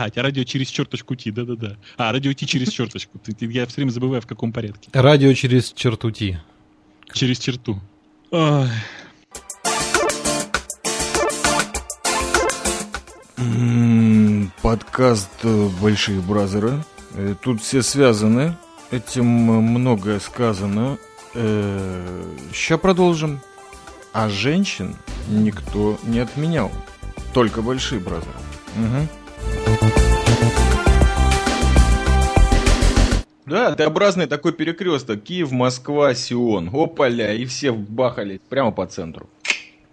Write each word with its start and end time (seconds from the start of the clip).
А, 0.00 0.10
тебя 0.10 0.22
радио 0.22 0.44
через 0.44 0.68
черточку 0.68 1.16
Ти, 1.16 1.32
да-да-да. 1.32 1.76
А, 1.96 2.12
радио 2.12 2.32
Ти 2.32 2.46
через 2.46 2.68
черточку. 2.68 3.18
Я 3.40 3.66
все 3.66 3.76
время 3.80 3.90
забываю, 3.90 4.22
в 4.22 4.28
каком 4.28 4.52
порядке. 4.52 4.88
Радио 4.92 5.34
через 5.34 5.72
черту 5.72 6.12
Ти. 6.12 6.38
Через 7.12 7.40
черту. 7.40 7.80
Ой. 8.30 8.68
М, 13.38 14.52
Подкаст 14.62 15.30
э, 15.42 15.68
«Большие 15.82 16.20
бразеры». 16.20 16.84
Э, 17.14 17.34
Тут 17.42 17.60
все 17.60 17.82
связаны. 17.82 18.56
Этим 18.92 19.50
э, 19.50 19.60
многое 19.60 20.20
сказано. 20.20 20.96
Сейчас 21.34 22.80
продолжим. 22.80 23.40
А 24.12 24.28
женщин 24.28 24.96
никто 25.28 25.98
не 26.04 26.20
отменял. 26.20 26.70
Только 27.34 27.62
большие 27.62 28.00
бразеры. 28.00 28.38
Мгм. 28.76 29.08
Да, 33.46 33.74
Т-образный 33.74 34.26
такой 34.26 34.52
перекресток. 34.52 35.22
Киев, 35.22 35.50
Москва, 35.52 36.14
Сион. 36.14 36.68
Опаля, 36.72 37.34
и 37.34 37.46
все 37.46 37.72
бахали 37.72 38.40
прямо 38.50 38.72
по 38.72 38.86
центру. 38.86 39.28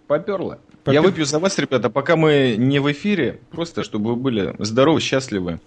Поперло. 0.08 0.60
Я 0.86 1.00
Попер- 1.00 1.02
выпью 1.04 1.26
за 1.26 1.40
вас, 1.40 1.58
ребята, 1.58 1.90
пока 1.90 2.16
мы 2.16 2.56
не 2.58 2.80
в 2.80 2.92
эфире, 2.92 3.40
просто 3.52 3.84
чтобы 3.84 4.12
вы 4.12 4.16
были 4.18 4.56
здоровы, 4.60 5.00
счастливы 5.00 5.60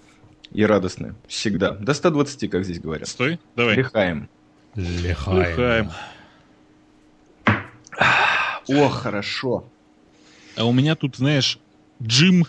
и 0.52 0.64
радостны. 0.64 1.14
Всегда. 1.26 1.72
До 1.72 1.94
120, 1.94 2.50
как 2.50 2.64
здесь 2.64 2.78
говорят. 2.78 3.08
Стой, 3.08 3.40
давай. 3.56 3.74
Лихаем. 3.76 4.28
Лихаем. 4.74 5.90
О, 8.68 8.88
хорошо. 8.90 9.64
А 10.56 10.64
у 10.66 10.72
меня 10.72 10.94
тут, 10.94 11.16
знаешь, 11.16 11.58
Джим 12.02 12.44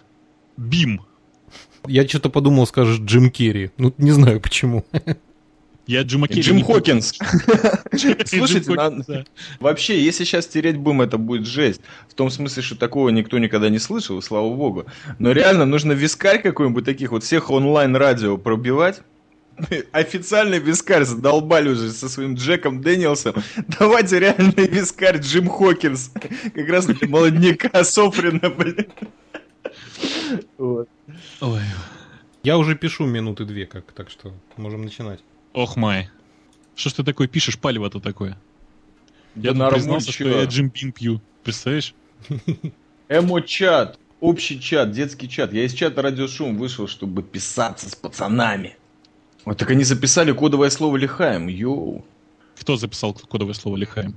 Бим. 0.58 1.02
Я 1.88 2.08
что-то 2.08 2.30
подумал, 2.30 2.68
скажешь 2.68 3.00
Джим 3.00 3.30
Керри. 3.30 3.72
Ну, 3.78 3.94
не 3.98 4.12
знаю 4.12 4.40
почему. 4.40 4.86
Я 5.88 6.04
Джима 6.04 6.28
Керри 6.28 6.42
Джим 6.42 6.58
не 6.58 6.64
Хокинс. 6.64 7.14
Джим 7.96 8.16
Слушайте, 8.24 8.72
на- 8.74 8.84
Хокинс, 8.84 9.06
да. 9.08 9.26
Вообще, 9.60 10.00
если 10.00 10.24
сейчас 10.24 10.46
стереть 10.46 10.78
бум, 10.78 11.02
это 11.02 11.18
будет 11.18 11.48
жесть. 11.48 11.82
В 12.08 12.14
том 12.14 12.30
смысле, 12.30 12.62
что 12.62 12.76
такого 12.76 13.10
никто 13.10 13.40
никогда 13.40 13.70
не 13.70 13.80
слышал, 13.80 14.22
слава 14.22 14.54
богу. 14.54 14.86
Но 15.18 15.32
реально 15.32 15.66
нужно 15.66 15.94
вискарь 15.94 16.44
какой-нибудь 16.44 16.86
таких 16.86 17.12
вот 17.12 17.24
всех 17.24 17.50
онлайн-радио 17.50 18.38
пробивать. 18.38 19.02
Официальный 19.92 20.60
вискарь 20.60 21.06
задолбали 21.06 21.70
уже 21.70 21.90
со 21.92 22.08
своим 22.08 22.36
Джеком 22.36 22.82
Дэниелсом. 22.82 23.36
Давайте 23.80 24.20
реальный 24.20 24.68
вискарь 24.68 25.18
Джим 25.18 25.50
Хокинс. 25.50 26.12
Как 26.54 26.70
раз 26.70 26.88
молодняка 27.02 27.84
Софрина, 27.84 28.50
блин. 28.52 28.86
Вот. 30.58 30.88
Ой. 31.42 31.62
Я 32.44 32.58
уже 32.58 32.76
пишу 32.76 33.06
минуты 33.06 33.46
две, 33.46 33.66
как, 33.66 33.92
так 33.92 34.10
что 34.10 34.34
можем 34.58 34.84
начинать. 34.84 35.20
Ох 35.54 35.76
май. 35.76 36.10
Что 36.76 36.90
ж 36.90 36.94
ты 36.94 37.04
такое 37.04 37.28
пишешь, 37.28 37.60
палево-то 37.60 38.00
такое? 38.00 38.38
Да 39.36 39.50
Я 39.50 39.54
тут 39.54 39.74
признался, 39.74 40.12
что 40.12 40.30
я 40.30 40.46
Джим 40.46 40.70
Бим 40.70 40.92
пью. 40.92 41.22
Представляешь? 41.44 41.94
Эмо-чат, 43.10 44.00
общий 44.20 44.60
чат, 44.62 44.92
детский 44.92 45.28
чат. 45.30 45.54
Я 45.54 45.66
из 45.66 45.74
чата 45.74 46.02
радиошум 46.02 46.58
вышел, 46.58 46.88
чтобы 46.88 47.24
писаться 47.24 47.90
с 47.90 47.96
пацанами. 47.96 48.78
Вот 49.46 49.58
так 49.58 49.72
они 49.72 49.84
записали 49.84 50.32
кодовое 50.32 50.70
слово 50.70 50.98
лихаем. 50.98 51.48
Йоу. 51.48 52.06
Кто 52.60 52.78
записал 52.78 53.14
кодовое 53.14 53.54
слово 53.54 53.78
лихаем? 53.78 54.16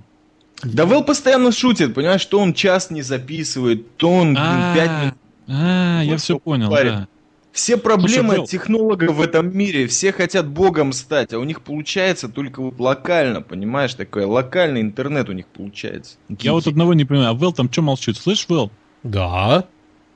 Да 0.63 0.87
Вэл 0.87 1.03
постоянно 1.03 1.51
шутит, 1.51 1.95
понимаешь, 1.95 2.21
что 2.21 2.39
он 2.39 2.55
час 2.55 2.91
не 2.91 3.03
записывает, 3.03 3.97
то 3.97 4.09
он 4.09 4.35
блин, 4.35 4.75
пять 4.75 4.91
минут. 5.01 5.15
А, 5.49 6.03
я 6.03 6.17
все 6.17 6.39
понял, 6.39 6.71
парень. 6.71 6.91
да. 6.91 7.09
Все 7.53 7.77
проблемы 7.77 8.37
Вэл- 8.37 8.47
технологов 8.47 9.15
в 9.15 9.21
этом 9.21 9.55
мире, 9.57 9.87
все 9.87 10.11
хотят 10.13 10.49
богом 10.49 10.93
стать, 10.95 11.35
а 11.35 11.39
у 11.39 11.45
них 11.45 11.61
получается 11.61 12.29
только 12.31 12.63
вот 12.63 12.81
локально, 12.81 13.43
понимаешь, 13.43 13.93
такой 13.93 14.25
локальный 14.25 14.81
интернет 14.81 15.29
у 15.29 15.33
них 15.33 15.47
получается. 15.49 16.17
Я 16.41 16.53
вот 16.55 16.67
одного 16.67 16.95
не 16.95 17.05
понимаю. 17.05 17.31
А 17.31 17.35
Вэл 17.35 17.53
там 17.53 17.71
что 17.71 17.83
молчит? 17.83 18.17
Слышь, 18.17 18.47
Вэл? 18.49 18.71
Да, 19.03 19.67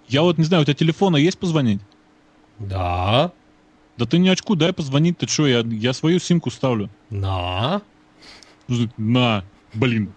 Я 0.08 0.22
вот 0.22 0.38
не 0.38 0.44
знаю, 0.44 0.62
у 0.62 0.64
тебя 0.64 0.74
телефона 0.74 1.16
есть 1.16 1.38
позвонить? 1.38 1.80
да, 2.58 3.32
Да 3.98 4.06
ты 4.06 4.16
не 4.18 4.30
очку, 4.30 4.54
дай 4.54 4.72
позвонить, 4.72 5.18
ты 5.18 5.26
что, 5.26 5.46
я, 5.46 5.60
я 5.60 5.92
свою 5.92 6.18
симку 6.20 6.50
ставлю. 6.50 6.88
на. 7.10 7.82
На, 8.96 9.44
блин. 9.74 10.10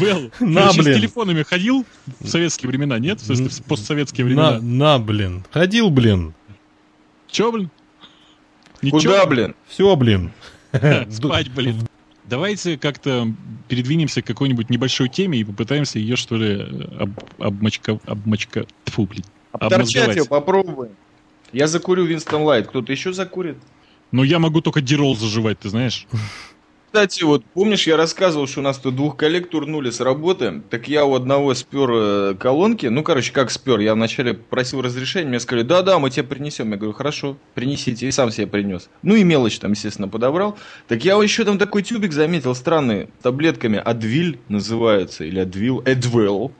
Вэл, 0.00 0.30
На, 0.40 0.72
блин. 0.72 0.82
с 0.82 0.98
телефонами 0.98 1.42
ходил 1.42 1.84
в 2.20 2.28
советские 2.28 2.68
времена, 2.68 2.98
нет? 2.98 3.20
В 3.20 3.26
смысле, 3.26 3.48
в 3.48 3.62
постсоветские 3.64 4.24
На, 4.26 4.28
времена. 4.28 4.60
на, 4.60 4.98
блин. 4.98 5.44
Ходил, 5.50 5.90
блин. 5.90 6.34
Че, 7.28 7.52
блин? 7.52 7.70
Куда, 8.90 9.26
блин? 9.26 9.54
Все, 9.68 9.94
блин. 9.96 10.32
Спать, 11.10 11.50
блин. 11.52 11.76
Давайте 12.24 12.78
как-то 12.78 13.26
передвинемся 13.68 14.22
к 14.22 14.26
какой-нибудь 14.26 14.70
небольшой 14.70 15.08
теме 15.08 15.38
и 15.40 15.44
попытаемся 15.44 15.98
ее, 15.98 16.16
что 16.16 16.36
ли, 16.36 16.86
об, 16.98 17.10
обмочка... 17.38 17.98
обмочка... 18.06 18.66
Тьфу, 18.84 19.06
блин. 19.06 19.24
Обторчать 19.52 20.16
ее 20.16 20.24
попробуем. 20.24 20.92
Я 21.52 21.66
закурю 21.66 22.04
Винстон 22.04 22.42
Лайт, 22.42 22.68
кто-то 22.68 22.92
еще 22.92 23.12
закурит? 23.12 23.56
Но 24.12 24.22
я 24.22 24.38
могу 24.38 24.60
только 24.60 24.80
дирол 24.80 25.16
заживать, 25.16 25.58
ты 25.58 25.68
знаешь? 25.70 26.06
Кстати, 26.92 27.22
вот 27.22 27.44
помнишь, 27.44 27.86
я 27.86 27.96
рассказывал, 27.96 28.48
что 28.48 28.58
у 28.58 28.62
нас 28.64 28.76
тут 28.76 28.96
двух 28.96 29.16
коллег 29.16 29.48
турнули 29.48 29.90
с 29.90 30.00
работы, 30.00 30.60
так 30.70 30.88
я 30.88 31.04
у 31.04 31.14
одного 31.14 31.54
спер 31.54 31.88
э, 31.92 32.34
колонки, 32.34 32.86
ну, 32.86 33.04
короче, 33.04 33.32
как 33.32 33.52
спер, 33.52 33.78
я 33.78 33.94
вначале 33.94 34.34
просил 34.34 34.82
разрешения, 34.82 35.28
мне 35.28 35.38
сказали, 35.38 35.62
да-да, 35.62 36.00
мы 36.00 36.10
тебе 36.10 36.24
принесем, 36.24 36.68
я 36.72 36.76
говорю, 36.76 36.92
хорошо, 36.92 37.36
принесите, 37.54 38.08
и 38.08 38.10
сам 38.10 38.32
себе 38.32 38.48
принес. 38.48 38.90
Ну 39.02 39.14
и 39.14 39.22
мелочь 39.22 39.60
там, 39.60 39.70
естественно, 39.70 40.08
подобрал. 40.08 40.58
Так 40.88 41.04
я 41.04 41.14
еще 41.14 41.44
там 41.44 41.58
такой 41.58 41.84
тюбик 41.84 42.12
заметил, 42.12 42.56
странный, 42.56 43.08
таблетками, 43.22 43.78
Адвиль 43.78 44.40
называется, 44.48 45.22
или 45.22 45.38
Адвил, 45.38 45.82
Эдвелл. 45.84 46.50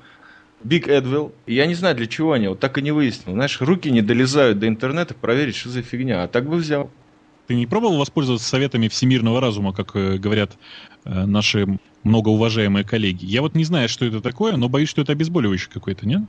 Биг 0.62 0.88
Эдвилл. 0.88 1.32
Я 1.46 1.66
не 1.66 1.74
знаю, 1.74 1.96
для 1.96 2.06
чего 2.06 2.32
они, 2.32 2.46
вот 2.46 2.60
так 2.60 2.76
и 2.78 2.82
не 2.82 2.92
выяснил. 2.92 3.32
Знаешь, 3.32 3.60
руки 3.62 3.90
не 3.90 4.02
долезают 4.02 4.58
до 4.58 4.68
интернета 4.68 5.14
проверить, 5.14 5.56
что 5.56 5.70
за 5.70 5.80
фигня. 5.80 6.22
А 6.22 6.28
так 6.28 6.48
бы 6.48 6.56
взял. 6.56 6.90
Ты 7.50 7.56
не 7.56 7.66
пробовал 7.66 7.98
воспользоваться 7.98 8.48
советами 8.48 8.86
всемирного 8.86 9.40
разума, 9.40 9.72
как 9.72 9.96
э, 9.96 10.18
говорят 10.18 10.52
э, 11.04 11.26
наши 11.26 11.80
многоуважаемые 12.04 12.84
коллеги? 12.84 13.26
Я 13.26 13.42
вот 13.42 13.56
не 13.56 13.64
знаю, 13.64 13.88
что 13.88 14.04
это 14.04 14.20
такое, 14.20 14.56
но 14.56 14.68
боюсь, 14.68 14.88
что 14.88 15.02
это 15.02 15.10
обезболивающее 15.10 15.68
какое-то, 15.68 16.06
нет? 16.06 16.22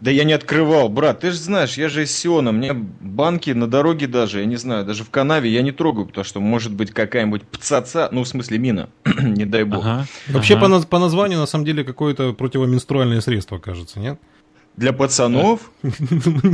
Да 0.00 0.10
я 0.10 0.24
не 0.24 0.32
открывал, 0.32 0.88
брат, 0.88 1.20
ты 1.20 1.30
же 1.30 1.36
знаешь, 1.36 1.78
я 1.78 1.88
же 1.88 2.02
из 2.02 2.10
Сиона, 2.10 2.50
мне 2.50 2.72
банки 2.72 3.50
на 3.50 3.68
дороге 3.68 4.08
даже, 4.08 4.40
я 4.40 4.46
не 4.46 4.56
знаю, 4.56 4.84
даже 4.84 5.04
в 5.04 5.10
канаве 5.10 5.52
я 5.52 5.62
не 5.62 5.70
трогаю, 5.70 6.06
потому 6.06 6.24
что 6.24 6.40
может 6.40 6.72
быть 6.72 6.90
какая-нибудь 6.90 7.44
пцаца, 7.44 8.08
ну 8.10 8.24
в 8.24 8.26
смысле 8.26 8.58
мина, 8.58 8.88
не 9.22 9.44
дай 9.44 9.62
бог. 9.62 9.84
Ага. 9.84 10.06
Вообще, 10.26 10.56
ага. 10.56 10.66
по, 10.66 10.68
наз- 10.68 10.88
по 10.88 10.98
названию, 10.98 11.38
на 11.38 11.46
самом 11.46 11.64
деле, 11.64 11.84
какое-то 11.84 12.32
противоменструальное 12.32 13.20
средство, 13.20 13.58
кажется, 13.58 14.00
нет? 14.00 14.18
Для 14.76 14.92
пацанов, 14.92 15.70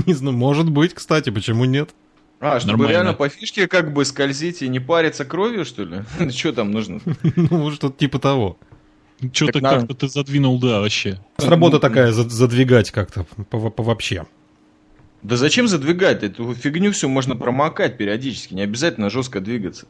Не 0.07 0.13
знаю, 0.13 0.37
может 0.37 0.71
быть, 0.71 0.93
кстати, 0.93 1.31
почему 1.31 1.65
нет? 1.65 1.95
А, 2.41 2.59
чтобы 2.61 2.73
Нормально. 2.73 2.93
реально 2.93 3.13
по 3.15 3.29
фишке 3.29 3.69
как 3.69 3.93
бы 3.93 4.05
скользить 4.05 4.63
и 4.63 4.69
не 4.69 4.81
париться 4.81 5.25
кровью, 5.25 5.65
что 5.65 5.85
ли? 5.85 6.03
Что 6.31 6.53
там 6.53 6.71
нужно? 6.71 7.01
Ну, 7.37 7.71
что-то 7.73 7.97
типа 7.97 8.19
того. 8.19 8.59
Что-то 9.33 9.61
как-то 9.61 9.95
ты 9.95 10.09
задвинул, 10.09 10.59
да, 10.61 10.81
вообще. 10.81 11.21
Работа 11.39 11.79
такая, 11.79 12.13
за- 12.13 12.29
задвигать 12.29 12.91
как-то 12.91 13.25
вообще. 13.51 14.27
Да 15.23 15.37
зачем 15.37 15.69
задвигать? 15.69 16.23
Эту 16.23 16.55
фигню 16.55 16.93
всю 16.93 17.09
можно 17.09 17.35
промокать 17.35 17.97
периодически, 17.97 18.53
не 18.53 18.63
обязательно 18.63 19.09
жестко 19.09 19.41
двигаться. 19.41 19.87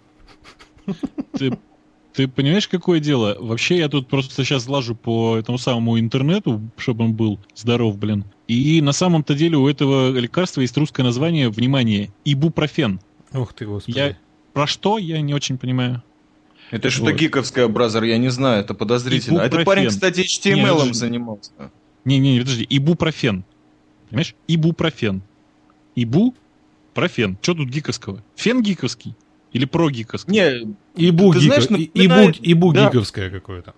Ты, 1.32 1.58
ты 2.14 2.28
понимаешь, 2.28 2.68
какое 2.68 3.00
дело? 3.00 3.36
Вообще, 3.40 3.78
я 3.78 3.88
тут 3.88 4.08
просто 4.08 4.44
сейчас 4.44 4.68
лажу 4.68 4.94
по 4.94 5.36
этому 5.36 5.58
самому 5.58 5.98
интернету, 5.98 6.60
чтобы 6.76 7.04
он 7.04 7.14
был 7.14 7.40
здоров, 7.54 7.98
блин. 7.98 8.24
И 8.46 8.80
на 8.80 8.92
самом-то 8.92 9.34
деле 9.34 9.56
у 9.56 9.68
этого 9.68 10.10
лекарства 10.16 10.60
есть 10.60 10.76
русское 10.76 11.02
название, 11.02 11.48
внимание, 11.50 12.10
ибупрофен. 12.24 13.00
Ух 13.32 13.52
ты, 13.52 13.66
господи. 13.66 13.96
Я 13.96 14.16
про 14.52 14.66
что, 14.66 14.98
я 14.98 15.20
не 15.20 15.34
очень 15.34 15.58
понимаю. 15.58 16.02
Это 16.70 16.88
что-то 16.90 17.10
Вот. 17.10 17.20
гиковская, 17.20 17.68
бразер, 17.68 18.04
я 18.04 18.16
не 18.18 18.30
знаю, 18.30 18.60
это 18.62 18.74
подозрительно. 18.74 19.42
А 19.42 19.46
Ибупрофен. 19.46 19.64
парень, 19.66 19.88
кстати, 19.88 20.20
Не, 20.20 20.24
HTML 20.62 20.72
подожди. 20.72 20.92
занимался. 20.94 21.50
Не-не, 22.04 22.38
подожди, 22.40 22.66
ибупрофен. 22.70 23.44
Понимаешь? 24.08 24.34
Ибупрофен. 24.46 25.22
Ибу-профен. 25.96 27.38
Что 27.42 27.54
тут 27.54 27.68
гиковского? 27.68 28.22
Фен 28.36 28.62
гиковский? 28.62 29.14
Или 29.54 29.64
прогиковский? 29.64 30.32
Не, 30.32 30.76
Ибу, 30.96 31.32
Ты 31.32 31.38
гика- 31.38 31.44
знаешь, 31.46 31.64
и- 31.70 31.90
напоминает- 31.94 32.36
ибу, 32.40 32.72
ибу 32.72 32.72
да. 32.72 32.90
какое-то. 33.30 33.74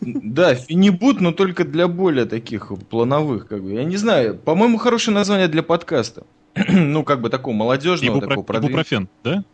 Да, 0.00 0.54
финибут, 0.54 1.20
но 1.20 1.32
только 1.32 1.64
для 1.64 1.88
более 1.88 2.26
таких 2.26 2.72
плановых, 2.90 3.46
как 3.48 3.62
бы. 3.62 3.72
Я 3.72 3.84
не 3.84 3.96
знаю, 3.96 4.36
по-моему, 4.36 4.76
хорошее 4.78 5.14
название 5.14 5.48
для 5.48 5.62
подкаста. 5.62 6.24
ну, 6.68 7.02
как 7.04 7.20
бы 7.20 7.30
такого 7.30 7.54
молодежного, 7.54 8.16
Ибупро- 8.18 8.28
такого 8.28 8.44
продвинутого. 8.44 8.80
Ибупрофен, 8.82 9.08
да? 9.24 9.44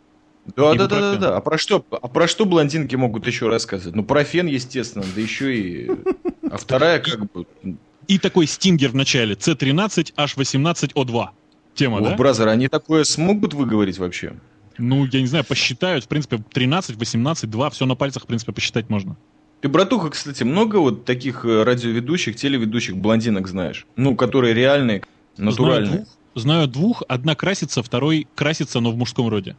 Да, 0.55 0.73
да, 0.73 0.87
да, 0.87 0.99
да, 0.99 1.15
да. 1.17 1.37
А 1.37 1.41
про 1.41 1.57
что, 1.59 1.85
а 1.91 2.07
про 2.07 2.27
что 2.27 2.45
блондинки 2.45 2.95
могут 2.95 3.27
еще 3.27 3.47
рассказывать? 3.47 3.95
Ну, 3.95 4.03
про 4.03 4.23
фен, 4.23 4.47
естественно, 4.47 5.05
да 5.15 5.21
еще 5.21 5.55
и. 5.55 5.91
А 6.49 6.57
вторая, 6.57 6.99
как 6.99 7.31
бы. 7.31 7.45
И 8.07 8.17
такой 8.17 8.47
стингер 8.47 8.89
в 8.89 8.95
начале. 8.95 9.35
C13H18O2. 9.35 11.29
Тема, 11.73 11.97
Ох, 11.97 12.03
да? 12.09 12.15
бразер, 12.15 12.47
они 12.47 12.67
такое 12.67 13.03
смогут 13.03 13.53
выговорить 13.53 13.97
вообще? 13.97 14.33
Ну, 14.81 15.05
я 15.05 15.21
не 15.21 15.27
знаю, 15.27 15.45
посчитают, 15.45 16.05
в 16.05 16.07
принципе, 16.07 16.43
13, 16.51 16.97
18, 16.97 17.49
2, 17.49 17.69
все 17.69 17.85
на 17.85 17.95
пальцах, 17.95 18.23
в 18.23 18.27
принципе, 18.27 18.51
посчитать 18.51 18.89
можно. 18.89 19.15
Ты, 19.61 19.69
братуха, 19.69 20.09
кстати, 20.09 20.43
много 20.43 20.77
вот 20.77 21.05
таких 21.05 21.45
э, 21.45 21.63
радиоведущих, 21.63 22.35
телеведущих 22.35 22.97
блондинок 22.97 23.47
знаешь? 23.47 23.85
Ну, 23.95 24.15
которые 24.15 24.55
реальные, 24.55 25.03
Знаю 25.35 25.51
натуральные. 25.51 25.95
двух, 25.97 26.07
знаю 26.35 26.67
двух, 26.67 27.03
одна 27.07 27.35
красится, 27.35 27.83
второй 27.83 28.27
красится, 28.35 28.79
но 28.79 28.91
в 28.91 28.97
мужском 28.97 29.29
роде. 29.29 29.55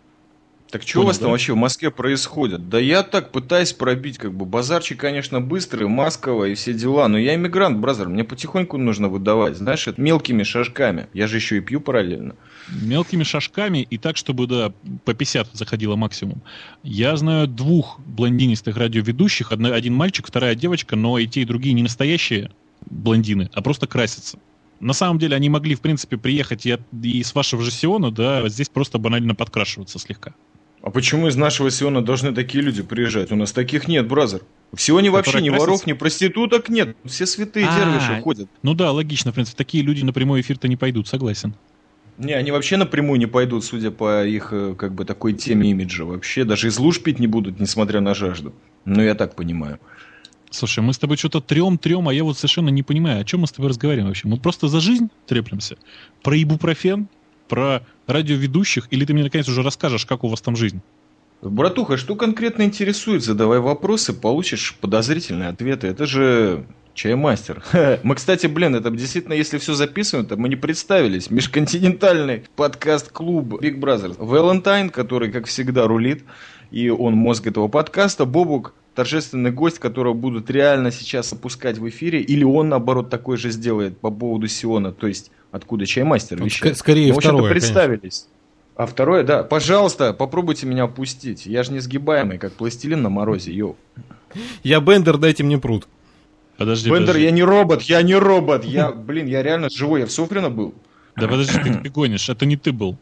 Так 0.73 0.89
что 0.89 1.03
у 1.03 1.05
вас 1.05 1.19
Понял, 1.19 1.21
там 1.21 1.29
да? 1.29 1.33
вообще 1.33 1.53
в 1.53 1.57
Москве 1.57 1.91
происходит? 1.91 2.71
Да 2.71 2.79
я 2.79 3.03
так 3.03 3.31
пытаюсь 3.31 3.75
пробить, 3.75 4.17
как 4.17 4.33
бы, 4.33 4.47
базарчик, 4.47 4.99
конечно, 4.99 5.39
быстрый, 5.43 5.87
масково 5.87 6.47
и 6.47 6.55
все 6.55 6.73
дела, 6.73 7.09
но 7.09 7.19
я 7.19 7.35
иммигрант, 7.35 7.79
бразер, 7.79 8.09
мне 8.09 8.25
потихоньку 8.25 8.79
нужно 8.79 9.09
выдавать, 9.09 9.59
знаешь, 9.59 9.87
это 9.87 10.01
мелкими 10.01 10.45
шажками. 10.45 11.09
Я 11.13 11.27
же 11.27 11.37
еще 11.37 11.59
и 11.59 11.61
пью 11.61 11.83
параллельно. 11.83 12.37
Мелкими 12.71 13.23
шажками 13.23 13.83
и 13.83 13.99
так, 13.99 14.17
чтобы, 14.17 14.47
да, 14.47 14.73
по 15.05 15.13
50 15.13 15.51
заходило 15.53 15.95
максимум. 15.95 16.43
Я 16.83 17.15
знаю 17.19 17.49
двух 17.49 18.01
блондинистых 18.01 18.75
радиоведущих, 18.79 19.53
одна, 19.53 19.75
один 19.75 19.93
мальчик, 19.95 20.27
вторая 20.27 20.55
девочка, 20.55 20.97
но 20.97 21.19
и 21.19 21.27
те, 21.27 21.43
и 21.43 21.45
другие 21.45 21.75
не 21.75 21.83
настоящие 21.83 22.51
блондины, 22.87 23.51
а 23.53 23.61
просто 23.61 23.87
красятся. 23.87 24.39
На 24.81 24.95
самом 24.95 25.19
деле 25.19 25.37
они 25.37 25.51
могли, 25.51 25.75
в 25.75 25.83
принципе, 25.83 26.17
приехать 26.17 26.65
и, 26.65 26.71
от- 26.71 26.81
и 27.05 27.23
с 27.23 27.35
вашего 27.35 27.63
же 27.63 27.71
Сиона, 27.71 28.11
да, 28.11 28.49
здесь 28.49 28.71
просто 28.71 28.97
банально 28.97 29.35
подкрашиваться 29.35 29.99
слегка. 29.99 30.35
А 30.83 30.91
почему 30.91 31.29
из 31.29 31.37
нашего 31.37 31.71
Сиона 31.71 32.03
должны 32.03 32.35
такие 32.35 32.63
люди 32.63 32.83
приезжать? 32.83 33.31
У 33.31 33.37
нас 33.37 33.53
таких 33.53 33.87
нет, 33.87 34.09
бразер. 34.09 34.43
В 34.73 34.83
Сионе 34.83 35.11
вообще 35.11 35.41
ни 35.41 35.49
красятся? 35.49 35.67
воров, 35.67 35.87
ни 35.87 35.93
проституток 35.93 36.69
нет. 36.69 36.97
Все 37.05 37.25
святые 37.25 37.67
А, 37.69 37.79
дервиши 37.79 38.21
ходят. 38.21 38.49
Ну 38.63 38.75
да, 38.75 38.91
логично, 38.91 39.31
в 39.31 39.35
принципе, 39.35 39.57
такие 39.57 39.85
люди 39.85 40.03
на 40.03 40.13
прямой 40.13 40.41
эфир-то 40.41 40.67
не 40.67 40.77
пойдут, 40.77 41.07
согласен. 41.07 41.55
Не, 42.19 42.33
они 42.33 42.51
вообще 42.51 42.77
напрямую 42.77 43.19
не 43.19 43.27
пойдут, 43.27 43.65
судя 43.65 43.91
по 43.91 44.27
их, 44.27 44.49
э, 44.53 44.75
как 44.77 44.93
бы, 44.95 45.05
такой 45.05 45.35
теме 45.35 45.71
имиджа. 45.71 46.05
Вообще 46.05 46.45
даже 46.45 46.69
из 46.69 46.79
луж 46.79 47.01
пить 47.01 47.21
не 47.21 47.27
будут, 47.27 47.61
несмотря 47.61 48.01
на 48.01 48.15
жажду. 48.15 48.53
Ну, 48.85 49.03
я 49.03 49.15
так 49.15 49.37
понимаю. 49.37 49.79
Слушай, 50.51 50.81
мы 50.81 50.93
с 50.93 50.99
тобой 50.99 51.17
что-то 51.17 51.41
трем-трем, 51.41 52.09
а 52.09 52.15
я 52.15 52.25
вот 52.25 52.37
совершенно 52.37 52.69
не 52.69 52.83
понимаю, 52.83 53.21
о 53.21 53.25
чем 53.25 53.41
мы 53.41 53.47
с 53.47 53.53
тобой 53.53 53.71
разговариваем 53.71 54.09
вообще. 54.09 54.29
Мы 54.29 54.37
просто 54.37 54.69
за 54.69 54.81
жизнь 54.81 55.09
треплемся? 55.27 55.77
Про 56.23 56.37
ибупрофен? 56.37 57.09
Про 57.53 57.83
радиоведущих? 58.07 58.89
Или 58.91 59.05
ты 59.05 59.13
мне 59.13 59.25
наконец 59.25 59.47
уже 59.47 59.63
расскажешь, 59.63 60.07
как 60.07 60.25
у 60.25 60.29
вас 60.29 60.41
там 60.41 60.57
жизнь? 60.57 60.81
Братуха, 61.43 61.99
что 61.99 62.17
конкретно 62.17 62.63
интересует? 62.63 63.23
Задавай 63.23 63.59
вопросы, 63.59 64.15
получишь 64.15 64.75
подозрительные 64.81 65.51
ответы. 65.51 65.89
Это 65.89 66.07
же 66.07 66.65
чаймастер. 66.95 67.63
Мы, 68.05 68.15
кстати, 68.15 68.47
блин, 68.47 68.75
это 68.75 68.89
действительно, 68.89 69.35
если 69.35 69.59
все 69.59 69.75
записываем, 69.75 70.27
то 70.27 70.39
мы 70.39 70.49
не 70.49 70.57
представились. 70.57 71.29
Межконтинентальный 71.29 72.45
подкаст-клуб 72.57 73.63
Big 73.63 73.79
Brother. 73.79 74.15
Валентайн, 74.19 74.89
который, 74.89 75.31
как 75.31 75.45
всегда, 75.45 75.87
рулит, 75.87 76.25
и 76.71 76.89
он 76.89 77.17
мозг 77.17 77.47
этого 77.47 77.69
подкаста. 77.69 78.25
Бобук, 78.25 78.73
торжественный 78.95 79.51
гость, 79.51 79.79
которого 79.79 80.15
будут 80.15 80.51
реально 80.51 80.91
сейчас 80.91 81.35
опускать 81.35 81.77
в 81.77 81.87
эфире, 81.87 82.23
или 82.23 82.45
он, 82.45 82.71
наоборот, 82.71 83.11
такой 83.11 83.37
же 83.37 83.51
сделает 83.51 83.99
по 83.99 84.11
поводу 84.11 84.49
Сиона, 84.49 84.91
то 84.91 85.07
есть 85.07 85.31
откуда 85.53 85.87
чаймастер 85.87 86.39
Вот 86.39 86.47
вещает. 86.47 86.75
ск- 86.75 86.79
скорее 86.79 87.13
Ну, 87.13 87.19
общем-то, 87.19 87.37
второе, 87.37 87.51
представились. 87.53 88.27
А 88.75 88.87
второе, 88.87 89.23
да. 89.23 89.45
Пожалуйста, 89.45 90.13
попробуйте 90.15 90.67
меня 90.67 90.85
опустить. 90.85 91.47
Я 91.47 91.63
же 91.63 91.73
не 91.73 91.79
сгибаемый, 91.79 92.39
как 92.39 92.55
пластилин 92.55 93.03
на 93.03 93.11
морозе, 93.11 93.53
йоу. 93.53 93.77
Я 94.65 94.81
Бендер, 94.81 95.19
дайте 95.19 95.45
мне 95.45 95.59
пруд. 95.59 95.87
Подожди, 96.57 96.89
Бендер, 96.89 97.09
подожди. 97.09 97.25
я 97.25 97.31
не 97.31 97.43
робот, 97.43 97.83
я 97.83 98.03
не 98.03 98.15
робот. 98.15 98.65
Я, 98.65 98.91
блин, 98.91 99.27
я 99.27 99.43
реально 99.43 99.69
живой, 99.71 100.01
я 100.01 100.07
в 100.07 100.11
Софрино 100.11 100.51
был. 100.51 100.75
Да 101.17 101.29
подожди, 101.29 101.59
ты 101.63 101.75
ты 101.75 101.91
гонишь, 101.91 102.29
это 102.31 102.47
не 102.47 102.57
ты 102.57 102.73
был. 102.73 102.97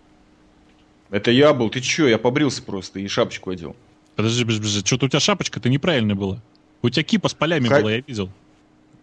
Это 1.11 1.31
я 1.31 1.52
был, 1.55 1.70
ты 1.70 1.81
чё, 1.81 2.08
я 2.08 2.19
побрился 2.19 2.62
просто 2.62 2.99
и 3.00 3.06
шапочку 3.08 3.50
одел. 3.50 3.75
Подожди, 4.17 4.43
подожди, 4.44 4.61
подожди. 4.61 4.87
Что-то 4.87 5.06
у 5.06 5.08
тебя 5.08 5.20
шапочка-то 5.20 5.69
неправильная 5.69 6.14
была. 6.17 6.41
У 6.82 6.88
тебя 6.91 7.02
кипа 7.05 7.29
с 7.29 7.35
полями 7.35 7.69
Ха- 7.69 7.81
была, 7.81 7.93
я 7.93 8.02
видел. 8.06 8.31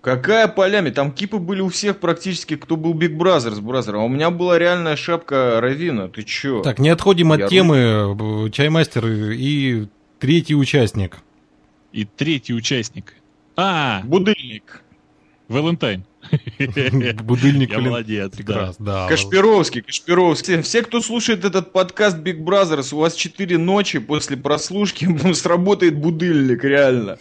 Какая 0.02 0.48
полями? 0.48 0.90
Там 0.90 1.12
кипы 1.12 1.38
были 1.38 1.62
у 1.62 1.70
всех 1.70 2.00
практически, 2.00 2.56
кто 2.56 2.78
был 2.78 2.94
Big 2.94 3.18
Brothers, 3.18 3.60
Brothers. 3.62 3.94
А 3.94 3.98
у 4.04 4.08
меня 4.08 4.30
была 4.30 4.58
реальная 4.58 4.96
шапка 4.96 5.60
Равина. 5.60 6.08
Ты 6.08 6.24
чё? 6.24 6.62
Так, 6.62 6.80
не 6.80 6.90
отходим 6.90 7.32
от 7.32 7.40
Я 7.40 7.48
темы. 7.48 7.78
э, 8.48 8.50
Чаймастер 8.52 9.06
и 9.08 9.88
третий 10.20 10.56
участник. 10.56 11.18
И 11.92 12.06
третий 12.06 12.54
участник. 12.54 13.16
А, 13.56 14.02
Будильник. 14.04 14.82
Валентайн. 15.48 16.04
Будильник, 17.24 17.70
Я 17.72 17.78
блин, 17.78 17.90
молодец, 17.90 18.32
да. 18.32 18.38
Прекрасно, 18.38 18.86
да. 18.86 19.08
Кашпировский, 19.08 19.82
Кашпировский. 19.82 20.62
Все, 20.62 20.82
кто 20.84 21.00
слушает 21.02 21.46
этот 21.46 21.72
подкаст 21.72 22.18
Big 22.18 22.44
Brothers, 22.44 22.94
у 22.94 23.00
вас 23.00 23.16
4 23.16 23.58
ночи 23.58 24.00
после 24.00 24.36
прослушки 24.36 25.08
сработает 25.34 25.98
будильник, 25.98 26.64
реально. 26.64 27.18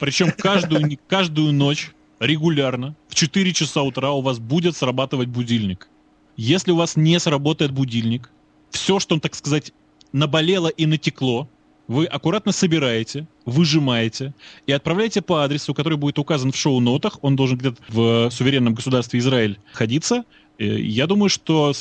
Причем 0.00 0.32
каждую, 0.32 0.98
каждую 1.06 1.52
ночь 1.52 1.92
регулярно 2.18 2.96
в 3.08 3.14
4 3.14 3.52
часа 3.52 3.82
утра 3.82 4.10
у 4.10 4.22
вас 4.22 4.38
будет 4.38 4.76
срабатывать 4.76 5.28
будильник. 5.28 5.88
Если 6.36 6.72
у 6.72 6.76
вас 6.76 6.96
не 6.96 7.20
сработает 7.20 7.70
будильник, 7.70 8.30
все, 8.70 8.98
что, 8.98 9.20
так 9.20 9.34
сказать, 9.34 9.72
наболело 10.12 10.68
и 10.68 10.86
натекло, 10.86 11.48
вы 11.86 12.06
аккуратно 12.06 12.52
собираете, 12.52 13.26
выжимаете 13.44 14.32
и 14.66 14.72
отправляете 14.72 15.22
по 15.22 15.44
адресу, 15.44 15.74
который 15.74 15.98
будет 15.98 16.18
указан 16.18 16.52
в 16.52 16.56
шоу-нотах. 16.56 17.18
Он 17.20 17.36
должен 17.36 17.58
где-то 17.58 17.82
в 17.88 18.30
суверенном 18.30 18.74
государстве 18.74 19.18
Израиль 19.18 19.58
находиться. 19.72 20.24
Э, 20.58 20.80
Я 20.80 21.08
думаю, 21.08 21.28
что 21.28 21.74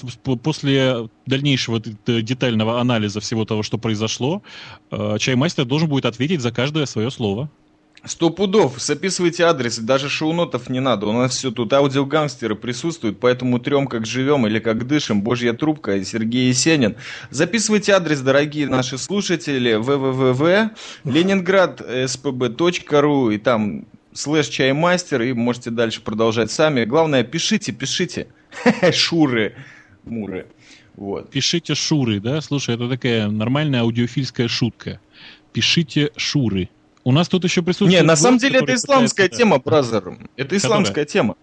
после 0.43 1.09
дальнейшего 1.25 1.79
детального 1.79 2.81
анализа 2.81 3.21
всего 3.21 3.45
того, 3.45 3.63
что 3.63 3.77
произошло, 3.77 4.41
э, 4.91 5.17
чаймастер 5.19 5.63
должен 5.65 5.87
будет 5.87 6.05
ответить 6.05 6.41
за 6.41 6.51
каждое 6.51 6.85
свое 6.85 7.11
слово. 7.11 7.49
Сто 8.05 8.29
пудов, 8.29 8.79
записывайте 8.79 9.43
адрес, 9.43 9.77
даже 9.77 10.07
шоу-нотов 10.07 10.69
не 10.69 10.79
надо. 10.79 11.07
У 11.07 11.11
нас 11.11 11.35
все 11.35 11.51
тут 11.51 11.73
аудиогангстеры 11.73 12.55
присутствуют, 12.55 13.19
поэтому 13.19 13.59
трем 13.59 13.87
как 13.87 14.05
живем 14.05 14.47
или 14.47 14.59
как 14.59 14.87
дышим, 14.87 15.21
Божья 15.21 15.51
трубка 15.53 15.97
и 15.97 16.05
Сергей 16.05 16.47
Есенин. 16.47 16.95
Записывайте 17.29 17.91
адрес, 17.91 18.21
дорогие 18.21 18.67
наши 18.67 18.97
слушатели, 18.97 19.77
www, 19.77 20.69
Ленинград, 21.03 21.81
spb.ru, 21.81 23.35
и 23.35 23.37
там 23.37 23.85
слэш 24.13 24.47
чаймастер, 24.47 25.21
и 25.23 25.33
можете 25.33 25.69
дальше 25.69 26.01
продолжать 26.01 26.51
сами. 26.51 26.85
Главное, 26.85 27.23
пишите, 27.23 27.73
пишите. 27.73 28.27
Шуры, 28.93 29.55
муры. 30.05 30.47
Вот. 30.95 31.29
Пишите 31.31 31.75
шуры, 31.75 32.19
да? 32.19 32.41
Слушай, 32.41 32.75
это 32.75 32.89
такая 32.89 33.29
нормальная 33.29 33.81
аудиофильская 33.81 34.47
шутка. 34.47 34.99
Пишите 35.53 36.11
шуры. 36.17 36.69
У 37.09 37.11
нас 37.11 37.27
тут 37.27 37.43
еще 37.43 37.63
присутствует... 37.63 37.91
Не, 37.91 38.03
на 38.03 38.15
самом 38.15 38.37
деле 38.37 38.59
это 38.59 38.75
исламская 38.75 39.25
пытается- 39.25 39.37
тема, 39.39 39.57
бразер. 39.57 40.15
Это 40.37 40.55
исламская 40.55 41.05
тема. 41.05 41.37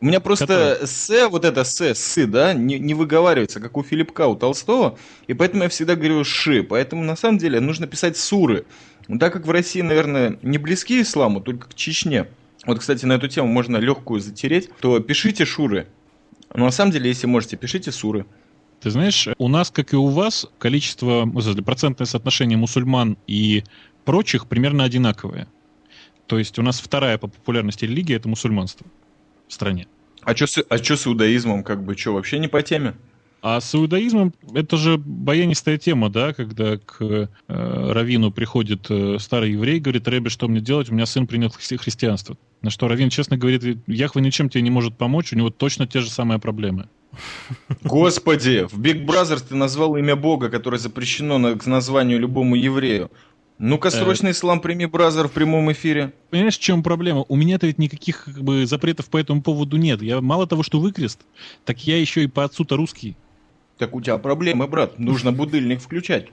У 0.00 0.06
меня 0.06 0.20
просто 0.20 0.46
Которая? 0.46 0.86
«с», 0.86 1.28
вот 1.28 1.44
это 1.44 1.64
«с», 1.64 1.94
«сы», 1.94 2.26
да, 2.28 2.54
не, 2.54 2.78
не 2.78 2.94
выговаривается, 2.94 3.58
как 3.58 3.76
у 3.76 3.82
Филиппка, 3.82 4.28
у 4.28 4.36
Толстого, 4.36 4.96
и 5.26 5.34
поэтому 5.34 5.64
я 5.64 5.68
всегда 5.68 5.96
говорю 5.96 6.22
«ши», 6.22 6.62
поэтому 6.62 7.02
на 7.02 7.16
самом 7.16 7.38
деле 7.38 7.58
нужно 7.58 7.88
писать 7.88 8.16
«суры». 8.18 8.66
Ну, 9.08 9.18
Так 9.18 9.32
как 9.32 9.48
в 9.48 9.50
России, 9.50 9.80
наверное, 9.80 10.38
не 10.42 10.58
близки 10.58 11.02
исламу, 11.02 11.40
только 11.40 11.70
к 11.70 11.74
Чечне. 11.74 12.28
Вот, 12.64 12.78
кстати, 12.78 13.04
на 13.04 13.14
эту 13.14 13.26
тему 13.26 13.48
можно 13.48 13.78
легкую 13.78 14.20
затереть, 14.20 14.70
то 14.80 15.00
пишите 15.00 15.44
«шуры». 15.44 15.88
Но 16.54 16.66
на 16.66 16.70
самом 16.70 16.92
деле, 16.92 17.08
если 17.08 17.26
можете, 17.26 17.56
пишите 17.56 17.90
«суры». 17.90 18.26
Ты 18.80 18.90
знаешь, 18.90 19.28
у 19.36 19.48
нас, 19.48 19.70
как 19.70 19.92
и 19.92 19.96
у 19.96 20.06
вас, 20.06 20.46
количество, 20.58 21.26
процентное 21.66 22.06
соотношение 22.06 22.56
мусульман 22.56 23.18
и 23.26 23.64
прочих 24.10 24.48
примерно 24.48 24.82
одинаковое. 24.82 25.46
То 26.26 26.36
есть 26.40 26.58
у 26.58 26.62
нас 26.62 26.80
вторая 26.80 27.16
по 27.16 27.28
популярности 27.28 27.84
религия 27.84 28.16
это 28.16 28.28
мусульманство 28.28 28.84
в 29.46 29.52
стране. 29.52 29.86
А 30.22 30.34
что 30.34 30.48
с, 30.48 30.64
а 30.68 30.78
чё 30.80 30.96
с 30.96 31.06
иудаизмом, 31.06 31.62
как 31.62 31.84
бы, 31.84 31.96
что, 31.96 32.14
вообще 32.14 32.40
не 32.40 32.48
по 32.48 32.60
теме? 32.60 32.94
А 33.40 33.60
с 33.60 33.72
иудаизмом 33.72 34.34
это 34.52 34.76
же 34.76 34.98
баянистая 34.98 35.78
тема, 35.78 36.10
да, 36.10 36.32
когда 36.32 36.76
к 36.78 36.96
э, 37.00 37.28
Равину 37.46 38.32
приходит 38.32 38.86
э, 38.90 39.18
старый 39.20 39.52
еврей, 39.52 39.78
говорит, 39.78 40.08
Рэбби, 40.08 40.28
что 40.28 40.48
мне 40.48 40.60
делать, 40.60 40.90
у 40.90 40.94
меня 40.94 41.06
сын 41.06 41.28
принял 41.28 41.46
хри- 41.48 41.76
христианство. 41.78 42.36
На 42.62 42.70
что 42.70 42.88
Равин 42.88 43.10
честно 43.10 43.36
говорит, 43.36 43.62
Яхва 43.86 44.18
ничем 44.18 44.48
тебе 44.50 44.62
не 44.62 44.70
может 44.70 44.98
помочь, 44.98 45.32
у 45.32 45.36
него 45.36 45.50
точно 45.50 45.86
те 45.86 46.00
же 46.00 46.10
самые 46.10 46.40
проблемы. 46.40 46.88
Господи, 47.82 48.66
в 48.70 48.78
Big 48.80 49.04
Brothers 49.06 49.44
ты 49.48 49.54
назвал 49.56 49.96
имя 49.96 50.16
Бога, 50.16 50.48
которое 50.48 50.78
запрещено 50.78 51.38
на- 51.38 51.54
к 51.56 51.66
названию 51.66 52.18
любому 52.18 52.56
еврею. 52.56 53.10
Ну-ка, 53.62 53.88
Э. 53.88 53.90
срочно 53.90 54.30
ислам 54.30 54.60
прими, 54.60 54.86
бразер, 54.86 55.28
в 55.28 55.32
прямом 55.32 55.70
эфире. 55.72 56.14
Понимаешь, 56.30 56.56
в 56.56 56.60
чем 56.60 56.82
проблема? 56.82 57.26
У 57.28 57.36
меня-то 57.36 57.66
ведь 57.66 57.78
никаких 57.78 58.24
как 58.24 58.42
бы, 58.42 58.64
запретов 58.64 59.10
по 59.10 59.18
этому 59.18 59.42
поводу 59.42 59.76
нет. 59.76 60.00
Я 60.00 60.22
мало 60.22 60.46
того, 60.46 60.62
что 60.62 60.80
выкрест, 60.80 61.20
так 61.66 61.78
я 61.86 62.00
еще 62.00 62.24
и 62.24 62.26
по 62.26 62.44
отцу-то 62.44 62.76
русский. 62.76 63.16
Так 63.76 63.94
у 63.94 64.00
тебя 64.00 64.16
проблемы, 64.16 64.66
брат. 64.66 64.98
Нужно 64.98 65.30
будильник 65.32 65.82
включать. 65.82 66.28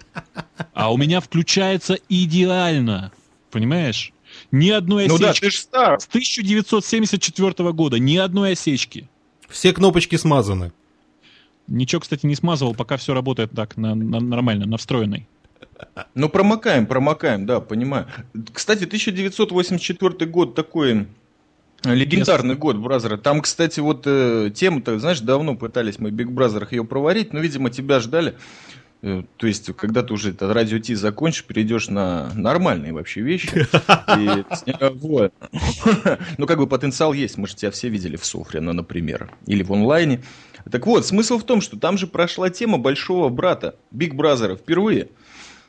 А 0.74 0.92
у 0.94 0.98
меня 0.98 1.20
включается 1.20 1.98
идеально. 2.08 3.12
Понимаешь? 3.52 4.14
Ни 4.52 4.70
одной 4.70 5.08
Ну 5.08 5.16
осечки. 5.16 5.24
да, 5.26 5.34
ты 5.34 5.52
ж 5.52 5.56
стар. 5.56 6.00
С 6.00 6.08
1974 6.08 7.72
года 7.74 8.00
ни 8.00 8.16
одной 8.18 8.54
осечки. 8.54 9.10
Все 9.50 9.74
кнопочки 9.74 10.16
смазаны. 10.16 10.72
Ничего, 11.68 12.00
кстати, 12.02 12.26
не 12.26 12.36
смазывал, 12.36 12.74
пока 12.74 12.96
все 12.96 13.14
работает 13.14 13.52
так, 13.52 13.76
на, 13.76 13.96
на- 13.96 14.20
нормально, 14.22 14.66
на 14.66 14.78
встроенной. 14.78 15.28
Ну, 16.16 16.30
промокаем, 16.30 16.86
промокаем, 16.86 17.46
да, 17.46 17.60
понимаю. 17.60 18.08
Кстати, 18.54 18.86
1984 18.86 20.30
год 20.30 20.56
такой 20.56 21.08
легендарный 21.84 22.56
год 22.56 22.78
Brother 22.78 23.09
а. 23.09 23.18
Там, 23.18 23.42
кстати, 23.42 23.80
вот 23.80 24.04
э, 24.06 24.52
тему-то, 24.54 24.98
знаешь, 25.00 25.20
давно 25.20 25.56
пытались 25.56 26.00
мы 26.00 26.10
в 26.10 26.14
Big 26.14 26.32
Brother 26.32 26.60
ах 26.60 26.72
ее 26.72 26.84
проварить, 26.84 27.34
но, 27.34 27.40
видимо, 27.40 27.70
тебя 27.70 28.00
ждали. 28.00 28.36
Э, 29.04 29.24
То 29.38 29.48
есть, 29.48 29.74
когда 29.76 30.02
ты 30.04 30.14
уже 30.14 30.32
это 30.32 30.52
Радио-Т 30.54 30.96
закончишь, 30.96 31.46
перейдешь 31.46 31.88
на 31.90 32.32
нормальные 32.34 32.94
вообще 32.94 33.22
вещи. 33.22 33.68
Вот. 35.02 35.34
Ну, 36.38 36.48
как 36.48 36.58
бы 36.58 36.68
потенциал 36.68 37.14
есть. 37.14 37.38
Мы 37.38 37.48
же 37.48 37.56
тебя 37.56 37.72
все 37.72 37.90
видели 37.90 38.16
в 38.16 38.26
Софре, 38.26 38.60
ну, 38.60 38.74
например. 38.74 39.32
Или 39.46 39.64
в 39.64 39.72
онлайне. 39.72 40.24
Так 40.72 40.86
вот, 40.88 41.06
смысл 41.06 41.38
в 41.38 41.44
том, 41.44 41.62
что 41.62 41.80
там 41.80 41.98
же 41.98 42.08
прошла 42.08 42.50
тема 42.50 42.78
большого 42.78 43.30
брата, 43.30 43.76
Big 43.92 44.16
Brother 44.16 44.47
а, 44.47 44.56
впервые. 44.56 45.10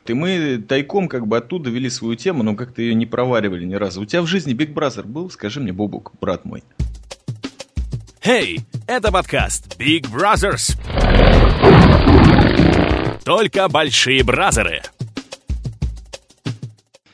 И 0.09 0.15
мы 0.15 0.59
тайком 0.59 1.09
как 1.09 1.27
бы 1.27 1.37
оттуда 1.37 1.71
вели 1.71 1.91
свою 1.91 2.15
тему, 2.15 2.43
но 2.43 2.55
как-то 2.55 2.81
ее 2.81 2.95
не 2.95 3.07
проваривали 3.07 3.65
ни 3.65 3.75
разу. 3.75 4.01
У 4.03 4.05
тебя 4.07 4.23
в 4.23 4.27
жизни 4.27 4.55
Big 4.55 4.73
Brother 4.73 5.07
был? 5.07 5.31
Скажи 5.31 5.61
мне, 5.61 5.73
Бобук, 5.73 6.13
брат 6.21 6.45
мой. 6.45 6.63
Хей, 8.25 8.61
это 8.87 9.13
подкаст 9.13 9.79
Big 9.79 10.11
Brothers. 10.11 10.79
Только 13.25 13.69
большие 13.69 14.25
brother 14.25 14.70
ы. 14.70 14.83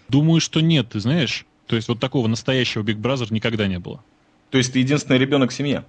Думаю, 0.09 0.41
что 0.41 0.61
нет, 0.61 0.91
ты 0.91 1.01
знаешь. 1.01 1.47
То 1.67 1.75
есть 1.77 1.89
вот 1.89 1.99
такого 1.99 2.29
настоящего 2.29 2.83
Big 2.83 3.01
Brother 3.01 3.27
никогда 3.31 3.67
не 3.67 3.81
было. 3.81 4.05
То 4.51 4.59
есть 4.59 4.73
ты 4.73 4.79
единственный 4.79 5.19
ребенок 5.19 5.51
в 5.51 5.55
семье? 5.55 5.85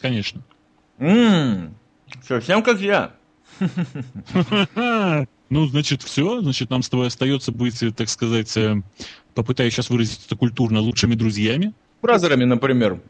Конечно. 0.00 0.42
Ммм, 0.98 1.76
совсем 2.26 2.62
как 2.64 2.80
я. 2.80 3.12
Ну, 5.50 5.66
значит, 5.66 6.02
все. 6.02 6.40
Значит, 6.40 6.70
нам 6.70 6.82
с 6.82 6.88
тобой 6.88 7.08
остается 7.08 7.52
быть, 7.52 7.82
так 7.96 8.08
сказать, 8.08 8.56
э, 8.56 8.82
попытаюсь 9.34 9.74
сейчас 9.74 9.90
выразить 9.90 10.24
это 10.26 10.36
культурно, 10.36 10.80
лучшими 10.80 11.14
друзьями. 11.14 11.74
Бразерами, 12.02 12.44
например. 12.44 13.00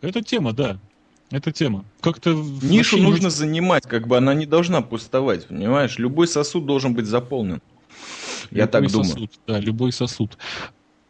Это 0.00 0.22
тема, 0.22 0.52
да. 0.52 0.78
Это 1.30 1.52
тема. 1.52 1.84
Как-то... 2.00 2.30
Нишу 2.30 2.96
вообще 2.96 3.00
нужно 3.00 3.30
занимать, 3.30 3.84
как 3.84 4.06
бы 4.08 4.16
она 4.16 4.32
не 4.34 4.46
должна 4.46 4.80
пустовать, 4.80 5.46
понимаешь? 5.46 5.98
Любой 5.98 6.26
сосуд 6.26 6.64
должен 6.64 6.94
быть 6.94 7.06
заполнен. 7.06 7.60
Я 8.50 8.62
Любой 8.62 8.68
так 8.68 8.90
думаю. 8.90 9.04
сосуд, 9.04 9.30
да, 9.46 9.60
любой 9.60 9.92
сосуд. 9.92 10.38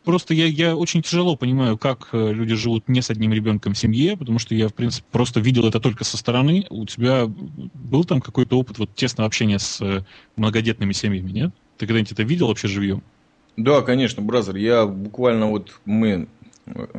Просто 0.09 0.33
я, 0.33 0.47
я 0.47 0.75
очень 0.75 1.03
тяжело 1.03 1.37
понимаю, 1.37 1.77
как 1.77 2.09
э, 2.13 2.33
люди 2.33 2.55
живут 2.55 2.89
не 2.89 3.03
с 3.03 3.11
одним 3.11 3.35
ребенком 3.35 3.75
в 3.75 3.79
семье, 3.79 4.17
потому 4.17 4.39
что 4.39 4.55
я, 4.55 4.69
в 4.69 4.73
принципе, 4.73 5.07
просто 5.13 5.39
видел 5.39 5.69
это 5.69 5.81
только 5.81 6.03
со 6.05 6.17
стороны. 6.17 6.65
У 6.71 6.87
тебя 6.87 7.27
был 7.27 8.05
там 8.07 8.23
какой-то 8.23 8.59
опыт 8.59 8.79
вот 8.79 8.95
тесного 8.95 9.27
общения 9.27 9.59
с 9.59 9.83
э, 9.83 10.07
многодетными 10.37 10.95
семьями, 10.95 11.31
нет? 11.31 11.51
Ты 11.77 11.87
когда-нибудь 11.87 12.13
это 12.13 12.23
видел 12.23 12.49
вообще 12.49 12.69
живьем? 12.69 13.03
Да, 13.59 13.83
конечно, 13.83 14.23
бразер. 14.23 14.57
Я 14.57 14.87
буквально 14.87 15.49
вот 15.51 15.79
мы, 15.85 16.27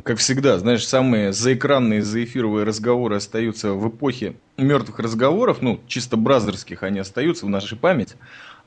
как 0.04 0.20
всегда, 0.20 0.60
знаешь, 0.60 0.86
самые 0.86 1.34
заэкранные, 1.34 2.04
заэфировые 2.04 2.64
разговоры 2.64 3.16
остаются 3.16 3.74
в 3.74 3.90
эпохе 3.90 4.36
мертвых 4.56 5.00
разговоров, 5.00 5.64
ну, 5.64 5.80
чисто 5.88 6.16
бразерских 6.16 6.84
они 6.84 7.00
остаются 7.00 7.48
в 7.48 7.50
нашей 7.50 7.76
памяти, 7.76 8.18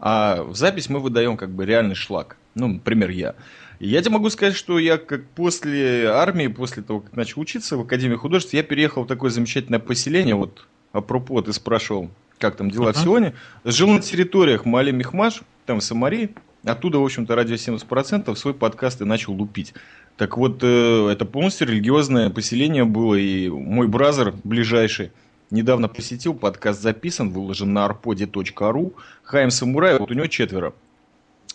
а 0.00 0.42
в 0.42 0.56
запись 0.56 0.88
мы 0.88 0.98
выдаем 0.98 1.36
как 1.36 1.50
бы 1.50 1.64
реальный 1.64 1.94
шлак. 1.94 2.36
Ну, 2.56 2.66
например, 2.66 3.10
я. 3.10 3.36
Я 3.84 4.00
тебе 4.00 4.12
могу 4.12 4.30
сказать, 4.30 4.54
что 4.54 4.78
я 4.78 4.96
как 4.96 5.26
после 5.30 6.08
армии, 6.08 6.46
после 6.46 6.84
того, 6.84 7.00
как 7.00 7.16
начал 7.16 7.40
учиться 7.40 7.76
в 7.76 7.80
Академии 7.80 8.14
художеств, 8.14 8.54
я 8.54 8.62
переехал 8.62 9.02
в 9.02 9.08
такое 9.08 9.30
замечательное 9.30 9.80
поселение, 9.80 10.36
вот, 10.36 10.68
апропо, 10.92 11.42
ты 11.42 11.52
спрашивал, 11.52 12.08
как 12.38 12.54
там 12.54 12.70
дела 12.70 12.92
в 12.92 12.96
Ага. 12.96 13.00
Сионе, 13.00 13.34
жил 13.64 13.88
на 13.88 14.00
территориях 14.00 14.64
Мали 14.64 14.92
Мехмаш, 14.92 15.42
там 15.66 15.80
в 15.80 15.84
Самарии, 15.84 16.30
Оттуда, 16.64 16.98
в 16.98 17.04
общем-то, 17.04 17.34
радио 17.34 17.56
70% 17.56 18.32
свой 18.36 18.54
подкаст 18.54 19.00
и 19.00 19.04
начал 19.04 19.32
лупить. 19.32 19.74
Так 20.16 20.36
вот, 20.36 20.60
э, 20.62 21.08
это 21.10 21.24
полностью 21.24 21.66
религиозное 21.66 22.30
поселение 22.30 22.84
было, 22.84 23.16
и 23.16 23.48
мой 23.48 23.88
бразер 23.88 24.32
ближайший 24.44 25.10
недавно 25.50 25.88
посетил, 25.88 26.34
подкаст 26.34 26.80
записан, 26.80 27.30
выложен 27.30 27.72
на 27.72 27.84
arpodi.ru. 27.84 28.94
Хайм 29.24 29.50
Самурай, 29.50 29.98
вот 29.98 30.12
у 30.12 30.14
него 30.14 30.28
четверо. 30.28 30.72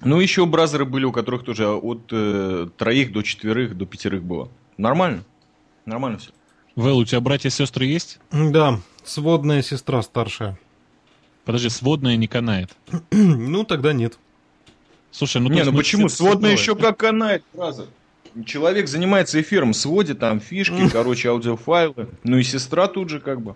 Ну, 0.01 0.19
еще 0.19 0.45
бразеры 0.45 0.85
были, 0.85 1.05
у 1.05 1.11
которых 1.11 1.43
тоже 1.43 1.67
от 1.67 2.09
э, 2.11 2.67
троих 2.77 3.11
до 3.11 3.23
четверых, 3.23 3.77
до 3.77 3.85
пятерых 3.85 4.23
было. 4.23 4.49
Нормально. 4.77 5.23
Нормально 5.85 6.19
все. 6.19 6.31
Вэл, 6.75 6.97
у 6.99 7.05
тебя 7.05 7.19
братья 7.21 7.49
и 7.49 7.51
сестры 7.51 7.85
есть? 7.85 8.19
Да, 8.31 8.79
сводная 9.03 9.63
сестра 9.63 10.03
старшая. 10.03 10.59
Подожди, 11.45 11.69
сводная 11.69 12.15
не 12.17 12.27
канает. 12.27 12.75
Ну, 13.11 13.63
тогда 13.63 13.93
нет. 13.93 14.19
Слушай, 15.11 15.41
ну... 15.41 15.49
не, 15.49 15.63
ну 15.63 15.71
мы 15.71 15.77
почему? 15.77 16.07
все 16.09 16.33
еще 16.33 16.75
как 16.75 16.97
канает, 16.97 17.43
бразер. 17.53 17.85
Человек 18.45 18.87
занимается 18.87 19.41
эфиром, 19.41 19.73
сводит 19.73 20.19
там 20.19 20.39
фишки, 20.39 20.89
короче, 20.91 21.29
аудиофайлы. 21.29 22.09
Ну 22.23 22.37
и 22.37 22.43
сестра 22.43 22.87
тут 22.87 23.09
же 23.09 23.19
как 23.19 23.41
бы. 23.41 23.55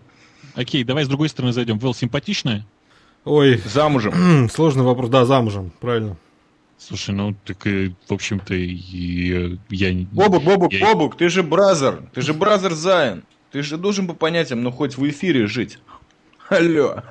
Окей, 0.55 0.83
давай 0.83 1.05
с 1.05 1.07
другой 1.07 1.29
стороны 1.29 1.53
зайдем. 1.53 1.77
Вэл 1.77 1.93
симпатичная? 1.93 2.65
Ой, 3.25 3.61
Замужем. 3.65 4.49
сложный 4.49 4.83
вопрос. 4.83 5.09
Да, 5.09 5.25
замужем, 5.25 5.71
правильно. 5.79 6.17
Слушай, 6.87 7.13
ну 7.13 7.35
так, 7.45 7.67
и, 7.67 7.93
в 8.07 8.13
общем-то, 8.13 8.55
и, 8.55 9.57
я... 9.69 9.93
не- 9.93 10.05
Бобук, 10.05 10.43
Бобук, 10.43 10.73
я- 10.73 10.79
Бобук, 10.87 11.15
ты 11.15 11.29
же 11.29 11.43
бразер. 11.43 12.01
Ты 12.13 12.21
же 12.21 12.33
бразер 12.33 12.73
Зайн. 12.73 13.23
Ты 13.51 13.61
же 13.61 13.77
должен 13.77 14.07
по 14.07 14.13
понятиям, 14.13 14.63
ну 14.63 14.71
хоть 14.71 14.97
в 14.97 15.07
эфире 15.09 15.45
жить. 15.45 15.77
Алло. 16.49 17.03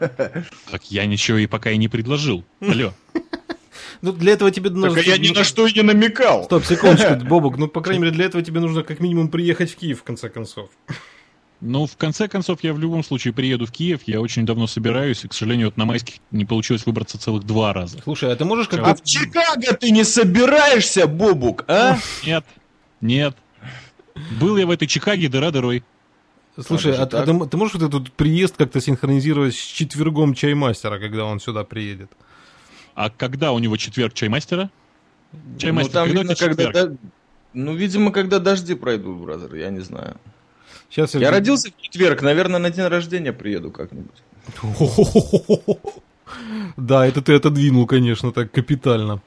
Так 0.70 0.90
я 0.90 1.06
ничего 1.06 1.38
и 1.38 1.46
пока 1.46 1.70
и 1.70 1.76
не 1.76 1.88
предложил. 1.88 2.44
Алло. 2.60 2.92
Ну, 4.02 4.12
для 4.12 4.32
этого 4.32 4.50
тебе 4.50 4.70
Так 4.70 4.78
нужно... 4.78 4.98
а 5.00 5.02
я 5.02 5.18
ни 5.18 5.28
на 5.28 5.44
что 5.44 5.66
и 5.66 5.74
не 5.74 5.82
намекал. 5.82 6.44
Стоп, 6.44 6.64
секундочку, 6.64 7.16
Бобок, 7.26 7.58
ну, 7.58 7.68
по 7.68 7.82
крайней 7.82 8.02
мере, 8.02 8.14
для 8.14 8.24
этого 8.26 8.42
тебе 8.42 8.60
нужно 8.60 8.82
как 8.82 8.98
минимум 9.00 9.28
приехать 9.28 9.70
в 9.70 9.76
Киев, 9.76 10.00
в 10.00 10.02
конце 10.02 10.30
концов. 10.30 10.70
Ну, 11.60 11.86
в 11.86 11.96
конце 11.96 12.26
концов, 12.26 12.64
я 12.64 12.72
в 12.72 12.78
любом 12.78 13.04
случае 13.04 13.34
приеду 13.34 13.66
в 13.66 13.72
Киев. 13.72 14.00
Я 14.06 14.20
очень 14.20 14.46
давно 14.46 14.66
собираюсь, 14.66 15.24
и, 15.24 15.28
к 15.28 15.34
сожалению, 15.34 15.68
вот 15.68 15.76
на 15.76 15.84
майских 15.84 16.14
не 16.30 16.46
получилось 16.46 16.86
выбраться 16.86 17.18
целых 17.18 17.44
два 17.44 17.74
раза. 17.74 17.98
Слушай, 18.02 18.32
а 18.32 18.36
ты 18.36 18.46
можешь 18.46 18.66
А 18.68 18.76
как-то... 18.76 18.94
в 18.94 19.04
Чикаго 19.04 19.74
ты 19.74 19.90
не 19.90 20.04
собираешься, 20.04 21.06
Бобук, 21.06 21.64
а? 21.68 21.98
Нет, 22.24 22.46
нет. 23.02 23.36
Был 24.40 24.56
я 24.56 24.66
в 24.66 24.70
этой 24.70 24.88
Чикаге 24.88 25.28
дыра 25.28 25.50
дырой. 25.50 25.84
Слушай, 26.58 26.94
а, 26.96 27.02
а 27.02 27.06
ты, 27.06 27.46
ты 27.48 27.56
можешь 27.56 27.74
вот 27.74 27.82
этот 27.82 28.12
приезд 28.12 28.56
как-то 28.56 28.80
синхронизировать 28.80 29.54
с 29.54 29.58
четвергом 29.58 30.34
чаймастера, 30.34 30.98
когда 30.98 31.24
он 31.26 31.40
сюда 31.40 31.64
приедет? 31.64 32.10
А 32.94 33.10
когда 33.10 33.52
у 33.52 33.58
него 33.58 33.76
четверг 33.76 34.14
чаймастера? 34.14 34.70
Чаймастер, 35.58 35.92
ну, 35.92 35.92
там, 35.92 36.08
когда 36.08 36.20
видно, 36.20 36.34
когда... 36.34 36.96
Ну, 37.52 37.74
видимо, 37.74 38.12
когда 38.12 38.38
дожди 38.38 38.74
пройдут, 38.74 39.18
бразер, 39.18 39.54
я 39.54 39.70
не 39.70 39.80
знаю. 39.80 40.16
Сейчас 40.90 41.14
Я 41.14 41.30
родился 41.30 41.70
в 41.70 41.80
четверг, 41.80 42.20
наверное, 42.20 42.58
на 42.58 42.70
день 42.70 42.86
рождения 42.86 43.32
приеду 43.32 43.70
как-нибудь. 43.70 44.22
Да, 46.76 47.04
это 47.06 47.22
ты 47.22 47.34
отодвинул, 47.34 47.86
конечно, 47.86 48.30
так 48.30 48.52
капитально. 48.52 49.20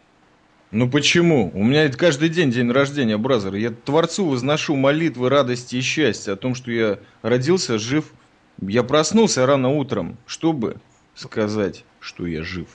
Ну 0.71 0.89
почему? 0.89 1.51
У 1.53 1.63
меня 1.63 1.83
это 1.83 1.97
каждый 1.97 2.29
день 2.29 2.49
день 2.49 2.71
рождения, 2.71 3.17
бразер. 3.17 3.55
Я 3.55 3.71
Творцу 3.71 4.25
возношу 4.25 4.75
молитвы, 4.75 5.29
радости 5.29 5.75
и 5.75 5.81
счастья 5.81 6.31
о 6.31 6.35
том, 6.37 6.55
что 6.55 6.71
я 6.71 6.99
родился 7.21 7.77
жив. 7.77 8.05
Я 8.61 8.83
проснулся 8.83 9.45
рано 9.45 9.69
утром, 9.69 10.17
чтобы 10.25 10.77
сказать, 11.13 11.83
что 12.03 12.27
я 12.27 12.43
жив. 12.43 12.67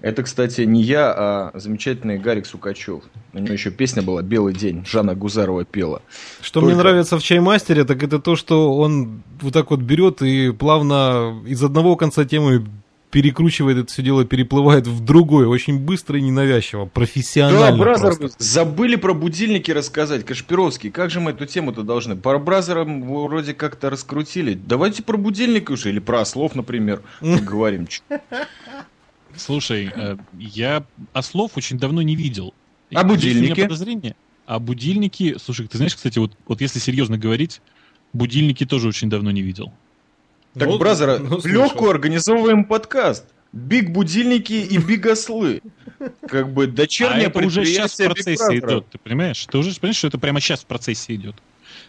Это, 0.00 0.22
кстати, 0.22 0.62
не 0.62 0.82
я, 0.82 1.12
а 1.14 1.50
замечательный 1.54 2.18
Гарик 2.18 2.46
Сукачев. 2.46 3.02
У 3.34 3.38
него 3.38 3.52
еще 3.52 3.70
песня 3.70 4.02
была 4.02 4.22
«Белый 4.22 4.54
день», 4.54 4.84
Жанна 4.86 5.14
Гузарова 5.14 5.64
пела. 5.64 6.00
Что 6.40 6.60
Только. 6.60 6.74
мне 6.74 6.82
нравится 6.82 7.18
в 7.18 7.22
чаймастере, 7.22 7.84
так 7.84 8.02
это 8.02 8.18
то, 8.18 8.36
что 8.36 8.74
он 8.76 9.22
вот 9.40 9.52
так 9.52 9.70
вот 9.70 9.80
берет 9.80 10.22
и 10.22 10.52
плавно 10.52 11.42
из 11.46 11.62
одного 11.62 11.96
конца 11.96 12.24
темы 12.24 12.64
перекручивает 13.10 13.76
это 13.78 13.92
все 13.92 14.02
дело, 14.02 14.24
переплывает 14.24 14.86
в 14.86 15.04
другой, 15.04 15.46
очень 15.46 15.78
быстро 15.78 16.18
и 16.18 16.22
ненавязчиво, 16.22 16.84
Да, 16.84 16.90
профессионально 16.94 17.76
бразер, 17.76 18.16
просто. 18.16 18.36
забыли 18.38 18.96
про 18.96 19.14
будильники 19.14 19.70
рассказать. 19.70 20.24
Кашпировский, 20.24 20.90
как 20.90 21.10
же 21.10 21.20
мы 21.20 21.32
эту 21.32 21.46
тему-то 21.46 21.82
должны? 21.82 22.16
Про 22.16 22.38
бразера 22.38 22.84
вроде 22.84 23.54
как-то 23.54 23.90
раскрутили. 23.90 24.54
Давайте 24.54 25.02
про 25.02 25.16
будильник 25.16 25.70
уже, 25.70 25.88
или 25.90 25.98
про 25.98 26.20
ослов, 26.20 26.54
например, 26.54 27.02
поговорим. 27.20 27.88
Слушай, 29.36 29.90
э, 29.94 30.16
я 30.38 30.84
ослов 31.12 31.56
очень 31.56 31.78
давно 31.78 32.02
не 32.02 32.16
видел. 32.16 32.54
А 32.92 33.02
Есть 33.02 33.04
у 33.04 33.06
меня 33.06 33.14
будильники? 33.14 33.62
подозрение. 33.62 34.16
А 34.46 34.58
будильники... 34.58 35.36
Слушай, 35.38 35.68
ты 35.68 35.76
знаешь, 35.76 35.94
кстати, 35.94 36.18
вот, 36.18 36.32
вот 36.46 36.60
если 36.60 36.78
серьезно 36.78 37.18
говорить, 37.18 37.60
будильники 38.12 38.66
тоже 38.66 38.88
очень 38.88 39.08
давно 39.08 39.30
не 39.30 39.42
видел. 39.42 39.72
Так, 40.54 40.68
Ну, 40.68 40.78
бразера, 40.78 41.18
ну, 41.18 41.40
легкую 41.44 41.90
организовываем 41.90 42.64
подкаст. 42.64 43.26
Биг 43.52 43.90
будильники 43.90 44.52
и 44.52 44.78
биг 44.78 45.06
ослы. 45.06 45.60
Как 46.28 46.52
бы 46.52 46.64
а 46.64 46.66
дочернее 46.66 47.26
это 47.26 47.38
уже 47.40 47.64
сейчас 47.64 47.98
в 47.98 48.04
процессе 48.04 48.58
идет, 48.58 48.86
ты 48.90 48.98
понимаешь? 48.98 49.46
Ты 49.50 49.58
уже 49.58 49.74
понимаешь, 49.74 49.96
что 49.96 50.06
это 50.06 50.18
прямо 50.18 50.40
сейчас 50.40 50.60
в 50.60 50.66
процессе 50.66 51.14
идет. 51.14 51.36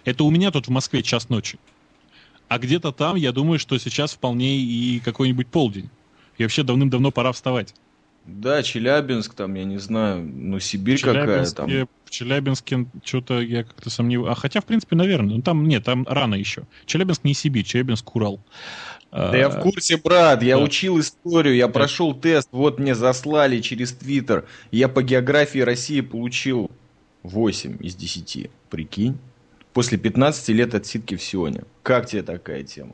Это 0.06 0.24
у 0.24 0.32
меня 0.32 0.52
тут 0.52 0.68
в 0.68 0.72
Москве 0.72 1.04
час 1.04 1.30
ночи. 1.30 1.60
А 2.48 2.60
где-то 2.60 2.92
там, 2.92 3.16
я 3.16 3.32
думаю, 3.32 3.60
что 3.60 3.78
сейчас 3.78 4.14
вполне 4.14 4.58
и 4.58 5.00
какой-нибудь 5.00 5.48
полдень. 5.48 5.90
И 6.38 6.44
вообще 6.44 6.64
давным-давно 6.64 7.12
пора 7.12 7.32
вставать. 7.32 7.74
Да, 8.26 8.62
Челябинск, 8.62 9.34
там, 9.34 9.56
я 9.56 9.64
не 9.64 9.78
знаю, 9.78 10.24
ну, 10.24 10.60
Сибирь 10.60 11.02
какая 11.02 11.46
там. 11.48 11.70
В 12.06 12.10
Челябинске 12.10 12.86
что-то 13.04 13.42
я 13.42 13.64
как-то 13.64 13.90
сомневаюсь. 13.90 14.38
А 14.38 14.40
хотя, 14.40 14.62
в 14.62 14.66
принципе, 14.66 14.96
наверное, 14.96 15.38
ну 15.38 15.42
там 15.42 15.68
нет, 15.68 15.86
там 15.86 16.06
рано 16.08 16.36
еще. 16.36 16.64
Челябинск 16.86 17.24
не 17.24 17.34
Сибирь, 17.34 17.66
Челябинск 17.66 18.16
Урал. 18.16 18.40
Да 19.12 19.36
я 19.36 19.50
в 19.50 19.60
курсе, 19.60 19.98
брат, 19.98 20.42
я 20.42 20.58
да. 20.58 20.64
учил 20.64 21.00
историю, 21.00 21.56
я 21.56 21.68
да. 21.68 21.74
прошел 21.74 22.14
тест, 22.14 22.48
вот 22.52 22.80
мне 22.80 22.96
заслали 22.96 23.60
через 23.60 23.92
Твиттер. 23.92 24.46
Я 24.72 24.88
по 24.88 25.04
географии 25.04 25.60
России 25.60 26.00
получил 26.00 26.72
8 27.24 27.78
из 27.82 27.96
10, 27.96 28.50
прикинь. 28.70 29.18
После 29.74 29.98
15 29.98 30.50
лет 30.50 30.76
отсидки 30.76 31.16
в 31.16 31.24
Сионе. 31.24 31.64
Как 31.84 32.06
тебе 32.06 32.24
такая 32.24 32.64
тема? 32.64 32.94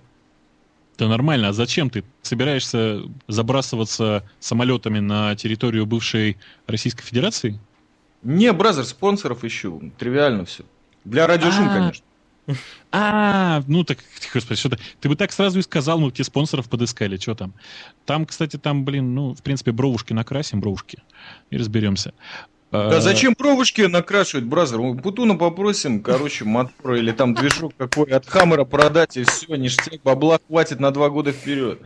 Да 0.98 1.08
нормально, 1.08 1.50
а 1.50 1.54
зачем 1.54 1.90
ты 1.90 2.04
собираешься 2.24 3.02
забрасываться 3.28 4.24
самолетами 4.40 5.00
на 5.00 5.36
территорию 5.36 5.86
бывшей 5.86 6.38
Российской 6.66 7.04
Федерации? 7.04 7.60
Не, 8.24 8.52
бразер, 8.52 8.84
спонсоров 8.86 9.44
ищу. 9.44 9.92
Тривиально 10.00 10.46
все. 10.46 10.64
Для 11.06 11.28
радиошум, 11.28 11.70
конечно. 11.70 12.04
А, 12.92 13.62
ну 13.68 13.84
так, 13.84 14.00
господи, 14.34 14.60
что-то. 14.60 14.80
Ты 15.02 15.10
бы 15.10 15.16
так 15.16 15.32
сразу 15.32 15.60
и 15.60 15.62
сказал, 15.62 16.00
мы 16.00 16.12
тебе 16.12 16.24
спонсоров 16.24 16.70
подыскали, 16.70 17.18
что 17.18 17.36
там. 17.36 17.54
Там, 18.06 18.26
кстати, 18.26 18.58
там, 18.58 18.86
блин, 18.86 19.14
ну, 19.14 19.34
в 19.34 19.44
принципе, 19.44 19.72
бровушки 19.72 20.14
накрасим, 20.14 20.62
бровушки, 20.62 21.04
и 21.50 21.58
разберемся. 21.58 22.14
Да 22.72 23.00
зачем 23.00 23.34
бровушки 23.38 23.82
накрашивать, 23.82 24.46
бразер? 24.46 24.80
Мы 24.80 24.98
Путуна 24.98 25.36
попросим, 25.36 26.02
короче, 26.02 26.44
мотор 26.46 26.96
или 26.96 27.12
там 27.12 27.34
движок 27.34 27.74
какой 27.78 28.12
от 28.12 28.28
Хаммера 28.28 28.66
продать, 28.66 29.16
и 29.16 29.24
все, 29.24 29.56
ништяк, 29.56 30.02
бабла 30.04 30.40
хватит 30.48 30.80
на 30.80 30.92
два 30.92 31.10
года 31.10 31.32
вперед. 31.32 31.80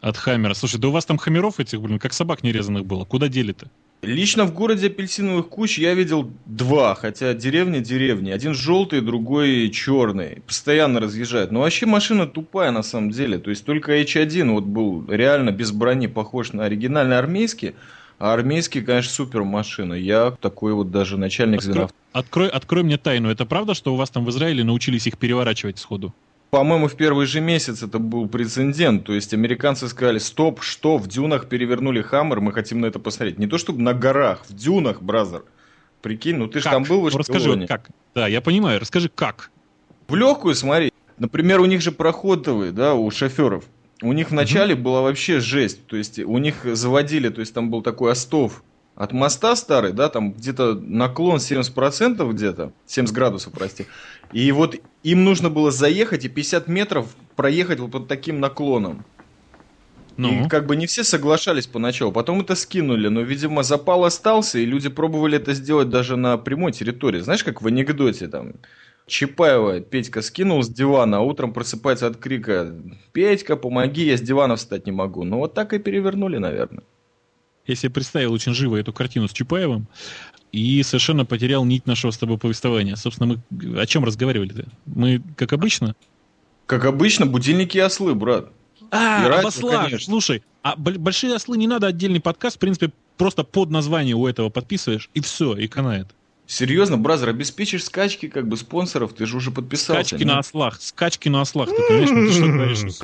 От 0.00 0.16
Хаммера. 0.16 0.54
Слушай, 0.54 0.80
да 0.80 0.88
у 0.88 0.90
вас 0.90 1.04
там 1.04 1.16
хаммеров 1.16 1.58
этих, 1.60 1.80
блин, 1.80 1.98
как 1.98 2.12
собак 2.12 2.42
нерезанных 2.42 2.84
было. 2.84 3.04
Куда 3.04 3.28
дели-то? 3.28 3.68
Лично 4.02 4.44
в 4.44 4.52
городе 4.52 4.88
апельсиновых 4.88 5.48
куч 5.48 5.78
я 5.78 5.94
видел 5.94 6.30
два, 6.44 6.94
хотя 6.94 7.34
деревня 7.34 7.80
деревни. 7.80 8.30
Один 8.30 8.54
желтый, 8.54 9.00
другой 9.00 9.70
черный. 9.70 10.42
Постоянно 10.46 11.00
разъезжают. 11.00 11.50
Но 11.50 11.60
вообще 11.60 11.86
машина 11.86 12.26
тупая 12.26 12.70
на 12.70 12.82
самом 12.82 13.10
деле. 13.10 13.38
То 13.38 13.50
есть 13.50 13.64
только 13.64 14.00
H1 14.00 14.50
вот 14.50 14.64
был 14.64 15.04
реально 15.08 15.50
без 15.50 15.72
брони 15.72 16.06
похож 16.06 16.52
на 16.52 16.66
оригинальный 16.66 17.18
армейский. 17.18 17.74
А 18.18 18.32
армейский, 18.32 18.80
конечно, 18.80 19.12
супер 19.12 19.42
машина. 19.42 19.94
Я 19.94 20.30
такой 20.40 20.72
вот 20.72 20.90
даже 20.90 21.18
начальник 21.18 21.58
открой, 21.58 21.74
звена. 21.74 21.88
Открой, 22.12 22.48
открой 22.48 22.82
мне 22.82 22.96
тайну. 22.96 23.30
Это 23.30 23.44
правда, 23.44 23.74
что 23.74 23.92
у 23.92 23.96
вас 23.96 24.10
там 24.10 24.24
в 24.24 24.30
Израиле 24.30 24.64
научились 24.64 25.06
их 25.06 25.18
переворачивать 25.18 25.78
сходу? 25.78 26.14
По-моему, 26.50 26.88
в 26.88 26.94
первый 26.94 27.26
же 27.26 27.40
месяц 27.40 27.82
это 27.82 27.98
был 27.98 28.28
прецедент. 28.28 29.04
То 29.04 29.12
есть 29.12 29.34
американцы 29.34 29.88
сказали, 29.88 30.18
стоп, 30.18 30.62
что, 30.62 30.96
в 30.96 31.08
дюнах 31.08 31.48
перевернули 31.48 32.00
Хаммер, 32.00 32.40
мы 32.40 32.52
хотим 32.52 32.80
на 32.80 32.86
это 32.86 32.98
посмотреть. 32.98 33.38
Не 33.38 33.46
то 33.46 33.58
чтобы 33.58 33.82
на 33.82 33.92
горах, 33.92 34.44
в 34.48 34.54
дюнах, 34.54 35.02
бразер. 35.02 35.44
Прикинь, 36.00 36.36
ну 36.36 36.46
ты 36.46 36.60
же 36.60 36.64
там 36.64 36.84
был 36.84 37.00
в 37.00 37.12
ну, 37.12 37.18
Расскажи, 37.18 37.66
как? 37.66 37.88
Да, 38.14 38.28
я 38.28 38.40
понимаю, 38.40 38.80
расскажи, 38.80 39.10
как? 39.14 39.50
В 40.08 40.14
легкую, 40.14 40.54
смотри. 40.54 40.92
Например, 41.18 41.60
у 41.60 41.64
них 41.64 41.82
же 41.82 41.92
проходовые, 41.92 42.72
да, 42.72 42.94
у 42.94 43.10
шоферов. 43.10 43.64
У 44.02 44.12
них 44.12 44.30
вначале 44.30 44.74
угу. 44.74 44.82
была 44.82 45.02
вообще 45.02 45.40
жесть. 45.40 45.86
То 45.86 45.96
есть 45.96 46.18
у 46.18 46.38
них 46.38 46.56
заводили, 46.64 47.28
то 47.28 47.40
есть 47.40 47.54
там 47.54 47.70
был 47.70 47.82
такой 47.82 48.12
остов 48.12 48.62
от 48.94 49.12
моста 49.12 49.54
старый, 49.56 49.92
да, 49.92 50.08
там 50.08 50.32
где-то 50.32 50.74
наклон 50.74 51.36
70% 51.36 52.32
где-то, 52.32 52.72
70 52.86 53.14
градусов, 53.14 53.52
прости. 53.52 53.86
И 54.32 54.50
вот 54.52 54.76
им 55.02 55.24
нужно 55.24 55.50
было 55.50 55.70
заехать 55.70 56.24
и 56.24 56.28
50 56.30 56.66
метров 56.68 57.14
проехать 57.36 57.78
вот 57.78 57.90
под 57.90 58.08
таким 58.08 58.40
наклоном. 58.40 59.04
Ну. 60.16 60.46
И 60.46 60.48
как 60.48 60.66
бы 60.66 60.76
не 60.76 60.86
все 60.86 61.04
соглашались 61.04 61.66
поначалу, 61.66 62.10
потом 62.10 62.40
это 62.40 62.54
скинули, 62.54 63.08
но, 63.08 63.20
видимо, 63.20 63.62
запал 63.62 64.06
остался, 64.06 64.58
и 64.58 64.64
люди 64.64 64.88
пробовали 64.88 65.36
это 65.36 65.52
сделать 65.52 65.90
даже 65.90 66.16
на 66.16 66.38
прямой 66.38 66.72
территории. 66.72 67.20
Знаешь, 67.20 67.44
как 67.44 67.60
в 67.60 67.66
анекдоте 67.66 68.26
там, 68.26 68.54
Чапаева 69.06 69.80
Петька 69.80 70.20
скинул 70.20 70.62
с 70.62 70.68
дивана, 70.68 71.18
а 71.18 71.20
утром 71.20 71.52
просыпается 71.52 72.08
от 72.08 72.16
крика 72.16 72.74
«Петька, 73.12 73.56
помоги, 73.56 74.04
я 74.04 74.16
с 74.16 74.20
дивана 74.20 74.56
встать 74.56 74.86
не 74.86 74.92
могу». 74.92 75.24
Ну 75.24 75.38
вот 75.38 75.54
так 75.54 75.72
и 75.72 75.78
перевернули, 75.78 76.38
наверное. 76.38 76.82
Я 77.66 77.74
себе 77.74 77.90
представил 77.90 78.32
очень 78.32 78.54
живо 78.54 78.76
эту 78.76 78.92
картину 78.92 79.28
с 79.28 79.32
Чапаевым 79.32 79.86
и 80.52 80.82
совершенно 80.82 81.24
потерял 81.24 81.64
нить 81.64 81.86
нашего 81.86 82.10
с 82.10 82.18
тобой 82.18 82.38
повествования. 82.38 82.96
Собственно, 82.96 83.40
мы 83.50 83.80
о 83.80 83.86
чем 83.86 84.04
разговаривали-то? 84.04 84.66
Мы, 84.86 85.22
как 85.36 85.52
обычно? 85.52 85.94
Как 86.66 86.84
обычно, 86.84 87.26
будильники 87.26 87.76
и 87.76 87.80
ослы, 87.80 88.14
брат. 88.14 88.50
А, 88.90 89.24
и 89.24 89.30
об 89.30 89.46
ослах. 89.46 89.84
Конечно. 89.84 90.04
Слушай, 90.04 90.42
а 90.62 90.74
большие 90.76 91.34
ослы 91.34 91.56
не 91.58 91.66
надо 91.66 91.86
отдельный 91.86 92.20
подкаст, 92.20 92.56
в 92.56 92.58
принципе, 92.58 92.92
просто 93.16 93.44
под 93.44 93.70
название 93.70 94.14
у 94.14 94.26
этого 94.26 94.48
подписываешь, 94.48 95.10
и 95.14 95.20
все, 95.20 95.56
и 95.56 95.68
канает. 95.68 96.08
Серьезно, 96.46 96.96
бразер, 96.96 97.30
обеспечишь 97.30 97.84
скачки 97.84 98.28
как 98.28 98.46
бы 98.46 98.56
спонсоров, 98.56 99.12
ты 99.12 99.26
же 99.26 99.36
уже 99.36 99.50
подписался. 99.50 100.04
Скачки 100.04 100.24
нет? 100.24 100.34
на 100.34 100.38
ослах, 100.38 100.80
скачки 100.80 101.28
на 101.28 101.40
ослах, 101.40 101.68
ты 101.68 101.76
понимаешь, 101.88 102.10
ну, 102.10 102.26
ты 102.26 102.32
что 102.32 102.46
говоришь? 102.46 102.98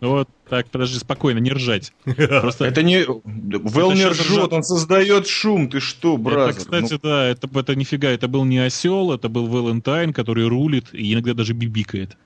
Вот, 0.00 0.28
так, 0.50 0.68
подожди, 0.68 0.98
спокойно, 0.98 1.38
не 1.38 1.50
ржать. 1.50 1.94
Просто... 2.04 2.66
Это 2.66 2.82
не... 2.82 3.06
Вэл 3.06 3.92
не 3.92 4.06
ржет, 4.06 4.52
он 4.52 4.62
создает 4.62 5.26
шум, 5.26 5.70
ты 5.70 5.80
что, 5.80 6.18
бразер? 6.18 6.50
Это, 6.50 6.58
кстати, 6.58 6.92
ну... 6.92 6.98
да, 7.02 7.24
это, 7.26 7.48
это 7.58 7.74
нифига, 7.74 8.10
это 8.10 8.28
был 8.28 8.44
не 8.44 8.58
осел, 8.58 9.12
это 9.12 9.30
был 9.30 9.46
Валентайн, 9.46 10.12
который 10.12 10.46
рулит 10.46 10.92
и 10.92 11.14
иногда 11.14 11.32
даже 11.32 11.54
бибикает. 11.54 12.18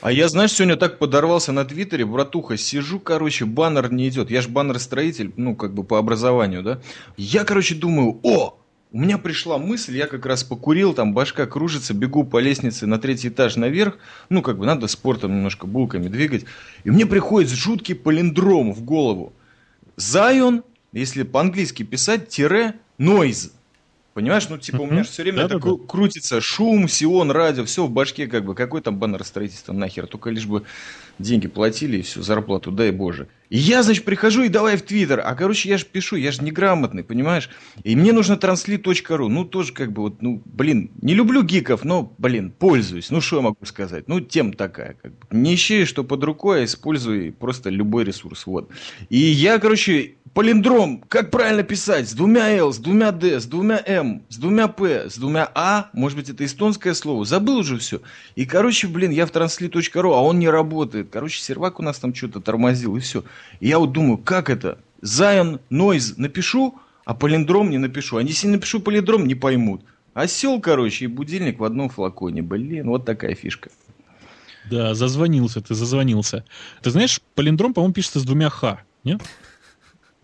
А 0.00 0.10
я, 0.10 0.28
знаешь, 0.28 0.52
сегодня 0.52 0.76
так 0.76 0.98
подорвался 0.98 1.52
на 1.52 1.66
Твиттере, 1.66 2.06
братуха, 2.06 2.56
сижу, 2.56 2.98
короче, 2.98 3.44
баннер 3.44 3.92
не 3.92 4.08
идет. 4.08 4.30
Я 4.30 4.40
же 4.40 4.48
баннер-строитель, 4.48 5.32
ну, 5.36 5.54
как 5.54 5.74
бы 5.74 5.84
по 5.84 5.98
образованию, 5.98 6.62
да. 6.62 6.80
Я, 7.18 7.44
короче, 7.44 7.74
думаю, 7.74 8.18
о, 8.22 8.58
у 8.96 8.98
меня 8.98 9.18
пришла 9.18 9.58
мысль, 9.58 9.94
я 9.94 10.06
как 10.06 10.24
раз 10.24 10.42
покурил, 10.42 10.94
там 10.94 11.12
башка 11.12 11.44
кружится, 11.44 11.92
бегу 11.92 12.24
по 12.24 12.38
лестнице 12.38 12.86
на 12.86 12.98
третий 12.98 13.28
этаж 13.28 13.56
наверх, 13.56 13.98
ну, 14.30 14.40
как 14.40 14.56
бы 14.56 14.64
надо 14.64 14.88
спортом 14.88 15.32
немножко 15.32 15.66
булками 15.66 16.08
двигать, 16.08 16.46
и 16.82 16.90
мне 16.90 17.04
приходит 17.04 17.50
жуткий 17.50 17.94
палиндром 17.94 18.72
в 18.72 18.82
голову. 18.82 19.34
Zion, 19.98 20.64
если 20.94 21.24
по-английски 21.24 21.82
писать, 21.82 22.30
тире, 22.30 22.76
noise. 22.98 23.50
Понимаешь, 24.16 24.48
ну 24.48 24.56
типа 24.56 24.80
у 24.80 24.86
меня 24.86 25.04
же 25.04 25.10
все 25.10 25.24
время 25.24 25.42
это 25.42 25.60
крутится 25.60 26.40
шум, 26.40 26.88
сион, 26.88 27.30
радио, 27.30 27.66
все 27.66 27.84
в 27.84 27.90
башке 27.90 28.26
как 28.26 28.46
бы. 28.46 28.54
Какой 28.54 28.80
там 28.80 28.96
баннер 28.98 29.22
строительства 29.22 29.74
нахер, 29.74 30.06
только 30.06 30.30
лишь 30.30 30.46
бы 30.46 30.62
деньги 31.18 31.48
платили 31.48 31.98
и 31.98 32.02
все, 32.02 32.22
зарплату, 32.22 32.70
дай 32.70 32.92
боже. 32.92 33.28
И 33.50 33.58
я, 33.58 33.82
значит, 33.82 34.06
прихожу 34.06 34.44
и 34.44 34.48
давай 34.48 34.78
в 34.78 34.82
Твиттер. 34.82 35.20
А, 35.22 35.34
короче, 35.34 35.68
я 35.68 35.76
же 35.76 35.84
пишу, 35.84 36.16
я 36.16 36.32
же 36.32 36.42
неграмотный, 36.42 37.04
понимаешь? 37.04 37.50
И 37.84 37.94
мне 37.94 38.12
нужно 38.12 38.34
translit.ru. 38.34 39.28
Ну, 39.28 39.44
тоже 39.44 39.74
как 39.74 39.92
бы 39.92 40.02
вот, 40.02 40.22
ну, 40.22 40.42
блин, 40.46 40.90
не 41.02 41.12
люблю 41.14 41.42
гиков, 41.42 41.84
но, 41.84 42.12
блин, 42.16 42.52
пользуюсь. 42.58 43.10
Ну, 43.10 43.20
что 43.20 43.36
я 43.36 43.42
могу 43.42 43.66
сказать? 43.66 44.08
Ну, 44.08 44.20
тем 44.20 44.54
такая, 44.54 44.96
как 45.00 45.12
бы. 45.12 45.26
Не 45.30 45.54
ищи, 45.54 45.84
что 45.84 46.04
под 46.04 46.24
рукой, 46.24 46.62
а 46.62 46.64
используй 46.64 47.32
просто 47.32 47.68
любой 47.68 48.04
ресурс, 48.04 48.46
вот. 48.46 48.70
И 49.10 49.18
я, 49.18 49.58
короче, 49.58 50.14
Полиндром, 50.36 51.02
как 51.08 51.30
правильно 51.30 51.62
писать? 51.62 52.10
С 52.10 52.12
двумя 52.12 52.50
L, 52.50 52.70
с 52.70 52.76
двумя 52.76 53.10
D, 53.10 53.40
с 53.40 53.46
двумя 53.46 53.82
M, 53.86 54.22
с 54.28 54.36
двумя 54.36 54.68
P, 54.68 55.08
с 55.08 55.16
двумя 55.16 55.50
А. 55.54 55.88
Может 55.94 56.18
быть, 56.18 56.28
это 56.28 56.44
эстонское 56.44 56.92
слово. 56.92 57.24
Забыл 57.24 57.56
уже 57.56 57.78
все. 57.78 58.02
И, 58.34 58.44
короче, 58.44 58.86
блин, 58.86 59.12
я 59.12 59.24
в 59.24 59.30
translit.ru, 59.30 60.12
а 60.12 60.20
он 60.20 60.38
не 60.38 60.50
работает. 60.50 61.08
Короче, 61.10 61.40
сервак 61.40 61.80
у 61.80 61.82
нас 61.82 61.98
там 61.98 62.14
что-то 62.14 62.42
тормозил, 62.42 62.98
и 62.98 63.00
все. 63.00 63.24
И 63.60 63.68
я 63.68 63.78
вот 63.78 63.92
думаю, 63.92 64.18
как 64.18 64.50
это? 64.50 64.76
Zion, 65.00 65.58
Noise 65.70 66.12
напишу, 66.18 66.78
а 67.06 67.14
полиндром 67.14 67.70
не 67.70 67.78
напишу. 67.78 68.18
А 68.18 68.22
если 68.22 68.46
напишу 68.48 68.80
полиндром, 68.80 69.26
не 69.26 69.36
поймут. 69.36 69.84
Осел, 70.12 70.60
короче, 70.60 71.06
и 71.06 71.08
будильник 71.08 71.60
в 71.60 71.64
одном 71.64 71.88
флаконе. 71.88 72.42
Блин, 72.42 72.88
вот 72.88 73.06
такая 73.06 73.34
фишка. 73.34 73.70
Да, 74.70 74.92
зазвонился 74.92 75.62
ты, 75.62 75.74
зазвонился. 75.74 76.44
Ты 76.82 76.90
знаешь, 76.90 77.22
полиндром, 77.34 77.72
по-моему, 77.72 77.94
пишется 77.94 78.20
с 78.20 78.24
двумя 78.24 78.50
Х, 78.50 78.82
нет? 79.02 79.22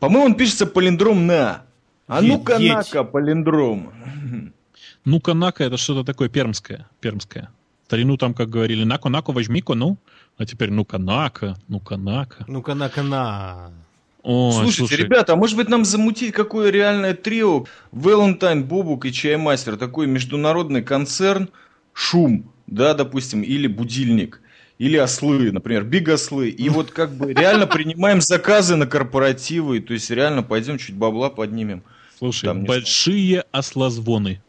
По-моему, 0.02 0.26
он 0.26 0.34
пишется 0.34 0.66
полиндром 0.66 1.28
на. 1.28 1.62
А 2.08 2.20
ну-ка, 2.22 2.58
нака, 2.58 3.04
полиндром. 3.04 3.92
Ну-ка, 5.04 5.32
нака, 5.32 5.62
это 5.62 5.76
что-то 5.76 6.02
такое 6.02 6.28
пермское. 6.28 6.88
Пермское. 6.98 7.50
Старину 7.86 8.16
там, 8.16 8.34
как 8.34 8.50
говорили, 8.50 8.82
нако, 8.82 9.08
нако, 9.10 9.30
возьми-ка, 9.30 9.74
ну. 9.74 9.98
А 10.38 10.44
теперь 10.44 10.72
ну-ка, 10.72 10.98
нака, 10.98 11.54
ну-ка, 11.68 11.96
нака. 11.96 12.44
Ну-ка, 12.48 12.74
нака, 12.74 13.04
на. 13.04 13.70
О, 14.24 14.50
Слушайте, 14.50 14.78
слушай. 14.78 14.96
ребята, 14.96 15.34
а 15.34 15.36
может 15.36 15.56
быть 15.56 15.68
нам 15.68 15.84
замутить 15.84 16.34
какое 16.34 16.70
реальное 16.70 17.14
трио? 17.14 17.66
Валентайн, 17.92 18.64
Бобук 18.64 19.06
и 19.06 19.12
Чаймастер. 19.12 19.76
Такой 19.76 20.08
международный 20.08 20.82
концерн. 20.82 21.48
Шум, 21.92 22.50
да, 22.66 22.94
допустим, 22.94 23.42
или 23.42 23.68
будильник 23.68 24.40
или 24.82 24.96
ослы, 24.96 25.52
например, 25.52 25.84
биг 25.84 26.08
ослы. 26.08 26.48
И 26.48 26.68
вот 26.68 26.90
как 26.90 27.12
бы 27.14 27.32
реально 27.32 27.68
принимаем 27.68 28.20
заказы 28.20 28.74
на 28.74 28.88
корпоративы, 28.88 29.78
то 29.78 29.92
есть 29.92 30.10
реально 30.10 30.42
пойдем 30.42 30.76
чуть 30.76 30.96
бабла 30.96 31.30
поднимем. 31.30 31.84
Слушай, 32.18 32.46
Там, 32.46 32.64
большие 32.64 33.28
знаю. 33.28 33.44
ослозвоны. 33.52 34.42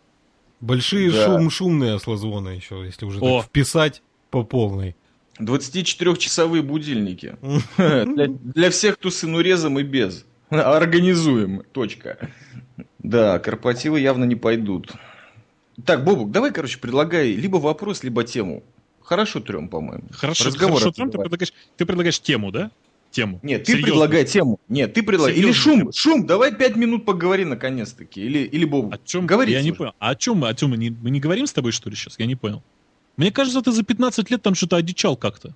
Большие 0.60 1.12
да. 1.12 1.26
шум, 1.26 1.52
шумные 1.52 1.93
ослозвоны 1.93 2.50
еще, 2.50 2.84
если 2.84 3.06
уже 3.06 3.19
О. 3.19 3.41
так 3.41 3.50
вписать. 3.50 4.02
по 4.32 4.43
полной. 4.43 4.96
24-часовые 5.39 6.63
будильники. 6.63 7.36
Для, 7.78 8.28
для 8.28 8.72
всех, 8.72 8.96
кто 8.96 9.12
с 9.12 9.24
инурезом 9.24 9.78
и 9.78 9.84
без. 9.84 10.26
Организуем. 10.50 11.62
Точка. 11.74 12.17
Да, 12.98 13.38
корпоративы 13.38 14.00
явно 14.00 14.24
не 14.24 14.36
пойдут. 14.36 14.93
Так, 15.86 16.04
Бобук, 16.04 16.32
давай, 16.32 16.52
короче, 16.52 16.80
предлагай 16.80 17.34
либо 17.34 17.58
вопрос, 17.58 18.04
либо 18.04 18.24
тему. 18.24 18.63
Хорошо 19.13 19.41
трем, 19.41 19.67
по-моему. 19.69 20.06
Хорошо, 20.12 20.45
Разговор 20.45 20.80
хорошо 20.80 20.91
Трем, 20.91 21.12
ты 21.12 21.19
предлагаешь, 21.19 21.54
ты 21.78 21.86
предлагаешь 21.86 22.19
тему, 22.19 22.52
да? 22.52 22.71
Тему. 23.12 23.39
Нет, 23.43 23.63
ты 23.63 23.73
Серьезно. 23.73 23.91
предлагай 23.91 24.26
тему. 24.26 24.60
Нет, 24.69 24.91
ты 24.95 25.04
предлагай. 25.04 25.36
Или 25.36 25.52
Серьезно 25.52 25.62
шум, 25.62 25.80
тему. 25.80 25.91
шум, 25.93 26.26
давай 26.26 26.52
пять 26.56 26.76
минут 26.76 27.06
поговори 27.06 27.45
наконец-таки. 27.45 28.21
Или, 28.21 28.39
или 28.39 28.65
Бобук. 28.65 28.95
О 28.95 28.97
чем? 29.06 29.28
Говорите 29.28 29.58
я 29.60 29.62
не 29.63 29.69
уже. 29.69 29.78
понял. 29.78 29.93
А 29.99 30.10
о 30.10 30.15
чем 30.15 30.38
мы? 30.38 30.49
О 30.49 30.54
чем 30.56 30.71
мы? 30.71 30.78
Не, 30.78 30.89
мы 30.89 31.12
не 31.12 31.19
говорим 31.19 31.45
с 31.45 31.54
тобой, 31.54 31.71
что 31.73 31.91
ли, 31.91 31.95
сейчас? 31.95 32.15
Я 32.17 32.26
не 32.26 32.36
понял. 32.36 32.63
Мне 33.15 33.32
кажется, 33.32 33.62
ты 33.62 33.71
за 33.71 33.84
15 33.84 34.32
лет 34.32 34.41
там 34.41 34.56
что-то 34.56 34.78
одичал 34.78 35.15
как-то. 35.15 35.54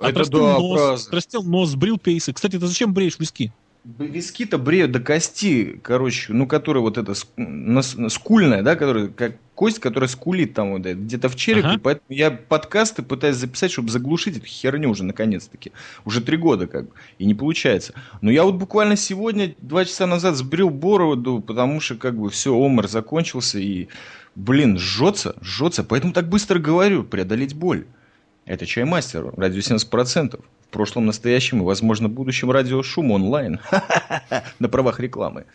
Отрастил 0.00 0.40
да, 0.40 0.58
нос, 0.58 1.06
отрастил 1.06 1.44
нос, 1.44 1.76
брил 1.76 1.96
пейсы. 1.96 2.32
Кстати, 2.32 2.58
ты 2.58 2.66
зачем 2.66 2.92
бреешь 2.92 3.20
виски? 3.20 3.52
Виски-то 3.84 4.58
бреют 4.58 4.92
до 4.92 5.00
кости, 5.00 5.80
короче, 5.82 6.32
ну, 6.34 6.46
которая 6.46 6.82
вот 6.82 6.98
эта 6.98 7.14
скульная, 7.14 8.62
да, 8.62 8.76
которая, 8.76 9.08
как 9.08 9.36
кость, 9.54 9.78
которая 9.78 10.08
скулит 10.08 10.52
там 10.54 10.72
вот 10.72 10.82
где-то 10.82 11.28
в 11.28 11.36
черепе, 11.36 11.66
Ага. 11.68 11.80
поэтому 11.82 12.06
я 12.08 12.30
подкасты 12.30 13.02
пытаюсь 13.02 13.36
записать, 13.36 13.70
чтобы 13.72 13.90
заглушить 13.90 14.36
эту 14.36 14.46
херню 14.46 14.90
уже 14.90 15.04
наконец-таки. 15.04 15.72
Уже 16.04 16.20
три 16.20 16.36
года 16.36 16.66
как 16.66 16.84
бы, 16.86 16.90
и 17.18 17.24
не 17.24 17.34
получается. 17.34 17.94
Но 18.20 18.30
я 18.30 18.44
вот 18.44 18.56
буквально 18.56 18.96
сегодня, 18.96 19.54
два 19.60 19.84
часа 19.86 20.06
назад, 20.06 20.36
сбрил 20.36 20.68
бороду, 20.70 21.40
потому 21.46 21.80
что 21.80 21.94
как 21.96 22.18
бы 22.18 22.28
все, 22.30 22.54
омер 22.54 22.86
закончился 22.86 23.58
и, 23.58 23.88
блин, 24.34 24.78
жжется, 24.78 25.36
жжется, 25.42 25.84
поэтому 25.84 26.12
так 26.12 26.28
быстро 26.28 26.58
говорю, 26.58 27.02
преодолеть 27.04 27.54
боль. 27.54 27.86
Это 28.44 28.66
Чаймастер, 28.66 29.32
радио 29.36 29.60
70%. 29.60 30.40
В 30.70 30.72
прошлом, 30.72 31.04
настоящем 31.06 31.58
и, 31.62 31.64
возможно, 31.64 32.08
будущем 32.08 32.48
радиошум 32.52 33.10
онлайн. 33.10 33.58
На 34.60 34.68
правах 34.68 35.00
рекламы. 35.00 35.46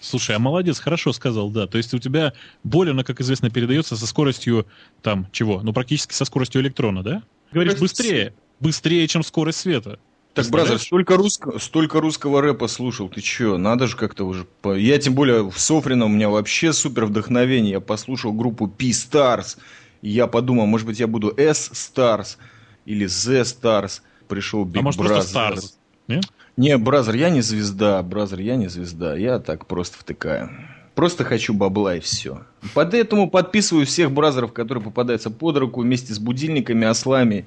Слушай, 0.00 0.34
а 0.34 0.40
молодец, 0.40 0.80
хорошо 0.80 1.12
сказал, 1.12 1.48
да. 1.50 1.68
То 1.68 1.78
есть 1.78 1.94
у 1.94 2.00
тебя 2.00 2.32
боль, 2.64 2.90
она, 2.90 3.04
как 3.04 3.20
известно, 3.20 3.50
передается 3.50 3.96
со 3.96 4.04
скоростью, 4.08 4.66
там, 5.00 5.28
чего? 5.30 5.60
Ну, 5.62 5.72
практически 5.72 6.12
со 6.12 6.24
скоростью 6.24 6.60
электрона, 6.60 7.04
да? 7.04 7.22
Говоришь, 7.52 7.78
быстрее. 7.78 8.34
Быстрее, 8.58 9.06
чем 9.06 9.22
скорость 9.22 9.60
света. 9.60 10.00
Так, 10.32 10.48
бразер, 10.48 10.80
столько, 10.80 11.14
русско- 11.14 11.60
столько 11.60 12.00
русского 12.00 12.42
рэпа 12.42 12.66
слушал, 12.66 13.08
ты 13.08 13.20
чё, 13.20 13.56
надо 13.56 13.86
же 13.86 13.96
как-то 13.96 14.24
уже... 14.24 14.44
по- 14.62 14.74
Я 14.76 14.98
тем 14.98 15.14
более 15.14 15.48
в 15.48 15.56
Софрино 15.60 16.06
у 16.06 16.08
меня 16.08 16.28
вообще 16.28 16.72
супер 16.72 17.04
вдохновение, 17.06 17.70
я 17.74 17.80
послушал 17.80 18.32
группу 18.32 18.66
P-Stars, 18.66 19.56
и 20.02 20.10
я 20.10 20.26
подумал, 20.26 20.66
может 20.66 20.88
быть, 20.88 20.98
я 20.98 21.06
буду 21.06 21.32
S-Stars 21.36 22.38
или 22.84 23.06
Z-Stars, 23.06 24.00
пришел 24.26 24.64
Big 24.64 24.80
а 24.80 24.82
может, 24.82 25.00
Brother. 25.00 25.06
просто 25.06 25.38
Stars? 25.38 25.72
Не? 26.08 26.20
Не, 26.56 26.78
бразер, 26.78 27.14
я 27.14 27.30
не 27.30 27.40
звезда, 27.40 28.02
бразер, 28.02 28.40
я 28.40 28.56
не 28.56 28.68
звезда, 28.68 29.16
я 29.16 29.38
так 29.38 29.66
просто 29.66 29.98
втыкаю. 29.98 30.50
Просто 30.94 31.24
хочу 31.24 31.52
бабла 31.54 31.96
и 31.96 32.00
все. 32.00 32.42
Под 32.72 32.94
этому 32.94 33.28
подписываю 33.28 33.84
всех 33.84 34.12
бразеров, 34.12 34.52
которые 34.52 34.84
попадаются 34.84 35.28
под 35.28 35.56
руку 35.56 35.80
вместе 35.80 36.14
с 36.14 36.20
будильниками, 36.20 36.86
ослами 36.86 37.46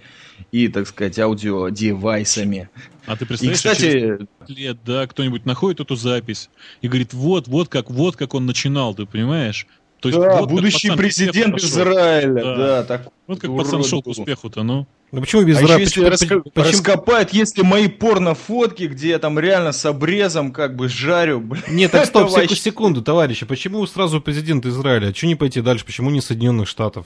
и, 0.51 0.67
так 0.67 0.85
сказать, 0.85 1.17
аудиодевайсами. 1.17 2.69
А 3.05 3.15
ты 3.15 3.23
И, 3.23 3.27
представляешь, 3.27 3.61
через 3.61 4.27
кстати, 4.27 4.27
лет, 4.51 4.77
да, 4.85 5.07
кто-нибудь 5.07 5.45
находит 5.45 5.79
эту 5.79 5.95
запись 5.95 6.49
и 6.81 6.89
говорит, 6.89 7.13
вот, 7.13 7.47
вот 7.47 7.69
как, 7.69 7.89
вот 7.89 8.17
как 8.17 8.33
он 8.33 8.45
начинал, 8.45 8.93
ты 8.93 9.05
понимаешь? 9.05 9.65
То 9.99 10.09
есть, 10.09 10.19
да, 10.19 10.39
вот 10.41 10.49
будущий 10.49 10.89
пацан 10.89 10.97
президент. 10.97 11.57
Израиля, 11.57 12.43
Да. 12.43 12.55
да, 12.55 12.83
так. 12.83 13.07
Вот 13.27 13.39
как 13.39 13.55
пацан 13.55 13.83
шел 13.83 14.01
к 14.03 14.07
успеху-то, 14.07 14.63
ну. 14.63 14.85
Ну 15.11 15.21
почему 15.21 15.43
без 15.43 15.57
А 15.57 15.61
еще 15.61 15.73
ра- 15.75 15.79
если 15.79 16.01
почему- 16.03 16.07
раска- 16.41 16.51
почему- 16.53 16.71
раскопают, 16.71 17.31
если 17.33 17.61
мои 17.61 17.87
порно-фотки, 17.87 18.83
где 18.83 19.09
я 19.09 19.19
там 19.19 19.39
реально 19.39 19.71
с 19.71 19.85
обрезом 19.85 20.51
как 20.51 20.75
бы 20.75 20.89
жарю, 20.89 21.39
блин. 21.39 21.63
Нет, 21.69 21.91
так 21.91 22.05
стоп, 22.05 22.29
секунду, 22.51 23.01
товарищи. 23.01 23.45
Почему 23.45 23.85
сразу 23.87 24.19
президент 24.21 24.65
Израиля? 24.65 25.13
Чего 25.13 25.29
не 25.29 25.35
пойти 25.35 25.61
дальше? 25.61 25.85
Почему 25.85 26.09
не 26.09 26.19
Соединенных 26.21 26.67
Штатов? 26.67 27.05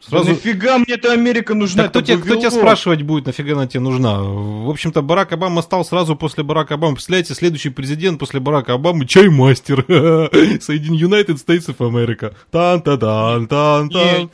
Сразу... 0.00 0.24
Да 0.24 0.30
нафига 0.30 0.78
мне 0.78 0.94
эта 0.94 1.12
Америка 1.12 1.54
нужна? 1.54 1.84
Так 1.84 1.92
кто, 1.92 2.00
тебе, 2.00 2.18
кто 2.18 2.36
тебя 2.36 2.50
спрашивать 2.50 3.02
будет, 3.02 3.26
нафига 3.26 3.52
она 3.52 3.66
тебе 3.66 3.80
нужна? 3.80 4.22
В 4.22 4.70
общем-то, 4.70 5.02
Барак 5.02 5.32
Обама 5.32 5.60
стал 5.60 5.84
сразу 5.84 6.16
после 6.16 6.42
Барака 6.42 6.74
Обамы. 6.74 6.94
Представляете, 6.94 7.34
следующий 7.34 7.68
президент 7.68 8.18
после 8.18 8.40
Барака 8.40 8.74
Обамы 8.74 9.06
чаймастер. 9.06 9.84
Соедин 10.62 10.94
United 10.94 11.36
States 11.44 11.66
of 11.66 11.76
America. 11.78 12.34
тан 12.50 12.80
та 12.80 12.96
дан 12.96 13.46
тан 13.46 13.90
тан 13.90 14.30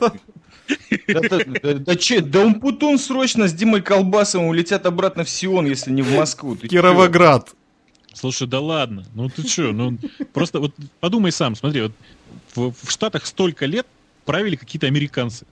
Да, 1.07 1.21
да, 1.21 1.39
да, 1.63 1.73
да 1.73 1.95
че, 1.95 2.21
да 2.21 2.45
Умпутун 2.45 2.97
срочно 2.97 3.47
с 3.47 3.53
Димой 3.53 3.81
Колбасовым 3.81 4.47
улетят 4.47 4.85
обратно 4.85 5.23
в 5.23 5.29
Сион, 5.29 5.65
если 5.65 5.91
не 5.91 6.01
в 6.01 6.13
Москву. 6.13 6.55
Ты? 6.55 6.67
Кировоград. 6.67 7.49
Слушай, 8.13 8.47
да 8.47 8.59
ладно, 8.59 9.05
ну 9.13 9.29
ты 9.29 9.47
что, 9.47 9.71
ну 9.73 9.97
просто 10.33 10.59
вот 10.59 10.73
подумай 10.99 11.31
сам, 11.31 11.55
смотри, 11.55 11.83
вот 11.83 11.91
в, 12.55 12.73
в 12.85 12.91
Штатах 12.91 13.27
столько 13.27 13.67
лет 13.67 13.85
правили 14.25 14.55
какие-то 14.55 14.87
американцы. 14.87 15.45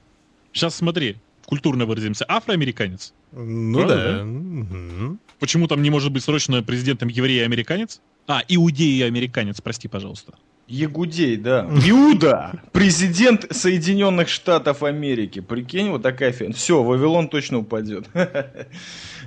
Сейчас 0.55 0.73
смотри, 0.73 1.17
культурно 1.45 1.85
выразимся, 1.85 2.23
афроамериканец. 2.29 3.13
Ну 3.33 3.77
Правда, 3.79 3.95
да. 3.95 4.17
да? 4.19 4.23
Мгм. 4.23 5.19
Почему 5.37 5.67
там 5.67 5.81
не 5.81 5.89
может 5.89 6.13
быть 6.13 6.23
срочно 6.23 6.63
президентом 6.63 7.09
еврей 7.09 7.39
и 7.39 7.43
американец? 7.43 7.99
А, 8.25 8.41
иудей 8.47 8.99
и 8.99 9.01
американец, 9.01 9.59
прости, 9.59 9.89
пожалуйста. 9.89 10.33
Ягудей, 10.67 11.35
да. 11.35 11.69
Иуда, 11.85 12.61
президент 12.71 13.45
Соединенных 13.51 14.29
Штатов 14.29 14.81
Америки. 14.81 15.41
Прикинь, 15.41 15.89
вот 15.89 16.01
такая 16.01 16.31
фигня. 16.31 16.53
Все, 16.53 16.81
Вавилон 16.81 17.27
точно 17.27 17.59
упадет. 17.59 18.07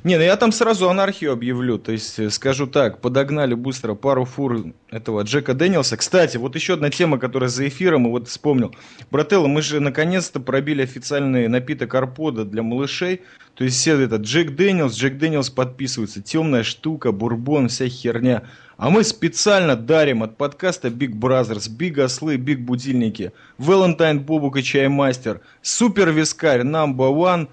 Не, 0.04 0.16
ну 0.16 0.22
я 0.22 0.36
там 0.36 0.52
сразу 0.52 0.88
анархию 0.88 1.32
объявлю. 1.32 1.78
То 1.78 1.92
есть, 1.92 2.18
э, 2.18 2.30
скажу 2.30 2.66
так, 2.66 3.00
подогнали 3.00 3.54
быстро 3.54 3.94
пару 3.94 4.24
фур 4.24 4.66
этого 4.90 5.22
Джека 5.22 5.54
Дэниелса. 5.54 5.96
Кстати, 5.96 6.36
вот 6.36 6.54
еще 6.54 6.74
одна 6.74 6.90
тема, 6.90 7.18
которая 7.18 7.48
за 7.48 7.66
эфиром, 7.66 8.06
и 8.06 8.10
вот 8.10 8.28
вспомнил. 8.28 8.74
Брателло, 9.10 9.46
мы 9.46 9.62
же 9.62 9.80
наконец-то 9.80 10.40
пробили 10.40 10.82
официальный 10.82 11.48
напиток 11.48 11.94
Арпода 11.94 12.44
для 12.44 12.62
малышей. 12.62 13.22
То 13.54 13.64
есть 13.64 13.76
все 13.78 13.98
это 14.00 14.16
Джек 14.16 14.54
Дэниелс, 14.54 14.94
Джек 14.94 15.18
Дэниелс 15.18 15.50
подписывается. 15.50 16.22
Темная 16.22 16.62
штука, 16.62 17.10
бурбон, 17.10 17.68
вся 17.68 17.88
херня. 17.88 18.44
А 18.76 18.90
мы 18.90 19.02
специально 19.02 19.74
дарим 19.74 20.22
от 20.22 20.36
подкаста 20.36 20.86
Big 20.86 21.10
Brothers, 21.10 21.68
Big 21.68 22.00
Ослы, 22.00 22.36
Big 22.36 22.58
Будильники, 22.58 23.32
Valentine 23.58 24.20
Бобук 24.20 24.56
и 24.58 24.62
Чаймастер, 24.62 25.40
Супер 25.62 26.10
Вискарь, 26.10 26.60
Number 26.60 27.12
One, 27.12 27.48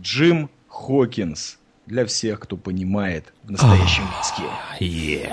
Джим 0.00 0.50
Хокинс. 0.66 1.58
Для 1.86 2.06
всех, 2.06 2.40
кто 2.40 2.56
понимает 2.56 3.32
в 3.42 3.50
настоящем 3.50 4.04
виске. 4.18 5.28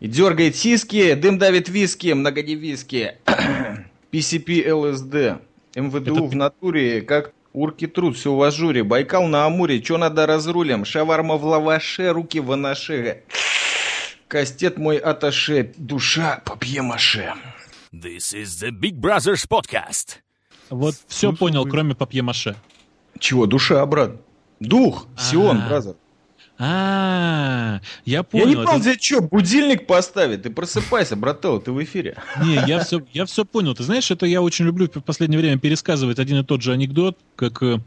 И 0.00 0.08
дергает 0.08 0.56
сиски, 0.56 1.14
дым 1.14 1.38
давит 1.38 1.68
виски, 1.68 2.12
многодевиски. 2.12 3.16
PCP 4.12 4.72
ЛСД. 4.72 5.40
МВДУ 5.74 6.12
Это 6.14 6.22
в 6.22 6.34
натуре, 6.36 7.00
как 7.02 7.32
урки 7.52 7.86
труд, 7.86 8.16
все 8.16 8.34
в 8.34 8.42
ажуре. 8.42 8.84
Байкал 8.84 9.26
на 9.26 9.46
Амуре, 9.46 9.80
чё 9.80 9.96
надо 9.96 10.26
разрулем? 10.26 10.84
Шаварма 10.84 11.36
в 11.36 11.44
лаваше, 11.44 12.12
руки 12.12 12.40
в 12.40 12.52
анаше. 12.52 13.22
Кастет 14.28 14.76
мой 14.76 14.98
аташе, 14.98 15.72
душа 15.76 16.42
папье-маше. 16.44 17.32
This 17.92 18.34
is 18.34 18.62
the 18.62 18.70
Big 18.70 19.00
Brothers 19.00 19.46
Podcast. 19.48 20.16
Вот 20.68 20.94
все 21.08 21.28
Слушай, 21.28 21.38
понял, 21.38 21.64
вы- 21.64 21.70
кроме 21.70 21.94
папье-маше. 21.94 22.56
Чего, 23.18 23.46
душа, 23.46 23.84
брат? 23.86 24.20
Дух, 24.60 25.06
Сион, 25.18 25.58
Ага. 25.58 25.68
бразер. 25.68 25.96
А, 26.58 27.80
я 28.06 28.18
Я 28.18 28.22
понял. 28.22 28.46
не 28.46 28.52
это- 28.54 28.62
понял, 28.64 28.80
тебе 28.82 28.96
что, 28.98 29.20
будильник 29.20 29.86
поставить? 29.86 30.42
Ты 30.42 30.48
просыпайся, 30.50 31.14
брателло, 31.14 31.60
ты 31.60 31.70
в 31.70 31.84
эфире. 31.84 32.16
Не, 32.42 32.54
я 32.66 32.80
все, 32.82 33.02
я 33.12 33.26
все 33.26 33.44
понял. 33.44 33.74
Ты 33.74 33.82
знаешь, 33.82 34.10
это 34.10 34.24
я 34.24 34.40
очень 34.40 34.64
люблю 34.64 34.86
в 34.92 35.00
последнее 35.02 35.38
время 35.38 35.58
пересказывать 35.58 36.18
один 36.18 36.38
и 36.38 36.44
тот 36.44 36.62
же 36.62 36.72
анекдот, 36.72 37.18
как 37.36 37.62
э, 37.62 37.78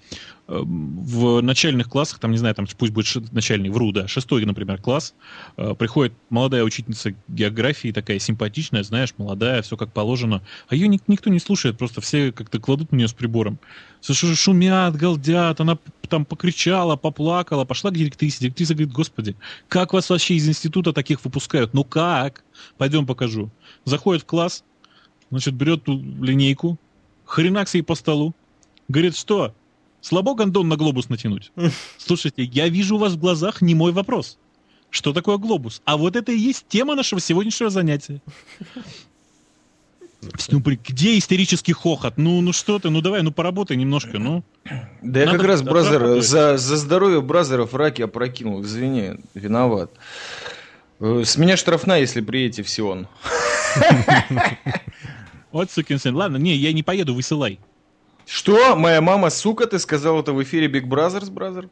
в 0.48 1.42
начальных 1.42 1.90
классах, 1.90 2.20
там, 2.20 2.30
не 2.32 2.38
знаю, 2.38 2.54
там 2.54 2.68
пусть 2.78 2.94
будет 2.94 3.32
начальный, 3.32 3.70
вру, 3.70 3.92
да, 3.92 4.08
шестой, 4.08 4.46
например, 4.46 4.80
класс, 4.80 5.16
э, 5.58 5.74
приходит 5.74 6.14
молодая 6.30 6.64
учительница 6.64 7.16
географии, 7.28 7.92
такая 7.92 8.20
симпатичная, 8.20 8.84
знаешь, 8.84 9.16
молодая, 9.18 9.64
все 9.64 9.78
как 9.78 9.92
положено, 9.94 10.44
а 10.68 10.76
ее 10.76 10.88
никто 10.88 11.32
не 11.32 11.40
слушает, 11.40 11.78
просто 11.80 12.02
все 12.02 12.32
как-то 12.32 12.60
кладут 12.60 12.92
на 12.92 12.98
нее 12.98 13.08
с 13.08 13.14
прибором. 13.14 13.60
Шумят, 14.02 14.96
галдят, 14.96 15.60
она 15.60 15.78
там 16.08 16.26
покричала, 16.26 16.96
поплакала, 16.96 17.66
пошла 17.66 17.92
к 17.92 17.96
директрисе. 17.96 18.40
Директриса 18.40 18.74
говорит, 18.74 18.94
господи, 18.94 19.36
как 19.68 19.94
вас 19.94 20.10
вообще 20.10 20.36
из 20.36 20.48
института 20.48 20.94
таких 20.94 21.24
выпускают? 21.24 21.74
Ну 21.74 21.84
как? 21.84 22.44
Пойдем 22.78 23.06
покажу. 23.06 23.50
Заходит 23.86 24.24
в 24.24 24.26
класс, 24.26 24.64
значит, 25.30 25.54
берет 25.54 25.84
ту 25.84 26.00
линейку, 26.00 26.78
хренакс 27.26 27.76
ей 27.76 27.82
по 27.82 27.96
столу. 27.96 28.34
Говорит, 28.88 29.16
что, 29.16 29.54
слабо 30.02 30.34
гондон 30.34 30.68
на 30.68 30.78
глобус 30.78 31.10
натянуть? 31.10 31.52
Слушайте, 31.98 32.44
я 32.44 32.68
вижу 32.70 32.96
у 32.96 33.00
вас 33.00 33.14
в 33.14 33.20
глазах 33.20 33.62
не 33.62 33.76
мой 33.76 33.92
вопрос. 33.92 34.38
Что 34.90 35.14
такое 35.14 35.38
глобус? 35.38 35.82
А 35.86 35.98
вот 35.98 36.16
это 36.16 36.32
и 36.32 36.38
есть 36.38 36.66
тема 36.68 36.96
нашего 36.96 37.22
сегодняшнего 37.22 37.70
занятия. 37.70 38.22
Ну, 40.50 40.62
при- 40.62 40.76
где 40.76 41.18
истерический 41.18 41.74
хохот? 41.74 42.18
Ну, 42.18 42.42
ну 42.42 42.52
что 42.52 42.78
ты, 42.80 42.90
ну 42.90 43.02
давай, 43.02 43.22
ну 43.22 43.32
поработай 43.32 43.78
немножко, 43.78 44.20
ну. 44.20 44.44
Да 45.02 45.20
я 45.22 45.26
Надо 45.28 45.38
как 45.38 45.48
раз, 45.48 45.62
бразер, 45.62 46.22
за, 46.22 46.58
за 46.58 46.76
здоровье 46.78 47.22
бразеров 47.22 47.74
раки 47.74 48.02
опрокинул. 48.02 48.62
Извини, 48.62 49.14
виноват. 49.34 49.92
Э, 51.00 51.24
С 51.26 51.38
меня 51.38 51.56
штрафная, 51.56 52.02
если 52.02 52.22
приедете 52.22 52.64
в 52.64 52.70
Сион. 52.70 53.08
Вот 55.52 55.72
сукин 55.72 55.98
сын. 55.98 56.16
Ладно, 56.16 56.38
не, 56.38 56.56
я 56.56 56.72
не 56.74 56.84
поеду, 56.84 57.16
высылай. 57.16 57.60
Что? 58.28 58.76
Моя 58.76 59.02
мама, 59.02 59.32
сука, 59.32 59.66
ты 59.66 59.80
сказал 59.80 60.20
это 60.20 60.32
в 60.34 60.44
эфире 60.44 60.68
Big 60.68 60.84
Brothers, 60.88 61.32
бразер? 61.32 61.70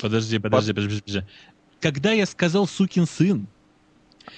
Подожди, 0.00 0.38
подожди, 0.38 0.72
подожди, 0.72 1.00
подожди. 1.02 1.26
Когда 1.80 2.12
я 2.12 2.24
сказал 2.24 2.66
сукин 2.66 3.06
сын, 3.06 3.46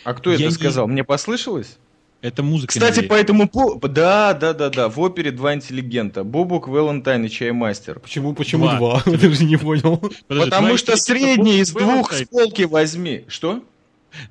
А 0.05 0.15
кто 0.15 0.33
Я 0.33 0.47
это 0.47 0.55
сказал? 0.55 0.89
Мне 0.89 1.05
послышалось? 1.05 1.79
Это 2.23 2.43
музыка. 2.43 2.73
Кстати, 2.73 3.01
по 3.07 3.15
этому 3.15 3.49
по... 3.49 3.77
Да, 3.89 4.33
да, 4.33 4.55
да, 4.55 4.71
да. 4.71 4.89
В 4.89 4.99
опере 5.01 5.31
два 5.33 5.55
интеллигента. 5.55 6.25
Бобук, 6.25 6.69
Валентайн 6.69 7.25
и 7.25 7.29
Чаймастер. 7.29 7.99
Почему, 7.99 8.33
почему 8.33 8.65
Два. 8.69 8.79
два? 8.79 9.03
Я 9.13 9.19
даже 9.19 9.45
не 9.45 9.57
понял. 9.57 9.99
Подожди, 10.29 10.51
Потому 10.51 10.77
что 10.79 10.97
средний 10.97 11.59
из 11.61 11.73
двух 11.73 12.13
с 12.13 12.25
полки 12.25 12.63
возьми. 12.63 13.25
Что? 13.29 13.63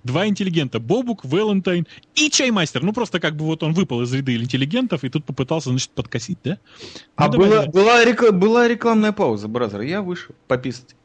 Два 0.03 0.27
интеллигента. 0.27 0.79
Бобук, 0.79 1.25
Валентайн 1.25 1.87
и 2.15 2.29
Чаймастер. 2.29 2.83
Ну, 2.83 2.93
просто 2.93 3.19
как 3.19 3.35
бы 3.35 3.45
вот 3.45 3.63
он 3.63 3.73
выпал 3.73 4.01
из 4.03 4.13
ряды 4.13 4.35
интеллигентов 4.35 5.03
и 5.03 5.09
тут 5.09 5.25
попытался, 5.25 5.69
значит, 5.69 5.89
подкосить, 5.89 6.37
да? 6.43 6.59
А 7.15 7.25
Ну, 7.27 7.31
давай, 7.33 7.49
была, 7.49 7.65
давай. 7.65 7.71
была, 7.71 8.05
рекла- 8.05 8.31
была 8.31 8.67
рекламная 8.67 9.11
пауза, 9.11 9.47
бразер. 9.47 9.81
Я 9.81 10.01
вышел 10.01 10.35
пописать. 10.47 10.95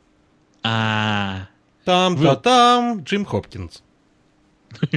А, 0.62 1.48
Там-та-там, 1.84 3.02
Джим 3.02 3.24
Хопкинс. 3.24 3.82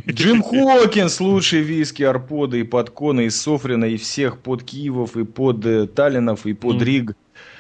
Джим 0.10 0.44
Хокинс, 0.44 1.20
лучший 1.20 1.62
виски 1.62 2.04
Арпода 2.04 2.58
и 2.58 2.64
Подкона, 2.64 3.22
и 3.22 3.30
Софрина, 3.30 3.86
и 3.86 3.98
всех 3.98 4.40
под 4.40 4.64
Киевов, 4.64 5.16
и 5.16 5.24
под 5.24 5.66
э, 5.66 5.88
Таллинов, 5.88 6.46
и 6.46 6.54
под 6.54 6.82
Риг. 6.82 7.14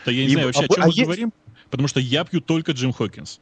да 0.05 0.11
я 0.11 0.23
не 0.25 0.29
И- 0.29 0.33
знаю 0.33 0.47
вообще, 0.47 0.65
о 0.65 0.67
чем 0.67 0.83
а 0.83 0.85
мы 0.87 0.91
есть- 0.91 1.03
говорим, 1.03 1.33
потому 1.69 1.87
что 1.87 1.99
я 1.99 2.25
пью 2.25 2.41
только 2.41 2.73
Джим 2.73 2.91
Хокинс. 2.93 3.39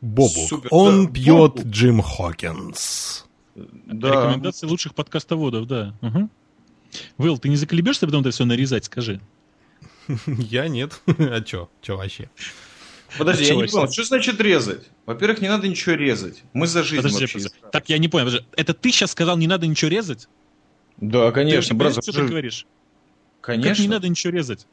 Бобук. 0.00 0.48
Супер, 0.48 0.68
Он 0.70 1.06
да, 1.06 1.12
пьет 1.12 1.52
Бобук. 1.54 1.64
Джим 1.66 2.02
Хокинс. 2.02 3.24
Да. 3.54 4.08
Рекомендации 4.10 4.66
лучших 4.66 4.94
подкастоводов, 4.94 5.66
да. 5.66 5.94
Угу. 6.02 6.28
Вэл, 7.18 7.38
ты 7.38 7.48
не 7.48 7.56
заколебешься 7.56 8.06
потом 8.06 8.20
это 8.20 8.30
все 8.30 8.44
нарезать, 8.44 8.84
скажи? 8.84 9.20
Я 10.26 10.68
нет. 10.68 11.00
А 11.18 11.40
чё? 11.40 11.68
Чё 11.82 11.96
вообще? 11.96 12.28
Подожди, 13.18 13.44
я 13.44 13.54
не 13.54 13.66
понял, 13.66 13.90
что 13.90 14.04
значит 14.04 14.40
резать? 14.40 14.88
Во-первых, 15.06 15.40
не 15.40 15.48
надо 15.48 15.68
ничего 15.68 15.94
резать. 15.94 16.42
Мы 16.52 16.66
за 16.66 16.82
жизнь 16.82 17.02
Подожди, 17.02 17.20
вообще. 17.22 17.38
подожди. 17.38 17.56
Так, 17.72 17.88
я 17.88 17.98
не 17.98 18.08
понял. 18.08 18.26
подожди. 18.26 18.46
Это 18.56 18.74
ты 18.74 18.90
сейчас 18.90 19.12
сказал, 19.12 19.36
не 19.36 19.46
надо 19.46 19.66
ничего 19.66 19.90
резать? 19.90 20.28
Да, 20.98 21.30
конечно, 21.32 21.74
понимаешь, 21.76 21.96
что 22.02 22.12
ты 22.12 22.26
говоришь? 22.26 22.66
Конечно. 23.40 23.70
Как 23.70 23.78
не 23.78 23.88
надо 23.88 24.08
ничего 24.08 24.32
резать? 24.32 24.66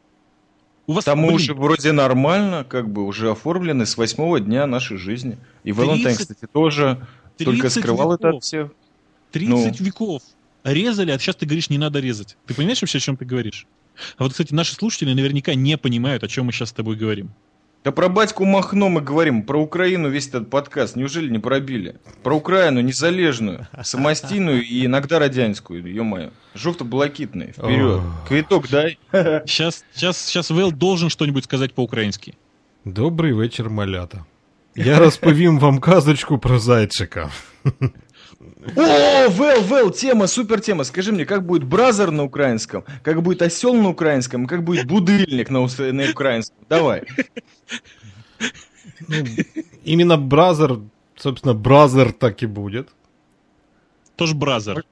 У 0.88 0.93
вас, 0.93 1.06
Там 1.06 1.19
мы 1.19 1.27
блин, 1.27 1.36
уже 1.36 1.53
вроде 1.53 1.91
нормально, 1.93 2.65
как 2.67 2.89
бы 2.89 3.06
уже 3.06 3.32
оформлены 3.32 3.86
с 3.86 3.95
восьмого 3.95 4.39
дня 4.41 4.65
нашей 4.67 4.97
жизни. 4.97 5.38
И 5.63 5.71
Валентайн, 5.71 6.15
30 6.17 6.19
кстати, 6.21 6.51
тоже 6.51 7.06
только 7.38 7.62
30 7.62 7.84
скрывал 7.84 8.13
это 8.13 8.27
веков. 8.27 8.38
от 8.39 8.43
всех. 8.43 8.71
30 9.32 9.79
Ну. 9.79 9.86
веков 9.86 10.23
резали, 10.65 11.12
а 11.12 11.19
сейчас 11.19 11.38
ты 11.38 11.45
говоришь, 11.45 11.69
не 11.69 11.77
надо 11.77 11.99
резать. 11.99 12.36
Ты 12.47 12.53
понимаешь 12.53 12.82
вообще, 12.82 12.97
о 12.97 13.01
чем 13.01 13.15
ты 13.17 13.23
говоришь? 13.25 13.65
А 14.17 14.23
вот, 14.23 14.32
кстати, 14.34 14.53
наши 14.53 14.73
слушатели 14.73 15.13
наверняка 15.13 15.53
не 15.56 15.77
понимают, 15.77 16.23
о 16.23 16.27
чем 16.27 16.47
мы 16.47 16.51
сейчас 16.51 16.69
с 16.69 16.73
тобой 16.73 16.95
говорим. 16.97 17.32
Да 17.84 17.91
про 17.91 18.08
батьку 18.08 18.46
Махно 18.46 18.88
мы 18.88 19.02
говорим, 19.02 19.43
про 19.43 19.60
Украину 19.60 20.10
весь 20.10 20.30
этот 20.30 20.50
подкаст. 20.50 20.96
Неужели 20.96 21.30
не 21.30 21.39
пробили? 21.39 21.96
Про 22.24 22.38
Украину 22.38 22.80
незалежную, 22.80 23.67
самостийную 23.84 24.63
и 24.63 24.86
иногда 24.86 25.19
радянскую, 25.19 25.86
ё-моё. 25.86 26.30
Жовто-блакитный, 26.56 27.52
вперед. 27.52 28.00
Ох. 28.00 28.28
Квиток 28.28 28.69
дай. 28.69 28.98
Сейчас, 29.12 29.84
сейчас, 29.93 30.17
сейчас 30.17 30.50
Вэл 30.50 30.72
должен 30.72 31.10
что-нибудь 31.10 31.43
сказать 31.43 31.74
по-украински. 31.74 32.36
Добрий 32.86 33.34
вечір, 33.34 33.69
малята. 33.69 34.26
Я 34.76 35.00
розповім 35.00 35.60
вам 35.60 35.80
казочку 35.80 36.39
про 36.39 36.60
зайчика. 36.60 37.30
О, 38.75 39.29
Вэл, 39.29 39.62
Вэл, 39.62 39.91
тема, 39.91 40.27
супер 40.27 40.62
тема. 40.62 40.84
Скажи 40.84 41.12
мне, 41.12 41.25
как 41.25 41.45
будет 41.45 41.63
бразер 41.63 42.12
на 42.12 42.23
украинском, 42.23 42.84
как 43.03 43.21
будет 43.21 43.41
осел 43.41 43.73
на 43.73 43.89
украинском, 43.89 44.45
как 44.47 44.63
будет 44.63 44.86
будильник 44.88 45.49
на, 45.49 45.67
на 45.91 46.12
украинском? 46.12 46.58
Давай. 46.69 47.03
Ну, 49.08 49.15
именно 49.84 50.17
бразер, 50.17 50.79
собственно, 51.15 51.53
бразер 51.53 52.12
так 52.13 52.41
и 52.43 52.45
будет. 52.45 52.89
Тоже 54.15 54.36
бразер. 54.36 54.84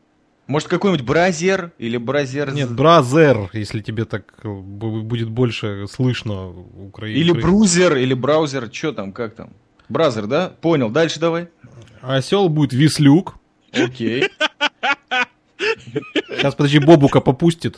Может, 0.47 0.67
какой-нибудь 0.67 1.05
бразер 1.05 1.71
или 1.77 1.97
бразер... 1.97 2.51
Нет, 2.53 2.75
бразер, 2.75 3.49
если 3.53 3.79
тебе 3.79 4.03
так 4.03 4.33
э, 4.43 4.47
бу- 4.47 5.01
будет 5.01 5.29
больше 5.29 5.85
слышно 5.87 6.49
украин... 6.49 7.15
Или 7.15 7.31
брузер, 7.31 7.95
или 7.95 8.13
браузер, 8.13 8.69
что 8.73 8.91
там, 8.91 9.13
как 9.13 9.35
там? 9.35 9.51
Бразер, 9.87 10.27
да? 10.27 10.51
Понял, 10.59 10.89
дальше 10.89 11.19
давай. 11.19 11.47
Осел 12.01 12.49
будет 12.49 12.73
вислюк. 12.73 13.35
Окей. 13.73 14.29
Сейчас, 16.29 16.55
подожди, 16.55 16.79
Бобука 16.79 17.21
попустит. 17.21 17.77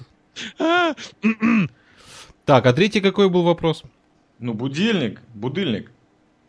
Так, 2.45 2.65
а 2.65 2.73
третий 2.73 3.01
какой 3.01 3.29
был 3.29 3.43
вопрос? 3.43 3.84
Ну, 4.39 4.53
будильник, 4.53 5.21
будильник. 5.34 5.91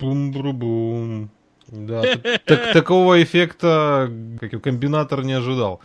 Бум-бру-бум. 0.01 1.31
Да, 1.69 2.03
так- 2.45 2.73
такого 2.73 3.23
эффекта 3.23 4.11
как 4.41 4.63
комбинатор 4.63 5.23
не 5.25 5.33
ожидал. 5.35 5.81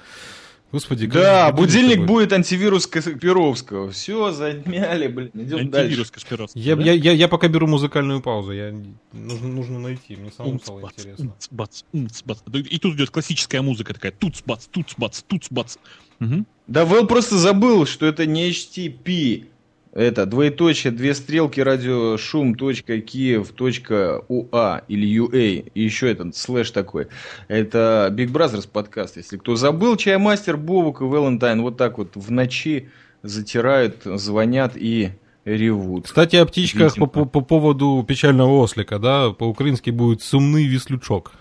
Господи, 0.72 1.08
как 1.08 1.14
Да, 1.16 1.52
будильник 1.52 2.06
будет. 2.06 2.32
антивирус 2.32 2.86
Касперовского. 2.86 3.92
Все, 3.92 4.32
задмяли, 4.32 5.08
блин. 5.08 5.32
Идем 5.34 5.70
дальше. 5.72 5.86
Антивирус 5.88 6.12
Касперовский. 6.12 6.62
Я, 6.62 6.76
да? 6.76 6.84
я, 6.84 6.94
я, 6.94 7.12
я 7.14 7.28
пока 7.28 7.48
беру 7.48 7.66
музыкальную 7.66 8.22
паузу. 8.22 8.52
Я, 8.52 8.72
нужно, 9.12 9.48
нужно 9.48 9.80
найти, 9.80 10.16
мне 10.16 10.32
самому 10.32 10.54
Умц, 10.56 10.64
стало 10.64 10.80
бац, 10.82 10.94
интересно. 10.98 11.26
умц, 11.26 11.48
бац, 11.50 11.82
умц, 11.92 12.22
бац. 12.24 12.38
И 12.54 12.78
тут 12.78 12.96
идет 12.96 13.10
классическая 13.10 13.62
музыка 13.64 13.94
такая. 13.96 14.12
Туц, 14.12 14.42
бац, 14.46 14.68
туц, 14.68 14.94
бац, 14.98 15.22
туц, 15.24 15.48
бац. 15.50 15.78
Мгм. 16.20 16.46
Да 16.68 16.86
Вэл 16.86 17.08
просто 17.08 17.38
забыл, 17.38 17.86
что 17.88 18.06
это 18.06 18.26
не 18.28 18.50
HTTP. 18.52 19.46
Это 19.92 20.26
двоеточие, 20.28 20.92
две 20.92 21.16
стрелки, 21.16 21.60
радиошум, 21.60 22.54
точка, 22.54 23.02
Киев, 23.02 23.50
точка, 23.50 24.24
УА 24.28 24.84
или 24.88 25.08
UA. 25.08 25.72
И 25.74 25.82
еще 25.82 26.12
этот 26.12 26.36
слэш 26.36 26.70
такой. 26.72 27.08
Это 27.48 28.14
Big 28.16 28.32
Brothers 28.32 28.70
подкаст. 28.72 29.18
Если 29.18 29.38
кто 29.38 29.56
забыл, 29.56 29.96
Чаймастер, 29.98 30.58
Бовук 30.58 31.02
и 31.02 31.06
Валентайн 31.06 31.62
вот 31.62 31.78
так 31.78 31.98
вот 31.98 32.16
в 32.16 32.32
ночи 32.32 32.90
затирают, 33.24 34.04
звонят 34.04 34.74
и 34.76 35.12
ревут. 35.44 36.06
Кстати, 36.06 36.36
о 36.36 36.46
птичках 36.46 36.94
по, 36.94 37.06
Видимо. 37.06 37.08
по, 37.08 37.26
по 37.26 37.42
поводу 37.42 38.06
печального 38.08 38.60
ослика, 38.60 39.00
да, 39.00 39.32
по-украински 39.32 39.90
будет 39.90 40.22
«сумный 40.22 40.66
вислючок». 40.66 41.32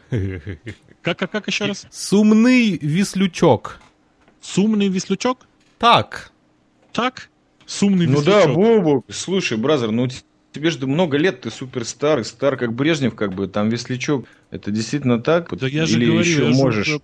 Как, 1.03 1.19
как, 1.19 1.31
как 1.31 1.47
еще 1.47 1.67
раз? 1.67 1.87
«Сумный 1.91 2.79
вислючок». 2.79 3.81
Сумный 4.41 4.89
веслючок? 4.89 5.47
Так. 5.79 6.31
Так? 6.93 7.29
Сумный 7.69 8.07
Ну 8.07 8.23
да. 8.23 8.49
Бобук, 8.49 9.05
слушай, 9.11 9.59
бразер, 9.59 9.91
ну 9.91 10.09
тебе 10.53 10.71
же 10.71 10.87
много 10.87 11.19
лет, 11.19 11.43
ты 11.43 11.51
суперстар, 11.51 12.21
и 12.21 12.25
стар 12.25 12.57
как 12.57 12.75
Брежнев, 12.75 13.15
как 13.15 13.35
бы, 13.35 13.47
там 13.47 13.69
Веслячок. 13.69 14.25
Это 14.51 14.71
действительно 14.71 15.21
так? 15.21 15.55
Да 15.55 15.69
я 15.69 15.85
же 15.85 15.99
Или 15.99 16.07
говорю, 16.07 16.21
еще 16.21 16.45
я 16.47 16.53
же 16.53 16.55
можешь? 16.59 16.89
уже- 16.89 17.01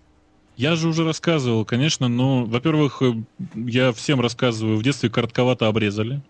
Я 0.57 0.75
же 0.77 0.89
уже 0.89 1.05
рассказывал, 1.05 1.67
конечно, 1.67 2.09
но, 2.09 2.47
во-первых, 2.47 3.03
э, 3.03 3.13
я 3.55 3.93
всем 3.93 4.21
рассказываю, 4.23 4.79
в 4.79 4.83
детстве 4.83 5.11
коротковато 5.11 5.67
обрезали. 5.69 6.23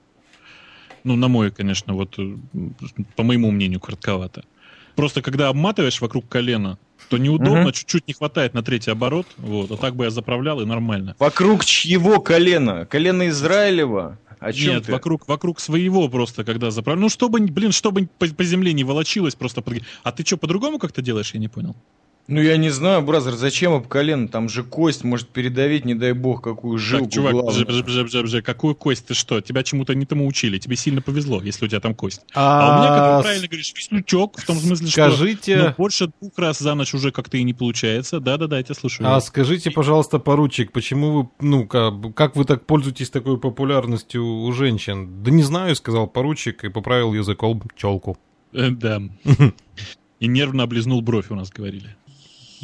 Ну, 1.04 1.14
на 1.14 1.28
мой, 1.28 1.52
конечно, 1.52 1.94
вот, 1.94 2.18
э, 2.18 2.36
по 3.14 3.22
моему 3.22 3.52
мнению, 3.52 3.78
коротковато. 3.80 4.42
Просто 4.96 5.22
когда 5.22 5.48
обматываешь 5.48 6.00
вокруг 6.00 6.28
колена, 6.28 6.78
то 7.10 7.18
неудобно, 7.18 7.60
Мгм. 7.60 7.72
чуть-чуть 7.72 8.08
не 8.08 8.14
хватает 8.14 8.54
на 8.54 8.62
третий 8.62 8.90
оборот, 8.90 9.34
вот, 9.36 9.70
а 9.70 9.76
так 9.76 9.94
бы 9.94 10.04
я 10.04 10.10
заправлял 10.10 10.60
и 10.60 10.64
нормально. 10.64 11.14
Вокруг 11.18 11.64
чьего 11.64 12.20
колена? 12.20 12.86
Колено 12.86 13.28
Израилева? 13.28 14.18
О 14.44 14.52
чем 14.52 14.74
Нет, 14.74 14.84
ты? 14.86 14.92
вокруг, 14.92 15.26
вокруг 15.26 15.58
своего 15.58 16.06
просто, 16.08 16.44
когда 16.44 16.70
заправлял. 16.70 17.02
Ну, 17.04 17.08
чтобы, 17.08 17.40
блин, 17.40 17.72
чтобы 17.72 18.08
по, 18.18 18.26
по 18.26 18.44
земле 18.44 18.74
не 18.74 18.84
волочилось 18.84 19.34
просто. 19.34 19.62
под- 19.62 19.82
А 20.02 20.12
ты 20.12 20.24
что, 20.24 20.36
по-другому 20.36 20.78
как-то 20.78 21.00
делаешь, 21.00 21.32
я 21.32 21.40
не 21.40 21.48
понял? 21.48 21.74
Ну 22.26 22.40
я 22.40 22.56
не 22.56 22.70
знаю, 22.70 23.02
бразер, 23.02 23.34
зачем 23.34 23.72
об 23.74 23.86
колено? 23.86 24.28
Там 24.28 24.48
же 24.48 24.62
кость 24.62 25.04
может 25.04 25.28
передавить, 25.28 25.84
не 25.84 25.94
дай 25.94 26.12
бог, 26.12 26.42
какую 26.42 26.78
жилку 26.78 27.04
Так, 27.04 27.12
чувак, 27.12 27.32
главную. 27.32 27.66
бжи, 27.66 27.82
бжи, 27.82 28.04
бжи, 28.04 28.22
бжи, 28.22 28.42
какую 28.42 28.74
кость 28.74 29.06
ты 29.06 29.12
что? 29.14 29.42
Тебя 29.42 29.62
чему-то 29.62 29.94
не 29.94 30.06
тому 30.06 30.26
учили. 30.26 30.56
Тебе 30.56 30.76
сильно 30.76 31.02
повезло, 31.02 31.42
если 31.42 31.66
у 31.66 31.68
тебя 31.68 31.80
там 31.80 31.94
кость. 31.94 32.22
А, 32.34 32.76
у 32.76 32.78
меня, 32.78 32.88
как 32.88 32.98
А, 33.02 33.16
ты 33.18 33.22
правильно 33.24 33.46
говоришь, 33.46 33.74
веслючок, 33.76 34.38
в 34.38 34.46
том 34.46 34.56
смысле, 34.56 34.86
что 34.86 35.10
скажите, 35.10 35.56
ну, 35.56 35.74
больше 35.76 36.10
двух 36.18 36.38
раз 36.38 36.60
за 36.60 36.74
ночь 36.74 36.94
уже 36.94 37.10
как-то 37.12 37.36
и 37.36 37.42
не 37.42 37.52
получается. 37.52 38.20
Да-да-да, 38.20 38.56
я 38.56 38.62
тебя 38.62 38.74
слушаю. 38.74 39.06
а 39.12 39.20
скажите, 39.20 39.70
пожалуйста, 39.70 40.18
поручик, 40.18 40.72
почему 40.72 41.12
вы, 41.12 41.28
ну, 41.40 41.66
как, 41.66 42.14
как 42.14 42.36
вы 42.36 42.46
так 42.46 42.64
пользуетесь 42.64 43.10
такой 43.10 43.38
популярностью 43.38 44.24
у 44.24 44.50
женщин? 44.52 45.22
Да 45.22 45.30
не 45.30 45.42
знаю, 45.42 45.76
сказал 45.76 46.06
поручик 46.06 46.64
и 46.64 46.70
поправил 46.70 47.12
языком 47.12 47.62
челку. 47.76 48.16
Э, 48.54 48.70
Да. 48.70 49.02
И 50.20 50.26
нервно 50.26 50.62
облизнул 50.62 51.02
бровь, 51.02 51.30
у 51.30 51.34
нас 51.34 51.50
говорили. 51.50 51.96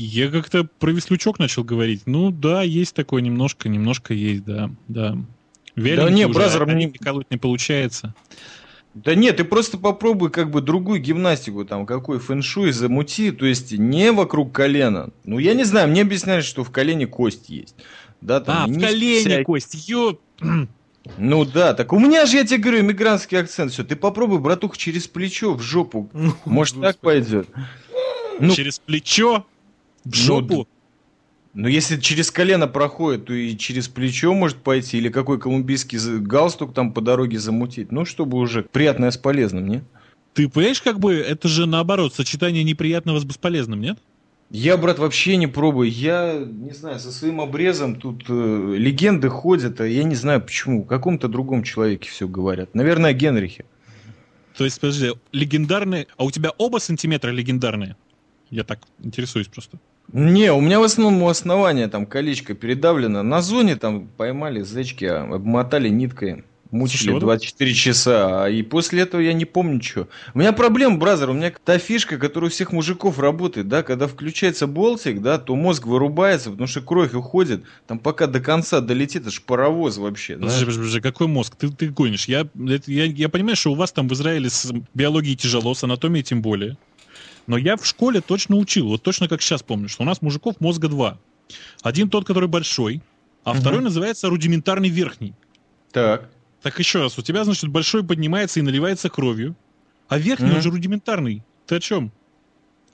Я 0.03 0.31
как-то 0.31 0.65
про 0.65 0.93
веслючок 0.93 1.39
начал 1.39 1.63
говорить. 1.63 2.05
Ну 2.07 2.31
да, 2.31 2.63
есть 2.63 2.95
такое 2.95 3.21
немножко, 3.21 3.69
немножко 3.69 4.15
есть, 4.15 4.45
да, 4.45 4.71
да. 4.89 5.19
Вяленький 5.77 6.15
не, 6.15 6.25
уже, 6.25 6.35
бразер, 6.35 6.63
а 6.63 6.67
мне- 6.67 6.91
колоть 6.91 7.31
не 7.31 7.37
получается. 7.37 8.15
Да 8.95 9.15
нет, 9.15 9.37
ты 9.37 9.45
просто 9.45 9.77
попробуй 9.77 10.31
как 10.31 10.51
бы 10.51 10.63
другую 10.63 11.01
гимнастику, 11.03 11.67
там, 11.67 11.85
какой 11.85 12.19
фэншуй 12.19 12.73
замути, 12.73 13.31
то 13.31 13.45
есть 13.45 13.73
не 13.73 14.11
вокруг 14.11 14.53
колена. 14.53 15.11
Ну, 15.25 15.39
я 15.39 15.53
не 15.53 15.65
знаю, 15.65 15.89
мне 15.89 16.01
объясняли, 16.01 16.41
что 16.41 16.65
в 16.65 16.71
колене 16.71 17.07
кость 17.07 17.51
есть. 17.51 17.75
Да, 18.23 18.41
там, 18.41 18.65
а, 18.65 18.67
в 18.67 18.71
не 18.71 18.81
колени 18.83 19.21
всякие- 19.21 19.45
кость, 19.45 19.87
ё... 19.87 20.19
Ну 21.19 21.45
да, 21.45 21.75
так 21.75 21.93
у 21.93 21.99
меня 21.99 22.25
же, 22.25 22.39
я 22.39 22.45
тебе 22.45 22.59
говорю, 22.59 22.81
иммигрантский 22.81 23.39
акцент. 23.39 23.71
Все, 23.73 23.85
ты 23.85 23.97
попробуй, 23.97 24.39
братух, 24.39 24.79
через 24.79 25.07
плечо, 25.07 25.53
в 25.53 25.61
жопу. 25.61 26.09
Может, 26.47 26.81
так 26.81 26.97
пойдет? 26.99 27.49
Ну, 28.41 28.55
Через 28.55 28.79
плечо, 28.79 29.45
в 30.05 30.09
Ну, 30.09 30.15
жопу. 30.15 30.69
Ну, 31.53 31.67
если 31.67 31.99
через 32.01 32.31
колено 32.31 32.69
проходит, 32.69 33.27
то 33.27 33.35
и 33.35 33.57
через 33.57 33.89
плечо 33.89 34.33
может 34.33 34.59
пойти. 34.59 34.99
Или 34.99 35.09
какой 35.09 35.39
колумбийский 35.39 35.99
галстук 36.21 36.75
там 36.75 36.93
по 36.93 37.01
дороге 37.01 37.39
замутить. 37.39 37.91
Ну, 37.91 38.05
чтобы 38.05 38.39
уже 38.39 38.63
приятное 38.63 39.11
с 39.11 39.17
полезным, 39.17 39.67
не? 39.67 39.83
Ты 40.33 40.49
понимаешь, 40.49 40.81
как 40.81 41.01
бы 41.01 41.15
это 41.15 41.49
же 41.49 41.67
наоборот, 41.67 42.15
сочетание 42.15 42.63
неприятного 42.63 43.19
с 43.19 43.25
бесполезным, 43.25 43.81
нет? 43.81 43.99
Я, 44.51 44.77
брат, 44.77 44.99
вообще 44.99 45.37
не 45.37 45.47
пробую. 45.47 45.91
Я, 45.91 46.35
не 46.35 46.73
знаю, 46.73 46.99
со 46.99 47.13
своим 47.13 47.41
обрезом 47.41 47.97
тут 47.97 48.25
э, 48.29 48.75
легенды 48.77 49.29
ходят, 49.29 49.81
а 49.81 49.87
я 49.87 50.03
не 50.03 50.17
знаю 50.17 50.41
почему. 50.41 50.83
О 50.83 50.87
каком-то 50.87 51.29
другом 51.29 51.63
человеке 51.63 52.11
все 52.11 52.27
говорят. 52.27 52.75
Наверное, 52.75 53.11
о 53.11 53.13
Генрихе. 53.13 53.65
То 54.57 54.65
есть, 54.65 54.81
подожди, 54.81 55.13
легендарные... 55.33 56.09
А 56.17 56.25
у 56.25 56.31
тебя 56.31 56.51
оба 56.59 56.79
сантиметра 56.79 57.31
легендарные? 57.31 57.97
Я 58.51 58.65
так 58.65 58.81
интересуюсь 58.99 59.47
просто. 59.47 59.79
Не, 60.13 60.53
у 60.53 60.61
меня 60.61 60.81
в 60.81 60.83
основном 60.83 61.23
у 61.23 61.29
основания 61.29 61.89
там 61.89 62.07
колечко 62.07 62.55
передавлено. 62.55 63.23
На 63.23 63.43
зоне 63.43 63.77
там 63.77 64.09
поймали 64.17 64.63
зечки, 64.63 65.05
а, 65.05 65.23
обмотали 65.35 65.89
ниткой. 65.89 66.45
Мучили 66.71 66.99
Слушай, 66.99 67.13
вот- 67.15 67.21
24 67.23 67.75
часа, 67.75 68.49
и 68.49 68.63
после 68.63 69.03
этого 69.03 69.21
я 69.21 69.33
не 69.33 69.45
помню 69.45 69.75
ничего. 69.75 70.07
У 70.35 70.39
меня 70.39 70.53
проблема, 70.53 70.99
бразер, 70.99 71.31
у 71.31 71.33
меня 71.33 71.53
та 71.65 71.79
фишка, 71.79 72.17
которая 72.17 72.49
у 72.49 72.53
всех 72.53 72.71
мужиков 72.71 73.19
работает, 73.19 73.67
да, 73.67 73.83
когда 73.83 74.07
включается 74.07 74.69
болтик, 74.69 75.21
да, 75.21 75.39
то 75.39 75.57
мозг 75.57 75.87
вырубается, 75.87 76.51
потому 76.51 76.69
что 76.69 76.81
кровь 76.81 77.13
уходит, 77.13 77.65
там 77.89 77.99
пока 77.99 78.29
до 78.29 78.39
конца 78.39 78.81
долетит, 78.81 79.23
это 79.23 79.33
ж 79.33 79.43
паровоз 79.43 79.99
вообще. 79.99 80.35
Подожди, 80.35 80.61
подожди, 80.61 80.79
подожди, 80.79 81.01
какой 81.01 81.27
мозг? 81.27 81.57
Ты, 81.57 81.71
ты 81.71 81.89
гонишь. 81.89 82.27
Я, 82.27 82.47
я, 82.55 83.05
я 83.05 83.29
понимаю, 83.29 83.57
что 83.57 83.73
у 83.73 83.75
вас 83.75 83.91
там 83.91 84.07
в 84.07 84.13
Израиле 84.13 84.49
с 84.49 84.73
биологией 84.95 85.35
тяжело, 85.35 85.75
с 85.75 85.83
анатомией 85.83 86.23
тем 86.23 86.41
более. 86.41 86.77
Но 87.51 87.59
я 87.59 87.77
в 87.77 87.85
школе 87.85 88.21
точно 88.21 88.55
учил, 88.55 88.87
вот 88.87 89.03
точно 89.03 89.27
как 89.27 89.43
сейчас 89.43 89.65
помню, 89.65 89.89
что 89.89 90.05
у 90.05 90.07
нас 90.07 90.23
мужиков 90.23 90.61
мозга 90.61 90.87
два. 90.87 91.19
Один 91.83 92.09
тот, 92.09 92.25
который 92.25 92.49
большой, 92.49 93.03
а 93.43 93.51
Мгм. 93.51 93.61
второй 93.61 93.83
называется 93.83 94.29
рудиментарный 94.29 94.89
верхний. 94.89 95.35
Так. 95.91 96.31
Так 96.63 96.79
еще 96.79 97.01
раз, 97.01 97.19
у 97.19 97.23
тебя, 97.23 97.43
значит, 97.43 97.69
большой 97.69 98.05
поднимается 98.05 98.61
и 98.61 98.63
наливается 98.63 99.09
кровью, 99.09 99.57
а 100.07 100.17
верхний, 100.19 100.47
Мгм. 100.47 100.55
он 100.59 100.63
же 100.63 100.71
рудиментарный. 100.71 101.43
Ты 101.67 101.75
о 101.75 101.81
чем? 101.81 102.13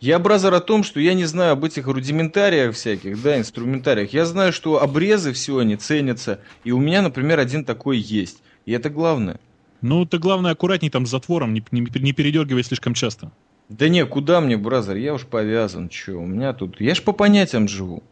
Я, 0.01 0.19
бразер, 0.19 0.55
о 0.55 0.61
том, 0.61 0.85
что 0.85 1.01
я 1.01 1.13
не 1.13 1.27
знаю 1.27 1.53
об 1.53 1.63
этих 1.63 1.87
рудиментариях 1.87 2.75
всяких, 2.75 3.21
да, 3.23 3.37
инструментариях. 3.39 4.15
Я 4.15 4.25
знаю, 4.25 4.55
что 4.55 4.81
обрезы 4.83 5.35
все 5.35 5.59
они 5.59 5.77
ценятся, 5.77 6.41
и 6.65 6.71
у 6.73 6.79
меня, 6.79 7.03
например, 7.03 7.39
один 7.41 7.63
такой 7.63 7.99
есть. 7.99 8.39
И 8.65 8.73
это 8.73 8.89
главное. 8.89 9.39
Ну, 9.83 10.07
ты, 10.07 10.19
главное, 10.19 10.53
аккуратней 10.53 10.89
там 10.89 11.05
с 11.05 11.11
затвором, 11.11 11.53
не, 11.53 11.63
не, 11.73 11.83
не 11.83 12.13
передергивай 12.15 12.65
слишком 12.65 12.95
часто. 12.95 13.31
Да 13.69 13.89
не, 13.89 14.05
куда 14.07 14.41
мне, 14.41 14.57
бразер, 14.57 14.97
я 14.97 15.15
уж 15.15 15.27
повязан, 15.27 15.89
чё, 15.89 16.21
у 16.21 16.27
меня 16.27 16.53
тут... 16.53 16.81
Я 16.81 16.95
ж 16.95 17.03
по 17.03 17.13
понятиям 17.13 17.67
живу. 17.67 18.03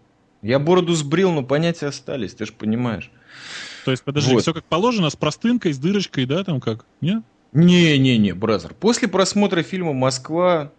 Я 0.43 0.59
бороду 0.59 0.95
сбрил, 0.95 1.33
но 1.33 1.43
понятия 1.43 1.87
остались, 1.87 2.35
ты 2.35 2.45
ж 2.45 2.53
понимаешь. 2.53 3.11
То 3.85 3.91
есть, 3.93 4.03
подожди, 4.03 4.35
Вот. 4.35 4.43
все 4.43 4.53
как 4.53 4.65
положено, 4.65 5.11
с 5.11 5.17
простынкой, 5.17 5.73
с 5.73 5.79
дырочкой, 5.79 6.27
да, 6.27 6.43
там 6.43 6.61
как? 6.61 6.85
Не? 7.01 7.23
Не-не-не, 7.53 8.33
бразер, 8.33 8.75
после 8.75 9.07
просмотра 9.07 9.63
фильма 9.63 9.93
«Москва», 9.93 10.73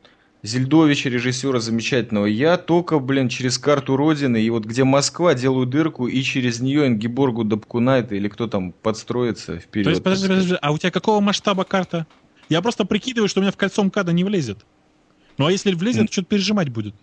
Зельдовича, 0.44 1.10
режиссера 1.10 1.60
замечательного, 1.60 2.26
я 2.28 2.58
только, 2.58 3.00
блин, 3.00 3.30
через 3.30 3.58
карту 3.58 3.96
Родины, 3.96 4.40
и 4.40 4.50
вот 4.52 4.66
где 4.66 4.84
Москва, 4.84 5.34
делаю 5.34 5.66
дырку, 5.66 6.08
и 6.08 6.22
через 6.22 6.60
нее 6.60 6.86
Ингеборгу 6.86 7.44
Дабкунайта, 7.44 8.14
или 8.14 8.28
кто 8.28 8.48
там 8.48 8.72
подстроится 8.72 9.58
вперед. 9.58 9.86
То 9.86 9.90
есть, 9.90 10.04
подожди, 10.04 10.28
подожди, 10.28 10.56
а 10.62 10.72
у 10.72 10.78
тебя 10.78 10.92
какого 10.92 11.20
масштаба 11.20 11.64
карта? 11.64 12.06
Я 12.50 12.62
просто 12.62 12.86
прикидываю, 12.86 13.28
что 13.28 13.40
у 13.40 13.44
меня 13.44 13.52
в 13.52 13.58
кольцо 13.58 13.84
МКАДа 13.84 14.14
не 14.14 14.24
влезет. 14.24 14.66
Ну 15.38 15.48
а 15.48 15.52
если 15.52 15.74
влезет, 15.74 16.08
то 16.08 16.14
что-то 16.14 16.28
пережимать 16.28 16.70
будет. 16.70 16.96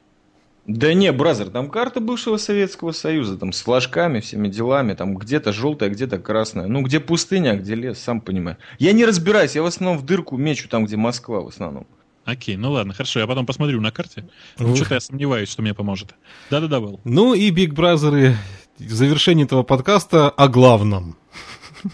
Да 0.66 0.94
не, 0.94 1.11
бразер, 1.11 1.50
там 1.50 1.68
карта 1.68 2.00
бывшего 2.00 2.37
Советского 2.37 2.92
Союза, 2.92 3.37
там 3.37 3.52
с 3.52 3.62
флажками, 3.62 4.20
всеми 4.20 4.48
делами, 4.48 4.94
там 4.94 5.16
где-то 5.16 5.52
желтая, 5.52 5.90
где-то 5.90 6.18
красная. 6.18 6.68
Ну, 6.68 6.83
где 6.83 7.00
пустыня, 7.00 7.50
а 7.50 7.57
где 7.57 7.74
лес, 7.74 7.98
сам 7.98 8.20
понимаешь. 8.20 8.59
Я 8.78 8.92
не 8.92 9.05
разбираюсь, 9.05 9.57
я 9.57 9.62
в 9.62 9.66
основном 9.66 9.98
в 9.98 10.07
дырку 10.07 10.37
мечу 10.37 10.68
там, 10.68 10.85
где 10.85 10.96
Москва 10.96 11.40
в 11.40 11.48
основном. 11.48 11.87
Окей, 12.24 12.57
ну 12.57 12.70
ладно, 12.70 12.94
хорошо, 12.94 13.18
я 13.18 13.26
потом 13.26 13.44
посмотрю 13.44 13.81
на 13.81 13.90
карте. 13.90 14.24
Ну, 14.57 14.76
что-то 14.76 14.94
я 14.94 15.00
сомневаюсь, 15.00 15.48
что 15.48 15.62
мне 15.62 15.74
поможет. 15.74 16.14
Да-да-да, 16.50 16.78
Вэл. 16.78 17.00
Ну 17.02 17.35
и, 17.35 17.50
Биг 17.50 17.74
Бразеры, 17.74 18.37
в 18.78 18.92
завершении 18.92 19.44
этого 19.44 19.64
подкаста 19.64 20.31
о 20.31 20.46
главном. 20.46 21.16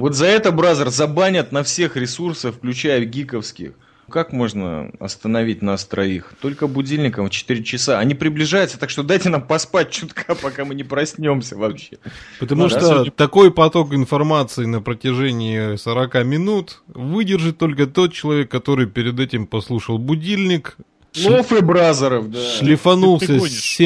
Вот 0.00 0.14
за 0.14 0.26
это, 0.26 0.50
бразер, 0.52 0.88
забанят 0.90 1.52
на 1.52 1.62
всех 1.62 1.96
ресурсах, 1.96 2.54
включая 2.56 3.04
гиковских. 3.04 3.72
Как 4.08 4.32
можно 4.32 4.90
остановить 4.98 5.62
нас 5.62 5.84
троих? 5.84 6.32
Только 6.40 6.66
будильником 6.66 7.26
в 7.26 7.30
4 7.30 7.62
часа. 7.62 8.00
Они 8.00 8.16
приближаются, 8.16 8.76
так 8.76 8.90
что 8.90 9.04
дайте 9.04 9.28
нам 9.28 9.40
поспать 9.46 9.90
чутка, 9.90 10.34
пока 10.42 10.64
мы 10.64 10.74
не 10.74 10.82
проснемся 10.82 11.56
вообще. 11.56 11.98
Потому 12.40 12.62
Ладно, 12.62 12.78
что 12.78 12.88
сегодня- 12.88 13.12
такой 13.12 13.52
поток 13.52 13.94
информации 13.94 14.64
на 14.64 14.82
протяжении 14.82 15.76
40 15.76 16.24
минут 16.24 16.82
выдержит 16.88 17.58
только 17.58 17.86
тот 17.86 18.12
человек, 18.12 18.50
который 18.50 18.86
перед 18.86 19.20
этим 19.20 19.46
послушал 19.46 19.98
будильник, 19.98 20.76
Лофы 21.24 21.60
бразеров, 21.60 22.30
да. 22.30 22.38
шлифанулся 22.58 23.26
Ты- 23.26 23.32
ты 23.34 23.38
с 23.40 23.42
гонишь. 23.42 23.78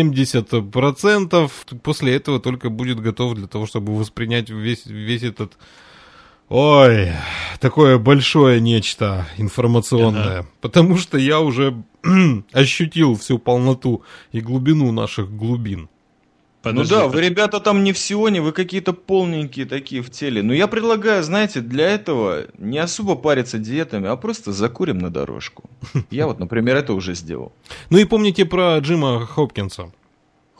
70%, 0.52 1.50
после 1.82 2.14
этого 2.14 2.38
только 2.40 2.68
будет 2.70 3.00
готов 3.00 3.34
для 3.34 3.46
того, 3.46 3.66
чтобы 3.66 3.96
воспринять 3.96 4.50
весь, 4.50 4.86
весь 4.86 5.22
этот... 5.22 5.54
Ой, 6.48 7.12
такое 7.58 7.98
большое 7.98 8.60
нечто 8.60 9.26
информационное. 9.38 10.46
Потому 10.60 10.96
что 10.98 11.18
я 11.18 11.40
уже 11.40 11.82
ощутил 12.52 13.16
всю 13.16 13.38
полноту 13.38 14.02
и 14.32 14.40
глубину 14.40 14.92
наших 14.92 15.34
глубин. 15.34 15.88
Подожди, 16.64 16.94
ну 16.94 17.00
да, 17.00 17.08
вы, 17.08 17.20
ребята, 17.20 17.60
там 17.60 17.84
не 17.84 17.92
в 17.92 17.98
Сионе, 17.98 18.40
вы 18.40 18.52
какие-то 18.52 18.94
полненькие 18.94 19.66
такие 19.66 20.00
в 20.00 20.10
теле. 20.10 20.42
Но 20.42 20.54
я 20.54 20.66
предлагаю, 20.66 21.22
знаете, 21.22 21.60
для 21.60 21.90
этого 21.90 22.46
не 22.56 22.78
особо 22.78 23.16
париться 23.16 23.58
диетами, 23.58 24.08
а 24.08 24.16
просто 24.16 24.52
закурим 24.52 24.98
на 24.98 25.10
дорожку. 25.10 25.64
Я 26.10 26.26
вот, 26.26 26.38
например, 26.38 26.76
это 26.76 26.94
уже 26.94 27.14
сделал. 27.14 27.52
Ну 27.90 27.98
и 27.98 28.04
помните 28.04 28.46
про 28.46 28.78
Джима 28.78 29.26
Хопкинса. 29.26 29.92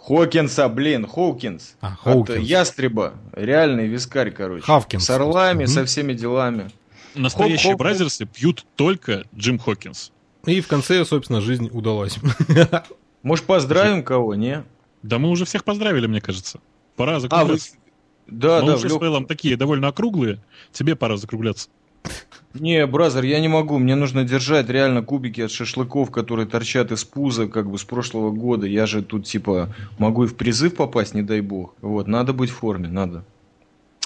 Хокинса, 0.07 0.69
блин, 0.69 1.07
Хоукинс. 1.07 1.77
А, 1.81 1.93
От 1.95 1.99
Хоукинс. 2.01 2.47
ястреба. 2.47 3.15
Реальный 3.33 3.87
вискарь, 3.87 4.31
короче. 4.31 4.65
Хавкинс. 4.65 5.05
С 5.05 5.11
орлами, 5.11 5.65
Мгм. 5.65 5.67
со 5.73 5.85
всеми 5.87 6.13
делами. 6.13 6.71
Настоящие 7.15 7.73
Хоп-хоп-хоп. 7.73 7.79
brothers 7.79 8.21
ы 8.21 8.27
пьют 8.27 8.67
только 8.77 9.25
Джим 9.35 9.59
Хокинс. 9.59 10.13
И 10.47 10.61
в 10.61 10.67
конце, 10.69 11.03
собственно, 11.07 11.41
жизнь 11.41 11.71
удалась. 11.73 12.19
Может, 13.23 13.47
поздравим 13.47 14.03
кого, 14.03 14.35
не? 14.35 14.63
Да 15.03 15.19
мы 15.19 15.31
уже 15.31 15.47
всех 15.47 15.65
поздравили, 15.65 16.07
мне 16.07 16.21
кажется. 16.21 16.61
Пора 16.97 17.13
А, 17.13 17.15
вы... 17.17 17.21
закругляться. 17.21 17.71
Да, 18.27 18.61
мы 18.61 18.69
да, 18.69 18.75
уже 18.77 18.89
в 18.89 18.91
с 18.91 18.95
Вэлом 18.95 19.27
такие 19.27 19.57
довольно 19.57 19.89
округлые. 19.89 20.43
Тебе 20.73 20.97
пора 20.97 21.17
закругляться. 21.17 21.69
Не, 22.55 22.87
бразер, 22.87 23.25
я 23.25 23.41
не 23.41 23.49
могу. 23.49 23.79
Мне 23.79 23.97
нужно 23.97 24.23
держать 24.25 24.69
реально 24.71 25.03
кубики 25.03 25.41
от 25.41 25.51
шашлыков, 25.51 26.13
которые 26.13 26.47
торчат 26.47 26.93
из 26.93 27.05
пуза, 27.05 27.49
как 27.49 27.69
бы 27.69 27.79
с 27.79 27.85
прошлого 27.85 28.31
года. 28.31 28.67
Я 28.67 28.87
же 28.87 29.03
тут, 29.03 29.27
типа, 29.27 29.75
могу 29.99 30.25
и 30.25 30.27
в 30.29 30.37
призыв 30.37 30.77
попасть, 30.77 31.15
не 31.15 31.23
дай 31.23 31.41
бог. 31.41 31.75
Вот, 31.81 32.07
надо 32.07 32.33
быть 32.33 32.51
в 32.51 32.55
форме, 32.55 32.89
надо. 32.89 33.25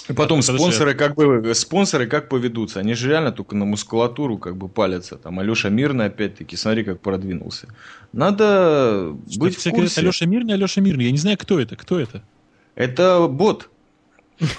И 0.09 0.13
потом 0.13 0.39
Подожди, 0.39 0.57
спонсоры 0.57 0.95
как 0.95 1.13
бы 1.13 1.53
спонсоры 1.53 2.07
как 2.07 2.29
поведутся? 2.29 2.79
Они 2.79 2.95
же 2.95 3.09
реально 3.09 3.31
только 3.31 3.55
на 3.55 3.65
мускулатуру 3.65 4.39
как 4.39 4.57
бы 4.57 4.67
палятся. 4.67 5.17
Там 5.17 5.37
Алеша 5.37 5.69
Мирный 5.69 6.05
опять-таки, 6.05 6.55
смотри, 6.55 6.83
как 6.83 6.99
продвинулся. 6.99 7.67
Надо 8.11 9.15
быть 9.37 9.55
в 9.55 9.69
курсе. 9.69 10.01
Алеша 10.01 10.25
Мирный, 10.25 10.55
Алеша 10.55 10.81
Мирный. 10.81 11.05
Я 11.05 11.11
не 11.11 11.19
знаю, 11.19 11.37
кто 11.37 11.59
это, 11.59 11.75
кто 11.75 11.99
это. 11.99 12.23
Это 12.73 13.27
бот. 13.27 13.69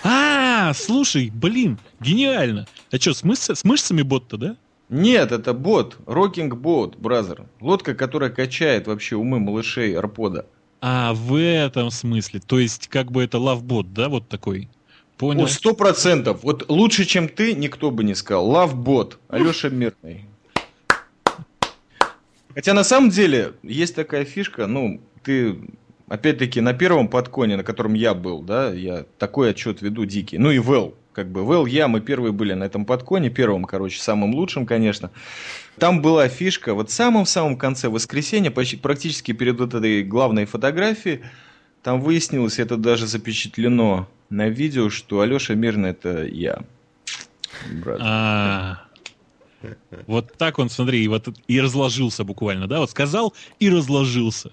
А, 0.04 0.72
слушай, 0.74 1.30
блин, 1.32 1.78
гениально. 2.00 2.66
А 2.90 2.96
что, 2.98 3.14
с, 3.14 3.22
мышц- 3.24 3.54
с 3.54 3.64
мышцами 3.64 4.02
boat-то, 4.02 4.36
да? 4.36 4.56
Нет, 4.88 5.32
это 5.32 5.54
boat. 5.54 5.96
Rocking 6.06 6.56
boat, 6.56 6.96
brother. 6.96 7.44
Лодка, 7.60 7.94
которая 7.94 8.30
качает 8.30 8.86
вообще 8.86 9.16
умы 9.16 9.38
малышей 9.38 9.96
Арпода. 9.96 10.46
А, 10.80 11.14
в 11.14 11.40
этом 11.40 11.90
смысле. 11.90 12.40
То 12.40 12.58
есть, 12.58 12.88
как 12.88 13.10
бы 13.12 13.22
это 13.22 13.38
love 13.38 13.62
boat, 13.62 13.92
да, 13.92 14.08
вот 14.08 14.28
такой? 14.28 14.68
Понял. 15.16 15.46
Сто 15.48 15.74
процентов. 15.74 16.42
Вот 16.42 16.68
лучше, 16.70 17.04
чем 17.04 17.28
ты, 17.28 17.54
никто 17.54 17.90
бы 17.90 18.04
не 18.04 18.14
сказал. 18.14 18.48
Love 18.48 18.79
boat. 18.79 19.18
Алеша 19.28 19.68
Мирный. 19.68 20.24
Хотя 22.54 22.74
на 22.74 22.84
самом 22.84 23.10
деле 23.10 23.52
есть 23.62 23.94
такая 23.94 24.24
фишка, 24.24 24.66
ну, 24.66 25.00
ты 25.22 25.56
опять-таки 26.10 26.60
на 26.60 26.74
первом 26.74 27.08
подконе, 27.08 27.56
на 27.56 27.62
котором 27.62 27.94
я 27.94 28.14
был, 28.14 28.42
да, 28.42 28.70
я 28.72 29.06
такой 29.16 29.50
отчет 29.50 29.80
веду 29.80 30.04
дикий. 30.04 30.38
Ну 30.38 30.50
и 30.50 30.58
Вэл, 30.58 30.96
как 31.12 31.30
бы 31.30 31.44
Вэл, 31.46 31.66
я, 31.66 31.86
мы 31.86 32.00
первые 32.00 32.32
были 32.32 32.52
на 32.52 32.64
этом 32.64 32.84
подконе, 32.84 33.30
первым, 33.30 33.64
короче, 33.64 34.00
самым 34.00 34.34
лучшим, 34.34 34.66
конечно. 34.66 35.12
Там 35.78 36.02
была 36.02 36.28
фишка, 36.28 36.74
вот 36.74 36.90
в 36.90 36.92
самом-самом 36.92 37.56
конце 37.56 37.88
воскресенья, 37.88 38.50
почти, 38.50 38.76
практически 38.76 39.32
перед 39.32 39.60
вот 39.60 39.72
этой 39.72 40.02
главной 40.02 40.46
фотографией, 40.46 41.20
там 41.84 42.00
выяснилось, 42.00 42.58
это 42.58 42.76
даже 42.76 43.06
запечатлено 43.06 44.08
на 44.30 44.48
видео, 44.48 44.90
что 44.90 45.20
Алеша 45.20 45.54
Мирный 45.54 45.90
это 45.90 46.24
я. 46.24 46.64
Брат. 47.84 48.00
А, 48.02 48.82
вот 50.08 50.36
так 50.36 50.58
он, 50.58 50.70
смотри, 50.70 51.06
вот 51.06 51.28
и 51.46 51.60
разложился 51.60 52.24
буквально, 52.24 52.66
да? 52.66 52.80
Вот 52.80 52.90
сказал 52.90 53.32
и 53.60 53.70
разложился. 53.70 54.50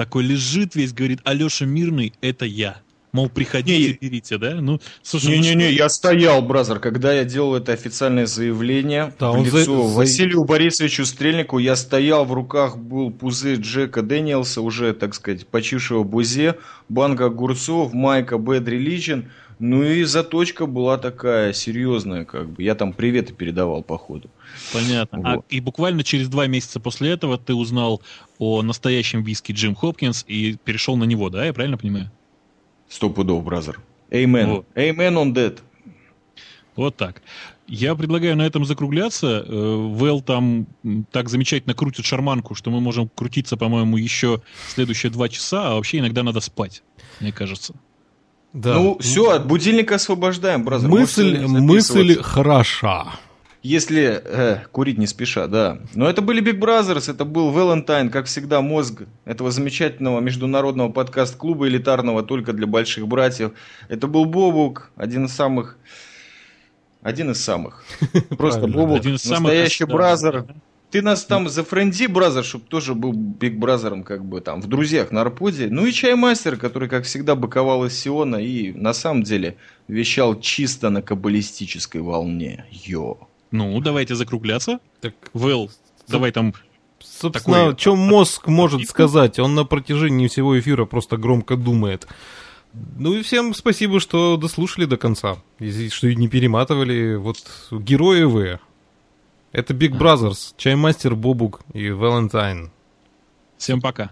Такой 0.00 0.24
лежит 0.24 0.76
весь, 0.76 0.94
говорит, 0.94 1.20
Алеша 1.24 1.66
Мирный, 1.66 2.14
это 2.22 2.46
я. 2.46 2.78
Мол, 3.12 3.28
приходите, 3.28 3.98
не, 4.00 4.08
берите, 4.08 4.38
да? 4.38 4.54
Ну, 4.54 4.80
слушай, 5.02 5.26
Не-не-не, 5.26 5.66
ну, 5.66 5.70
я 5.72 5.90
стоял, 5.90 6.40
бразер, 6.40 6.78
когда 6.78 7.12
я 7.12 7.26
делал 7.26 7.54
это 7.54 7.72
официальное 7.72 8.24
заявление 8.24 9.12
да, 9.20 9.32
в 9.32 9.44
лицо 9.44 9.88
за... 9.88 9.94
Василию 9.94 10.44
Борисовичу 10.44 11.04
Стрельнику, 11.04 11.58
я 11.58 11.76
стоял, 11.76 12.24
в 12.24 12.32
руках 12.32 12.78
был 12.78 13.10
пузырь 13.10 13.58
Джека 13.58 14.00
Дэниелса, 14.00 14.62
уже, 14.62 14.94
так 14.94 15.14
сказать, 15.14 15.46
почившего 15.46 16.02
бузе, 16.02 16.56
банка 16.88 17.26
огурцов, 17.26 17.92
майка 17.92 18.36
Bad 18.36 18.64
Religion, 18.64 19.26
ну 19.60 19.82
и 19.82 20.04
заточка 20.04 20.64
была 20.64 20.96
такая 20.96 21.52
серьезная, 21.52 22.24
как 22.24 22.48
бы. 22.48 22.62
Я 22.62 22.74
там 22.74 22.94
приветы 22.94 23.34
передавал 23.34 23.82
по 23.82 23.98
ходу. 23.98 24.30
Понятно. 24.72 25.20
А 25.22 25.36
вот. 25.36 25.44
А, 25.44 25.54
и 25.54 25.60
буквально 25.60 26.02
через 26.02 26.28
два 26.30 26.46
месяца 26.46 26.80
после 26.80 27.10
этого 27.10 27.36
ты 27.36 27.54
узнал 27.54 28.00
о 28.38 28.62
настоящем 28.62 29.22
виске 29.22 29.52
Джим 29.52 29.74
Хопкинс 29.74 30.24
и 30.26 30.56
перешел 30.64 30.96
на 30.96 31.04
него, 31.04 31.28
да? 31.28 31.44
Я 31.44 31.52
правильно 31.52 31.76
понимаю? 31.76 32.10
Сто 32.88 33.10
пудов, 33.10 33.44
бразер. 33.44 33.80
Amen. 34.10 34.64
Amen 34.74 35.14
on 35.14 35.34
that. 35.34 35.58
Вот 36.74 36.96
так. 36.96 37.20
Я 37.66 37.94
предлагаю 37.94 38.36
на 38.36 38.46
этом 38.46 38.64
закругляться. 38.64 39.44
Э, 39.46 39.76
Вэл 39.94 40.22
там 40.22 40.66
так 41.12 41.28
замечательно 41.28 41.74
крутит 41.74 42.06
шарманку, 42.06 42.54
что 42.54 42.70
мы 42.70 42.80
можем 42.80 43.10
крутиться, 43.14 43.58
по-моему, 43.58 43.98
еще 43.98 44.40
следующие 44.68 45.12
два 45.12 45.28
часа, 45.28 45.68
а 45.68 45.74
вообще 45.74 45.98
иногда 45.98 46.22
надо 46.22 46.40
спать, 46.40 46.82
мне 47.20 47.30
кажется. 47.30 47.74
Да. 48.52 48.74
Ну, 48.74 48.98
все, 48.98 49.30
от 49.30 49.46
будильника 49.46 49.96
освобождаем, 49.96 50.64
бразер. 50.64 50.88
Мысль, 50.88 51.46
мысль 51.46 52.20
хороша. 52.20 53.18
Если 53.62 54.22
э, 54.24 54.60
курить 54.72 54.96
не 54.96 55.06
спеша, 55.06 55.46
да. 55.46 55.78
Но 55.94 56.08
это 56.08 56.22
были 56.22 56.42
Big 56.42 56.58
Brothers, 56.58 57.10
это 57.10 57.26
был 57.26 57.52
Valentine, 57.52 58.08
как 58.08 58.24
всегда, 58.24 58.62
мозг 58.62 59.02
этого 59.26 59.50
замечательного 59.50 60.20
международного 60.20 60.90
подкаст-клуба 60.90 61.68
элитарного 61.68 62.22
только 62.22 62.54
для 62.54 62.66
больших 62.66 63.06
братьев. 63.06 63.52
Это 63.88 64.06
был 64.06 64.24
Бобук, 64.24 64.90
один 64.96 65.26
из 65.26 65.32
самых... 65.32 65.76
Один 67.02 67.30
из 67.30 67.42
самых. 67.42 67.84
Просто 68.36 68.66
Бобук, 68.66 69.04
настоящий 69.04 69.84
brother. 69.84 70.46
Ты 70.90 71.02
нас 71.02 71.24
там 71.24 71.48
зафренди, 71.48 72.06
бразер, 72.06 72.44
чтобы 72.44 72.64
тоже 72.66 72.94
был 72.94 73.12
Big 73.12 73.58
Brother 73.58 73.89
ом, 73.89 74.02
как 74.02 74.24
бы 74.24 74.40
там, 74.40 74.60
в 74.60 74.66
друзьях 74.66 75.12
на 75.12 75.20
Арподе. 75.20 75.68
Ну 75.70 75.86
и 75.86 75.92
Чаймастер, 75.92 76.56
который, 76.56 76.88
как 76.88 77.04
всегда, 77.04 77.36
быковал 77.36 77.84
из 77.84 77.96
Сиона 77.96 78.36
и 78.36 78.72
на 78.72 78.92
самом 78.92 79.22
деле 79.22 79.56
вещал 79.86 80.40
чисто 80.40 80.90
на 80.90 81.00
каббалистической 81.00 82.00
волне. 82.00 82.66
Йо. 82.72 83.18
Ну, 83.52 83.80
давайте 83.80 84.16
закругляться. 84.16 84.80
Так, 85.00 85.14
Вэл, 85.32 85.70
давай 86.08 86.32
там 86.32 86.54
Собственно, 86.98 87.70
такой... 87.70 87.78
что 87.78 87.96
мозг 87.96 88.48
может 88.48 88.88
сказать? 88.88 89.38
Он 89.38 89.54
на 89.54 89.64
протяжении 89.64 90.28
всего 90.28 90.58
эфира 90.58 90.84
просто 90.84 91.16
громко 91.16 91.56
думает. 91.56 92.06
Ну 92.72 93.14
и 93.14 93.22
всем 93.22 93.54
спасибо, 93.54 94.00
что 94.00 94.36
дослушали 94.36 94.84
до 94.84 94.96
конца. 94.96 95.38
И 95.58 95.88
что 95.88 96.12
не 96.12 96.28
перематывали. 96.28 97.16
Вот 97.16 97.38
герои 97.70 98.24
вы. 98.24 98.60
Это 99.52 99.74
Big 99.74 99.98
Brothers, 99.98 100.54
Чаймастер 100.56 101.16
Бобук 101.16 101.60
и 101.72 101.90
Валентайн. 101.90 102.70
Всем 103.58 103.80
пока. 103.80 104.10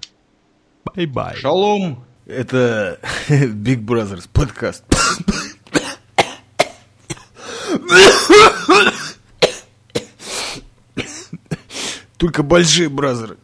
Bye-bye. 0.85 1.37
Шалом. 1.36 2.05
Это 2.26 2.99
Big 3.28 3.84
Brothers 3.84 4.28
подкаст. 4.32 4.84
Только 12.16 12.43
большие 12.43 12.89
brother 12.89 13.26
ы. 13.26 13.37